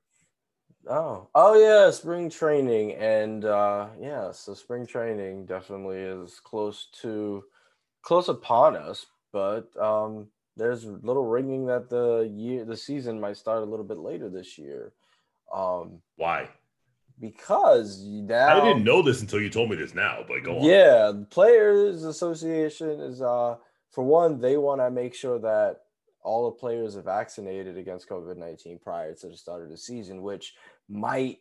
Oh, 0.89 1.29
oh 1.35 1.55
yeah, 1.59 1.91
spring 1.91 2.29
training, 2.29 2.93
and 2.93 3.45
uh, 3.45 3.89
yeah, 3.99 4.33
so 4.33 4.53
spring 4.53 4.87
training 4.87 5.47
definitely 5.47 5.97
is 5.97 6.41
close 6.41 6.89
to 7.01 7.45
close 8.03 8.29
upon 8.29 8.77
us, 8.77 9.07
but 9.33 9.75
um, 9.81 10.27
there's 10.57 10.85
little 10.85 11.25
ringing 11.25 11.67
that 11.67 11.89
the 11.89 12.31
year 12.35 12.67
the 12.67 12.77
season 12.77 13.19
might 13.19 13.39
start 13.39 13.63
a 13.63 13.67
little 13.67 13.85
bit 13.85 13.99
later 13.99 14.29
this 14.29 14.59
year. 14.59 14.93
Um, 15.55 16.03
Why? 16.17 16.51
Because 17.21 18.05
now 18.05 18.63
I 18.63 18.69
didn't 18.69 18.85
know 18.85 19.03
this 19.03 19.21
until 19.21 19.41
you 19.41 19.51
told 19.51 19.71
me 19.71 19.77
this 19.77 19.95
now, 19.95 20.25
but 20.27 20.43
go 20.45 20.59
on. 20.59 20.65
Yeah, 20.65 21.13
the 21.15 21.27
Players 21.31 22.05
Association 22.05 23.01
is 23.01 23.23
uh 23.23 23.57
for 23.93 24.03
one, 24.05 24.41
they 24.41 24.57
want 24.57 24.81
to 24.81 24.91
make 24.91 25.15
sure 25.15 25.39
that 25.39 25.77
all 26.23 26.47
the 26.47 26.57
players 26.57 26.97
are 26.97 27.03
vaccinated 27.03 27.77
against 27.79 28.09
COVID 28.09 28.37
nineteen 28.37 28.79
prior 28.79 29.15
to 29.15 29.29
the 29.29 29.37
start 29.37 29.63
of 29.63 29.71
the 29.71 29.77
season, 29.77 30.23
which 30.23 30.55
might 30.89 31.39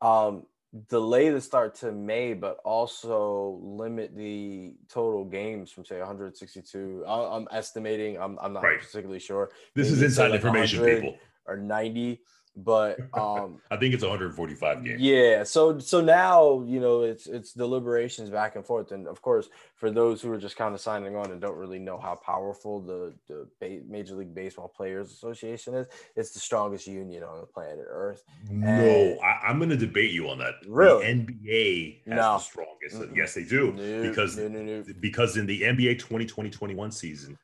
um 0.00 0.44
delay 0.88 1.30
the 1.30 1.40
start 1.40 1.76
to 1.76 1.92
May, 1.92 2.34
but 2.34 2.56
also 2.64 3.60
limit 3.62 4.16
the 4.16 4.74
total 4.88 5.24
games 5.24 5.70
from 5.70 5.84
say 5.84 5.98
162. 6.00 7.04
I- 7.06 7.36
I'm 7.36 7.46
estimating. 7.52 8.18
I'm 8.18 8.36
I'm 8.42 8.52
not 8.52 8.64
Right. 8.64 8.80
particularly 8.80 9.20
sure. 9.20 9.50
This 9.76 9.86
is 9.88 9.98
Maybe 9.98 10.06
inside 10.06 10.26
like 10.28 10.34
information, 10.36 10.84
people. 10.84 11.16
or 11.46 11.56
90, 11.58 12.20
but 12.56 12.98
um 13.14 13.58
I 13.70 13.76
think 13.76 13.94
it's 13.94 14.02
145 14.02 14.84
games. 14.84 15.00
yeah, 15.00 15.42
so 15.44 15.78
so 15.78 16.00
now 16.00 16.62
you 16.66 16.80
know 16.80 17.02
it's 17.02 17.26
it's 17.26 17.52
deliberations 17.52 18.30
back 18.30 18.56
and 18.56 18.64
forth, 18.64 18.92
and 18.92 19.06
of 19.08 19.20
course 19.22 19.48
for 19.76 19.90
those 19.90 20.22
who 20.22 20.32
are 20.32 20.38
just 20.38 20.56
kind 20.56 20.74
of 20.74 20.80
signing 20.80 21.16
on 21.16 21.30
and 21.30 21.40
don't 21.40 21.56
really 21.56 21.78
know 21.78 21.98
how 21.98 22.14
powerful 22.14 22.80
the 22.80 23.12
the 23.28 23.82
Major 23.88 24.14
League 24.14 24.34
Baseball 24.34 24.68
Players 24.74 25.10
Association 25.12 25.74
is, 25.74 25.86
it's 26.16 26.30
the 26.30 26.40
strongest 26.40 26.86
union 26.86 27.22
on 27.22 27.40
the 27.40 27.46
planet 27.46 27.84
Earth. 27.88 28.22
No, 28.50 28.68
And- 28.68 29.20
I, 29.20 29.48
I'm 29.48 29.58
going 29.58 29.70
to 29.70 29.76
debate 29.76 30.12
you 30.12 30.28
on 30.28 30.38
that. 30.38 30.54
Really? 30.66 31.04
The 31.04 31.32
NBA 31.32 31.98
has 32.06 32.16
No. 32.16 32.32
the 32.34 32.38
strongest. 32.38 32.96
Mm-mm. 32.96 33.16
Yes, 33.16 33.34
they 33.34 33.44
do. 33.44 33.72
No, 33.72 34.08
because 34.08 34.36
no, 34.38 34.48
no, 34.48 34.62
no. 34.62 34.84
because 35.00 35.36
in 35.36 35.46
the 35.46 35.62
NBA 35.62 36.00
2020-21 36.00 36.92
season, 36.92 37.38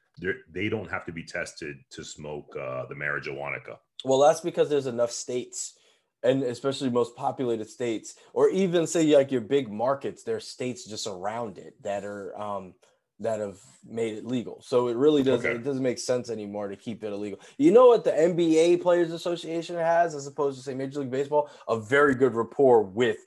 they 0.53 0.69
don't 0.69 0.91
have 0.91 1.05
to 1.07 1.13
be 1.13 1.23
tested 1.25 1.77
to 1.91 2.05
smoke 2.05 2.55
uh, 2.57 2.87
the 2.87 2.95
marijuana. 2.95 3.59
Well, 4.05 4.19
that's 4.21 4.41
because 4.41 4.69
there's 4.69 4.87
enough 4.87 5.11
states, 5.11 5.75
and 6.23 6.43
especially 6.43 6.91
most 6.91 7.17
populated 7.17 7.69
states, 7.69 8.15
or 8.33 8.49
even 8.51 8.87
say 8.87 9.15
like 9.17 9.31
your 9.33 9.41
big 9.41 9.71
markets, 9.71 10.23
there's 10.23 10.47
states 10.47 10.85
just 10.85 11.07
around 11.07 11.59
it 11.59 11.75
that 11.83 12.05
are 12.05 12.39
um 12.41 12.75
that 13.23 13.39
have 13.39 13.59
made 13.87 14.17
it 14.17 14.25
legal. 14.27 14.63
So 14.63 14.89
it 14.89 14.97
really 14.97 15.23
doesn't 15.23 15.47
Okay. 15.51 15.59
it 15.61 15.65
doesn't 15.65 15.83
make 15.83 15.99
sense 15.99 16.31
anymore 16.31 16.69
to 16.69 16.77
keep 16.77 17.05
it 17.05 17.13
illegal. 17.13 17.39
You 17.59 17.71
know 17.71 17.89
what 17.89 18.05
the 18.05 18.13
NBA 18.13 18.81
Players 18.81 19.13
Association 19.13 19.77
has, 19.77 20.15
as 20.15 20.27
opposed 20.27 20.57
to 20.59 20.65
say 20.65 20.75
Major 20.75 21.01
League 21.01 21.11
Baseball, 21.11 21.51
a 21.69 21.79
very 21.79 22.15
good 22.15 22.35
rapport 22.35 22.83
with 22.83 23.19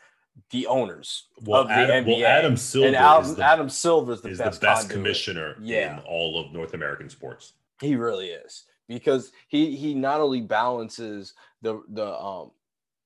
the 0.50 0.66
owners 0.66 1.28
Well, 1.44 1.62
of 1.62 1.68
the 1.68 1.74
Adam, 1.76 2.06
NBA. 2.06 2.18
well, 2.22 2.26
Adam 2.26 2.58
Silver 2.58 2.88
and 2.88 2.96
Adam, 2.96 3.24
is 3.24 3.36
the, 3.36 3.44
Adam 3.46 3.70
Silver's 3.70 4.22
the 4.22 4.30
is 4.30 4.40
best, 4.40 4.62
the 4.62 4.66
best 4.66 4.90
commissioner 4.90 5.56
Yeah. 5.62 6.00
in 6.00 6.04
all 6.06 6.40
of 6.44 6.52
North 6.52 6.74
American 6.74 7.08
sports. 7.08 7.54
He 7.80 7.96
really 7.96 8.30
is 8.30 8.66
because 8.88 9.32
he 9.48 9.76
he 9.76 9.94
not 9.94 10.22
only 10.22 10.42
balances 10.42 11.34
the 11.62 11.82
the 11.90 12.08
um 12.18 12.52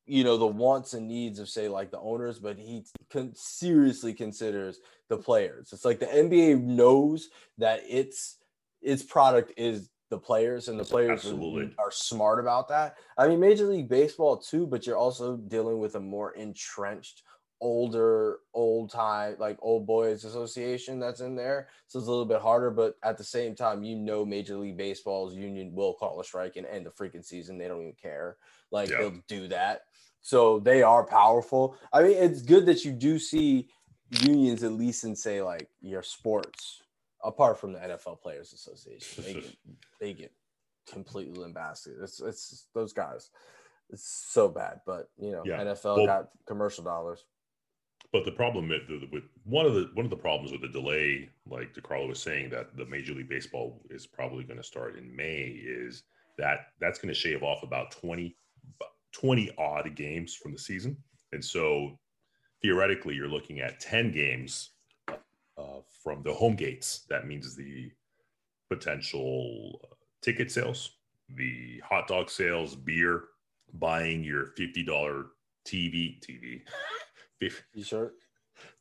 you 0.06 0.24
know 0.24 0.38
the 0.38 0.48
wants 0.48 0.94
and 0.94 1.08
needs 1.08 1.40
of 1.40 1.50
say 1.50 1.68
like 1.68 1.92
the 1.92 2.00
owners, 2.00 2.40
but 2.40 2.58
he 2.58 2.86
con- 3.12 3.34
seriously 3.36 4.14
considers 4.14 4.80
the 5.10 5.18
players. 5.18 5.74
It's 5.74 5.86
like 5.86 6.00
the 6.00 6.06
NBA 6.06 6.62
knows 6.64 7.30
that 7.58 7.82
its 7.88 8.38
its 8.82 9.04
product 9.04 9.52
is 9.58 9.90
the 10.10 10.18
players, 10.18 10.70
and 10.70 10.80
the 10.80 10.86
players 10.86 11.26
Absolutely. 11.26 11.76
are 11.78 11.92
smart 11.92 12.40
about 12.40 12.70
that. 12.70 12.96
I 13.18 13.28
mean, 13.28 13.42
Major 13.42 13.66
League 13.68 13.90
Baseball 13.90 14.38
too, 14.38 14.66
but 14.66 14.88
you're 14.88 14.98
also 14.98 15.36
dealing 15.36 15.80
with 15.80 15.96
a 15.96 16.00
more 16.00 16.32
entrenched 16.32 17.24
older 17.60 18.40
old 18.54 18.92
time 18.92 19.36
like 19.40 19.58
old 19.62 19.88
boys 19.88 20.24
association 20.24 21.00
that's 21.00 21.22
in 21.22 21.36
there. 21.36 21.68
So 21.88 22.00
it's 22.00 22.08
a 22.08 22.12
little 22.12 22.26
bit 22.26 22.42
harder 22.42 22.70
but 22.72 22.96
at 23.04 23.18
the 23.18 23.24
same 23.24 23.56
time 23.56 23.84
you 23.84 23.96
know 23.96 24.24
major 24.26 24.58
league 24.58 24.78
baseball's 24.78 25.36
union 25.36 25.74
will 25.74 25.94
call 25.94 26.20
a 26.20 26.24
strike 26.24 26.56
and 26.56 26.66
end 26.68 26.86
the 26.86 26.92
freaking 26.92 27.26
season. 27.26 27.58
They 27.58 27.68
don't 27.68 27.82
even 27.82 27.94
care. 28.02 28.38
Like 28.72 28.90
Yeah. 28.90 28.98
they'll 29.00 29.24
do 29.28 29.48
that. 29.48 29.82
So 30.22 30.60
they 30.60 30.84
are 30.84 31.04
powerful. 31.06 31.78
I 31.92 32.04
mean 32.04 32.18
it's 32.18 32.42
good 32.42 32.66
that 32.68 32.86
you 32.86 32.92
do 32.92 33.18
see 33.18 33.70
unions 34.22 34.64
at 34.64 34.72
least 34.74 35.04
in 35.04 35.16
say 35.16 35.42
like 35.42 35.68
your 35.82 36.04
sports 36.04 36.82
apart 37.24 37.60
from 37.60 37.74
the 37.74 37.80
nfl 37.80 38.22
players 38.22 38.54
association. 38.54 39.24
They 39.24 39.34
get, 39.34 39.56
they 40.00 40.14
get 40.14 40.32
completely 40.90 41.40
lambasted. 41.40 41.96
It's 42.02 42.22
it's 42.22 42.68
those 42.76 42.94
guys 42.94 43.32
it's 43.90 44.04
so 44.06 44.50
bad 44.50 44.82
but 44.86 45.10
you 45.18 45.32
know 45.32 45.44
Yeah. 45.46 45.64
nfl 45.64 45.96
Well- 45.98 46.06
got 46.06 46.30
commercial 46.46 46.84
dollars 46.84 47.26
But 48.14 48.24
the 48.24 48.32
problem 48.32 48.70
with, 48.70 48.84
with 49.12 49.24
one 49.44 49.66
of 49.66 49.74
the 49.74 49.92
one 49.94 50.06
of 50.06 50.10
the 50.10 50.16
problems 50.16 50.52
with 50.52 50.62
the 50.62 50.70
delay, 50.70 51.30
like 51.46 51.74
DeCarlo 51.74 52.08
was 52.08 52.22
saying, 52.22 52.50
that 52.52 52.78
the 52.78 52.86
Major 52.86 53.14
League 53.14 53.30
Baseball 53.30 53.82
is 53.90 54.08
probably 54.08 54.44
going 54.44 54.58
to 54.58 54.64
start 54.64 54.98
in 54.98 55.14
May, 55.14 55.62
is 55.64 56.04
that 56.38 56.68
that's 56.80 57.00
going 57.00 57.14
to 57.14 57.20
shave 57.20 57.44
off 57.44 57.64
about 57.64 57.92
20, 57.92 58.36
20 59.12 59.52
odd 59.58 59.94
games 59.96 60.36
from 60.36 60.54
the 60.54 60.60
season, 60.60 60.96
and 61.34 61.44
so 61.44 62.00
theoretically, 62.62 63.16
you're 63.16 63.28
looking 63.28 63.60
at 63.60 63.80
ten 63.80 64.12
games 64.12 64.72
uh, 65.10 65.82
from 66.04 66.24
the 66.24 66.34
home 66.34 66.56
gates. 66.56 67.06
That 67.10 67.28
means 67.28 67.56
the 67.56 67.92
potential 68.70 69.82
uh, 69.84 69.96
ticket 70.22 70.52
sales, 70.52 70.92
the 71.36 71.82
hot 71.84 72.08
dog 72.08 72.30
sales, 72.30 72.76
beer, 72.76 73.26
buying 73.74 74.24
your 74.24 74.48
fifty 74.58 74.84
dollar 74.84 75.28
TV, 75.66 76.22
TV. 76.22 76.62
Sure 77.84 78.14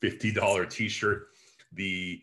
fifty 0.00 0.32
dollar 0.32 0.66
T-shirt. 0.66 1.28
The 1.72 2.22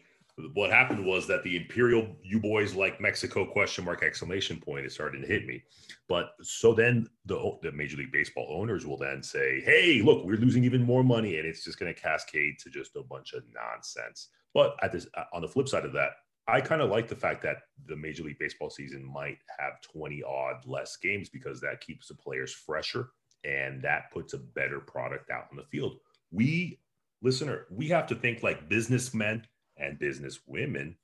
what 0.53 0.71
happened 0.71 1.05
was 1.05 1.27
that 1.27 1.43
the 1.43 1.55
Imperial 1.55 2.07
you 2.23 2.39
boys 2.39 2.73
like 2.73 2.99
Mexico 2.99 3.45
question 3.45 3.85
mark 3.85 4.01
exclamation 4.01 4.59
point 4.59 4.85
is 4.85 4.93
starting 4.93 5.21
to 5.21 5.27
hit 5.27 5.45
me. 5.45 5.63
But 6.09 6.31
so 6.41 6.73
then 6.73 7.07
the 7.25 7.57
the 7.61 7.71
Major 7.71 7.97
League 7.97 8.11
Baseball 8.11 8.47
owners 8.49 8.85
will 8.85 8.97
then 8.97 9.21
say, 9.21 9.61
"Hey, 9.61 10.01
look, 10.03 10.25
we're 10.25 10.37
losing 10.37 10.63
even 10.63 10.83
more 10.83 11.03
money, 11.03 11.37
and 11.37 11.47
it's 11.47 11.63
just 11.63 11.79
going 11.79 11.93
to 11.93 11.99
cascade 11.99 12.57
to 12.59 12.69
just 12.69 12.95
a 12.95 13.03
bunch 13.03 13.33
of 13.33 13.43
nonsense." 13.53 14.29
But 14.53 14.75
at 14.81 14.91
this 14.91 15.07
uh, 15.15 15.25
on 15.33 15.41
the 15.41 15.47
flip 15.47 15.67
side 15.67 15.85
of 15.85 15.93
that, 15.93 16.11
I 16.47 16.61
kind 16.61 16.81
of 16.81 16.89
like 16.89 17.07
the 17.07 17.15
fact 17.15 17.43
that 17.43 17.57
the 17.85 17.95
Major 17.95 18.23
League 18.23 18.39
Baseball 18.39 18.71
season 18.71 19.05
might 19.05 19.37
have 19.59 19.81
twenty 19.81 20.23
odd 20.23 20.65
less 20.65 20.97
games 20.97 21.29
because 21.29 21.61
that 21.61 21.81
keeps 21.81 22.07
the 22.07 22.15
players 22.15 22.51
fresher 22.51 23.09
and 23.43 23.81
that 23.83 24.09
puts 24.11 24.33
a 24.33 24.37
better 24.37 24.79
product 24.79 25.29
out 25.29 25.47
on 25.51 25.57
the 25.57 25.63
field 25.63 25.97
we 26.33 26.79
listener 27.21 27.67
we 27.71 27.87
have 27.87 28.07
to 28.07 28.15
think 28.15 28.43
like 28.43 28.67
businessmen 28.67 29.45
and 29.77 29.99
business 29.99 30.39
women. 30.45 30.97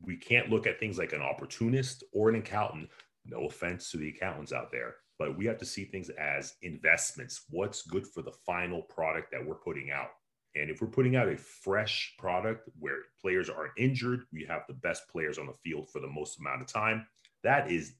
We 0.00 0.16
can't 0.16 0.50
look 0.50 0.66
at 0.66 0.80
things 0.80 0.98
like 0.98 1.12
an 1.12 1.22
opportunist 1.22 2.04
or 2.12 2.28
an 2.28 2.34
accountant. 2.36 2.90
No 3.24 3.46
offense 3.46 3.90
to 3.92 3.96
the 3.96 4.08
accountants 4.08 4.52
out 4.52 4.70
there 4.70 4.96
but 5.18 5.38
we 5.38 5.46
have 5.46 5.58
to 5.58 5.64
see 5.64 5.84
things 5.84 6.08
as 6.18 6.54
investments. 6.62 7.42
What's 7.50 7.82
good 7.82 8.08
for 8.08 8.22
the 8.22 8.32
final 8.44 8.82
product 8.82 9.30
that 9.30 9.46
we're 9.46 9.54
putting 9.54 9.92
out? 9.92 10.08
And 10.56 10.68
if 10.68 10.80
we're 10.80 10.88
putting 10.88 11.14
out 11.14 11.28
a 11.28 11.36
fresh 11.36 12.14
product 12.18 12.68
where 12.78 12.96
players 13.20 13.48
aren't 13.48 13.72
injured 13.78 14.24
we 14.32 14.44
have 14.44 14.62
the 14.68 14.74
best 14.74 15.08
players 15.08 15.38
on 15.38 15.46
the 15.46 15.54
field 15.64 15.88
for 15.90 16.00
the 16.00 16.08
most 16.08 16.38
amount 16.38 16.60
of 16.60 16.66
time 16.66 17.06
that 17.42 17.70
is 17.70 17.94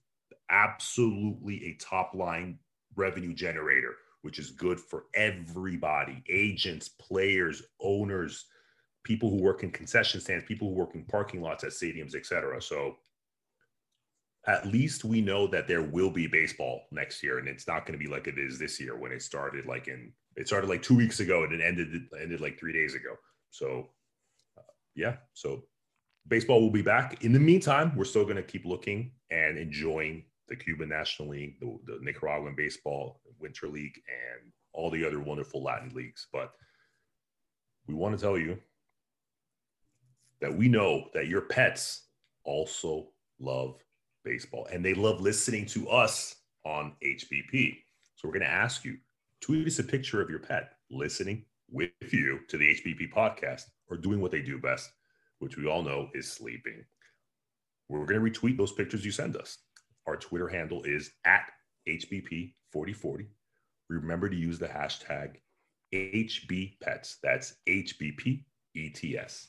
absolutely 0.50 1.64
a 1.64 1.74
top 1.74 2.14
line 2.14 2.58
revenue 2.94 3.34
generator 3.34 3.94
which 4.22 4.38
is 4.38 4.50
good 4.50 4.80
for 4.80 5.04
everybody 5.14 6.22
agents, 6.30 6.88
players, 6.88 7.62
owners, 7.80 8.46
people 9.04 9.30
who 9.30 9.42
work 9.42 9.62
in 9.62 9.70
concession 9.70 10.20
stands, 10.20 10.44
people 10.46 10.68
who 10.68 10.74
work 10.74 10.94
in 10.94 11.04
parking 11.04 11.42
lots 11.42 11.64
at 11.64 11.70
stadiums, 11.70 12.14
etc. 12.14 12.60
So 12.62 12.96
at 14.46 14.66
least 14.66 15.04
we 15.04 15.20
know 15.20 15.46
that 15.46 15.68
there 15.68 15.82
will 15.82 16.10
be 16.10 16.26
baseball 16.26 16.82
next 16.90 17.22
year 17.22 17.38
and 17.38 17.48
it's 17.48 17.68
not 17.68 17.86
going 17.86 17.98
to 17.98 18.04
be 18.04 18.10
like 18.10 18.26
it 18.26 18.38
is 18.38 18.58
this 18.58 18.80
year 18.80 18.96
when 18.96 19.12
it 19.12 19.22
started 19.22 19.66
like 19.66 19.86
in 19.86 20.12
it 20.34 20.46
started 20.48 20.68
like 20.68 20.82
2 20.82 20.96
weeks 20.96 21.20
ago 21.20 21.44
and 21.44 21.52
it 21.52 21.60
ended 21.60 22.08
ended 22.20 22.40
like 22.40 22.58
3 22.58 22.72
days 22.72 22.94
ago. 22.94 23.14
So 23.50 23.90
uh, 24.58 24.62
yeah, 24.94 25.16
so 25.34 25.64
baseball 26.26 26.60
will 26.60 26.70
be 26.70 26.82
back. 26.82 27.24
In 27.24 27.32
the 27.32 27.40
meantime, 27.40 27.94
we're 27.96 28.04
still 28.04 28.24
going 28.24 28.36
to 28.36 28.42
keep 28.42 28.64
looking 28.64 29.12
and 29.30 29.58
enjoying 29.58 30.24
the 30.48 30.56
Cuban 30.56 30.88
National 30.88 31.28
League, 31.28 31.58
the, 31.60 31.78
the 31.86 31.98
Nicaraguan 32.02 32.54
Baseball, 32.56 33.20
Winter 33.38 33.68
League, 33.68 34.00
and 34.08 34.52
all 34.72 34.90
the 34.90 35.04
other 35.04 35.20
wonderful 35.20 35.62
Latin 35.62 35.90
leagues. 35.94 36.26
But 36.32 36.52
we 37.86 37.94
want 37.94 38.16
to 38.16 38.22
tell 38.22 38.38
you 38.38 38.58
that 40.40 40.54
we 40.54 40.68
know 40.68 41.04
that 41.14 41.28
your 41.28 41.42
pets 41.42 42.06
also 42.44 43.08
love 43.38 43.76
baseball 44.24 44.66
and 44.72 44.84
they 44.84 44.94
love 44.94 45.20
listening 45.20 45.66
to 45.66 45.88
us 45.88 46.36
on 46.64 46.92
HBP. 47.02 47.76
So 48.16 48.28
we're 48.28 48.34
going 48.34 48.42
to 48.42 48.50
ask 48.50 48.84
you 48.84 48.96
tweet 49.40 49.66
us 49.66 49.78
a 49.78 49.84
picture 49.84 50.22
of 50.22 50.30
your 50.30 50.38
pet 50.38 50.72
listening 50.90 51.44
with 51.70 51.90
you 52.10 52.40
to 52.48 52.56
the 52.56 52.76
HBP 52.76 53.12
podcast 53.12 53.62
or 53.88 53.96
doing 53.96 54.20
what 54.20 54.30
they 54.30 54.42
do 54.42 54.58
best, 54.58 54.92
which 55.40 55.56
we 55.56 55.66
all 55.66 55.82
know 55.82 56.08
is 56.14 56.30
sleeping. 56.30 56.84
We're 57.88 58.06
going 58.06 58.24
to 58.24 58.30
retweet 58.30 58.56
those 58.56 58.72
pictures 58.72 59.04
you 59.04 59.10
send 59.10 59.36
us. 59.36 59.58
Our 60.06 60.16
Twitter 60.16 60.48
handle 60.48 60.82
is 60.82 61.12
at 61.24 61.44
HBP4040. 61.88 63.26
Remember 63.88 64.28
to 64.28 64.36
use 64.36 64.58
the 64.58 64.68
hashtag 64.68 65.36
HBPets. 65.92 67.16
That's 67.22 67.54
HBPETS. 67.68 69.48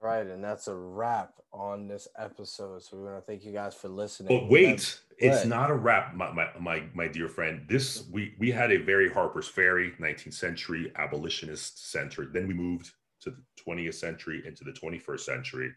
Right, 0.00 0.26
and 0.26 0.42
that's 0.42 0.66
a 0.66 0.74
wrap 0.74 1.34
on 1.52 1.86
this 1.86 2.08
episode. 2.18 2.82
So 2.82 2.96
we 2.96 3.04
want 3.04 3.18
to 3.18 3.20
thank 3.20 3.44
you 3.44 3.52
guys 3.52 3.74
for 3.74 3.88
listening. 3.88 4.36
But 4.36 4.50
wait, 4.50 5.00
it's 5.16 5.44
not 5.44 5.70
a 5.70 5.74
wrap, 5.74 6.16
my, 6.16 6.32
my 6.32 6.48
my 6.58 6.82
my 6.92 7.06
dear 7.06 7.28
friend. 7.28 7.64
This 7.68 8.04
we 8.10 8.34
we 8.40 8.50
had 8.50 8.72
a 8.72 8.78
very 8.78 9.08
Harper's 9.08 9.46
Ferry 9.46 9.92
19th 10.00 10.34
century 10.34 10.92
abolitionist 10.96 11.92
center. 11.92 12.26
Then 12.26 12.48
we 12.48 12.54
moved 12.54 12.90
to 13.20 13.30
the 13.30 13.42
20th 13.64 13.94
century 13.94 14.42
into 14.44 14.64
the 14.64 14.72
21st 14.72 15.20
century. 15.20 15.72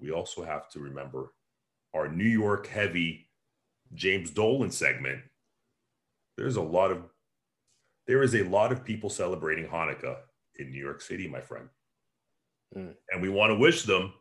We 0.00 0.12
also 0.12 0.42
have 0.42 0.70
to 0.70 0.80
remember 0.80 1.34
our 1.92 2.08
New 2.08 2.24
York 2.24 2.66
heavy 2.68 3.27
James 3.94 4.30
Dolan 4.30 4.70
segment. 4.70 5.20
There's 6.36 6.56
a 6.56 6.62
lot 6.62 6.90
of 6.90 7.02
there 8.06 8.22
is 8.22 8.34
a 8.34 8.42
lot 8.44 8.72
of 8.72 8.84
people 8.84 9.10
celebrating 9.10 9.66
Hanukkah 9.66 10.16
in 10.56 10.70
New 10.70 10.82
York 10.82 11.00
City, 11.00 11.28
my 11.28 11.40
friend. 11.40 11.68
Mm. 12.76 12.94
And 13.10 13.22
we 13.22 13.28
want 13.28 13.50
to 13.50 13.54
wish 13.54 13.82
them 13.82 14.12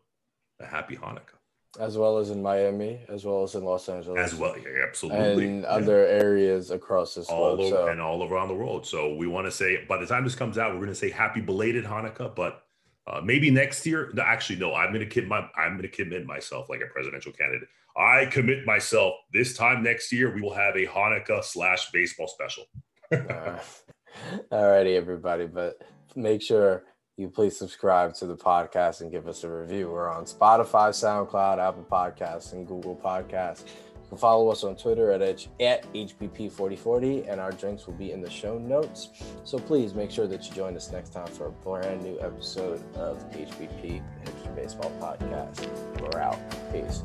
a 0.59 0.65
happy 0.65 0.95
Hanukkah. 0.95 1.37
As 1.79 1.97
well 1.97 2.17
as 2.17 2.29
in 2.29 2.41
Miami, 2.41 2.99
as 3.07 3.23
well 3.23 3.43
as 3.43 3.55
in 3.55 3.63
Los 3.63 3.87
Angeles. 3.87 4.33
As 4.33 4.37
well, 4.37 4.57
yeah, 4.57 4.83
absolutely. 4.87 5.45
And 5.45 5.61
yeah. 5.61 5.67
other 5.67 6.05
areas 6.05 6.71
across 6.71 7.15
this 7.15 7.27
all 7.29 7.55
globe. 7.55 7.73
Over, 7.73 7.75
so. 7.75 7.87
And 7.87 8.01
all 8.01 8.27
around 8.27 8.47
the 8.47 8.55
world. 8.55 8.85
So 8.85 9.13
we 9.15 9.27
want 9.27 9.47
to 9.47 9.51
say, 9.51 9.85
by 9.85 9.97
the 9.97 10.07
time 10.07 10.23
this 10.23 10.35
comes 10.35 10.57
out, 10.57 10.71
we're 10.71 10.79
going 10.79 10.89
to 10.89 10.95
say 10.95 11.11
happy 11.11 11.39
belated 11.39 11.85
Hanukkah, 11.85 12.35
but 12.35 12.66
uh, 13.07 13.21
maybe 13.23 13.49
next 13.49 13.85
year. 13.85 14.11
No, 14.13 14.21
actually, 14.23 14.57
no. 14.57 14.73
I'm 14.73 14.91
going 14.93 15.07
to 15.07 15.09
commit. 15.09 15.45
I'm 15.55 15.81
to 15.81 15.87
commit 15.87 16.25
myself 16.25 16.69
like 16.69 16.81
a 16.81 16.91
presidential 16.91 17.31
candidate. 17.31 17.69
I 17.95 18.25
commit 18.25 18.65
myself. 18.65 19.15
This 19.33 19.55
time 19.55 19.81
next 19.81 20.11
year, 20.11 20.33
we 20.33 20.41
will 20.41 20.53
have 20.53 20.75
a 20.75 20.85
Hanukkah 20.85 21.43
slash 21.43 21.89
baseball 21.91 22.27
special. 22.27 22.65
uh, 23.11 23.57
all 24.51 24.69
righty, 24.69 24.95
everybody. 24.95 25.47
But 25.47 25.81
make 26.15 26.41
sure 26.41 26.83
you 27.15 27.29
please 27.29 27.57
subscribe 27.57 28.13
to 28.15 28.27
the 28.27 28.35
podcast 28.35 29.01
and 29.01 29.09
give 29.09 29.27
us 29.27 29.43
a 29.43 29.49
review. 29.49 29.89
We're 29.89 30.09
on 30.09 30.25
Spotify, 30.25 30.89
SoundCloud, 30.89 31.57
Apple 31.57 31.87
Podcasts, 31.89 32.53
and 32.53 32.67
Google 32.67 32.95
Podcasts. 32.95 33.63
Can 34.09 34.17
follow 34.17 34.49
us 34.49 34.63
on 34.63 34.75
Twitter 34.77 35.11
at, 35.11 35.21
H- 35.21 35.49
at 35.59 35.91
HBP4040, 35.93 37.29
and 37.29 37.41
our 37.41 37.51
drinks 37.51 37.87
will 37.87 37.93
be 37.95 38.11
in 38.11 38.21
the 38.21 38.29
show 38.29 38.57
notes. 38.57 39.09
So 39.43 39.59
please 39.59 39.93
make 39.93 40.11
sure 40.11 40.27
that 40.27 40.47
you 40.47 40.55
join 40.55 40.75
us 40.77 40.91
next 40.91 41.09
time 41.09 41.27
for 41.27 41.47
a 41.47 41.51
brand 41.51 42.03
new 42.03 42.17
episode 42.21 42.81
of 42.95 43.17
HBP 43.31 44.01
Hipster 44.23 44.55
Baseball 44.55 44.91
Podcast. 45.01 45.67
We're 46.01 46.21
out. 46.21 46.39
Peace. 46.71 47.03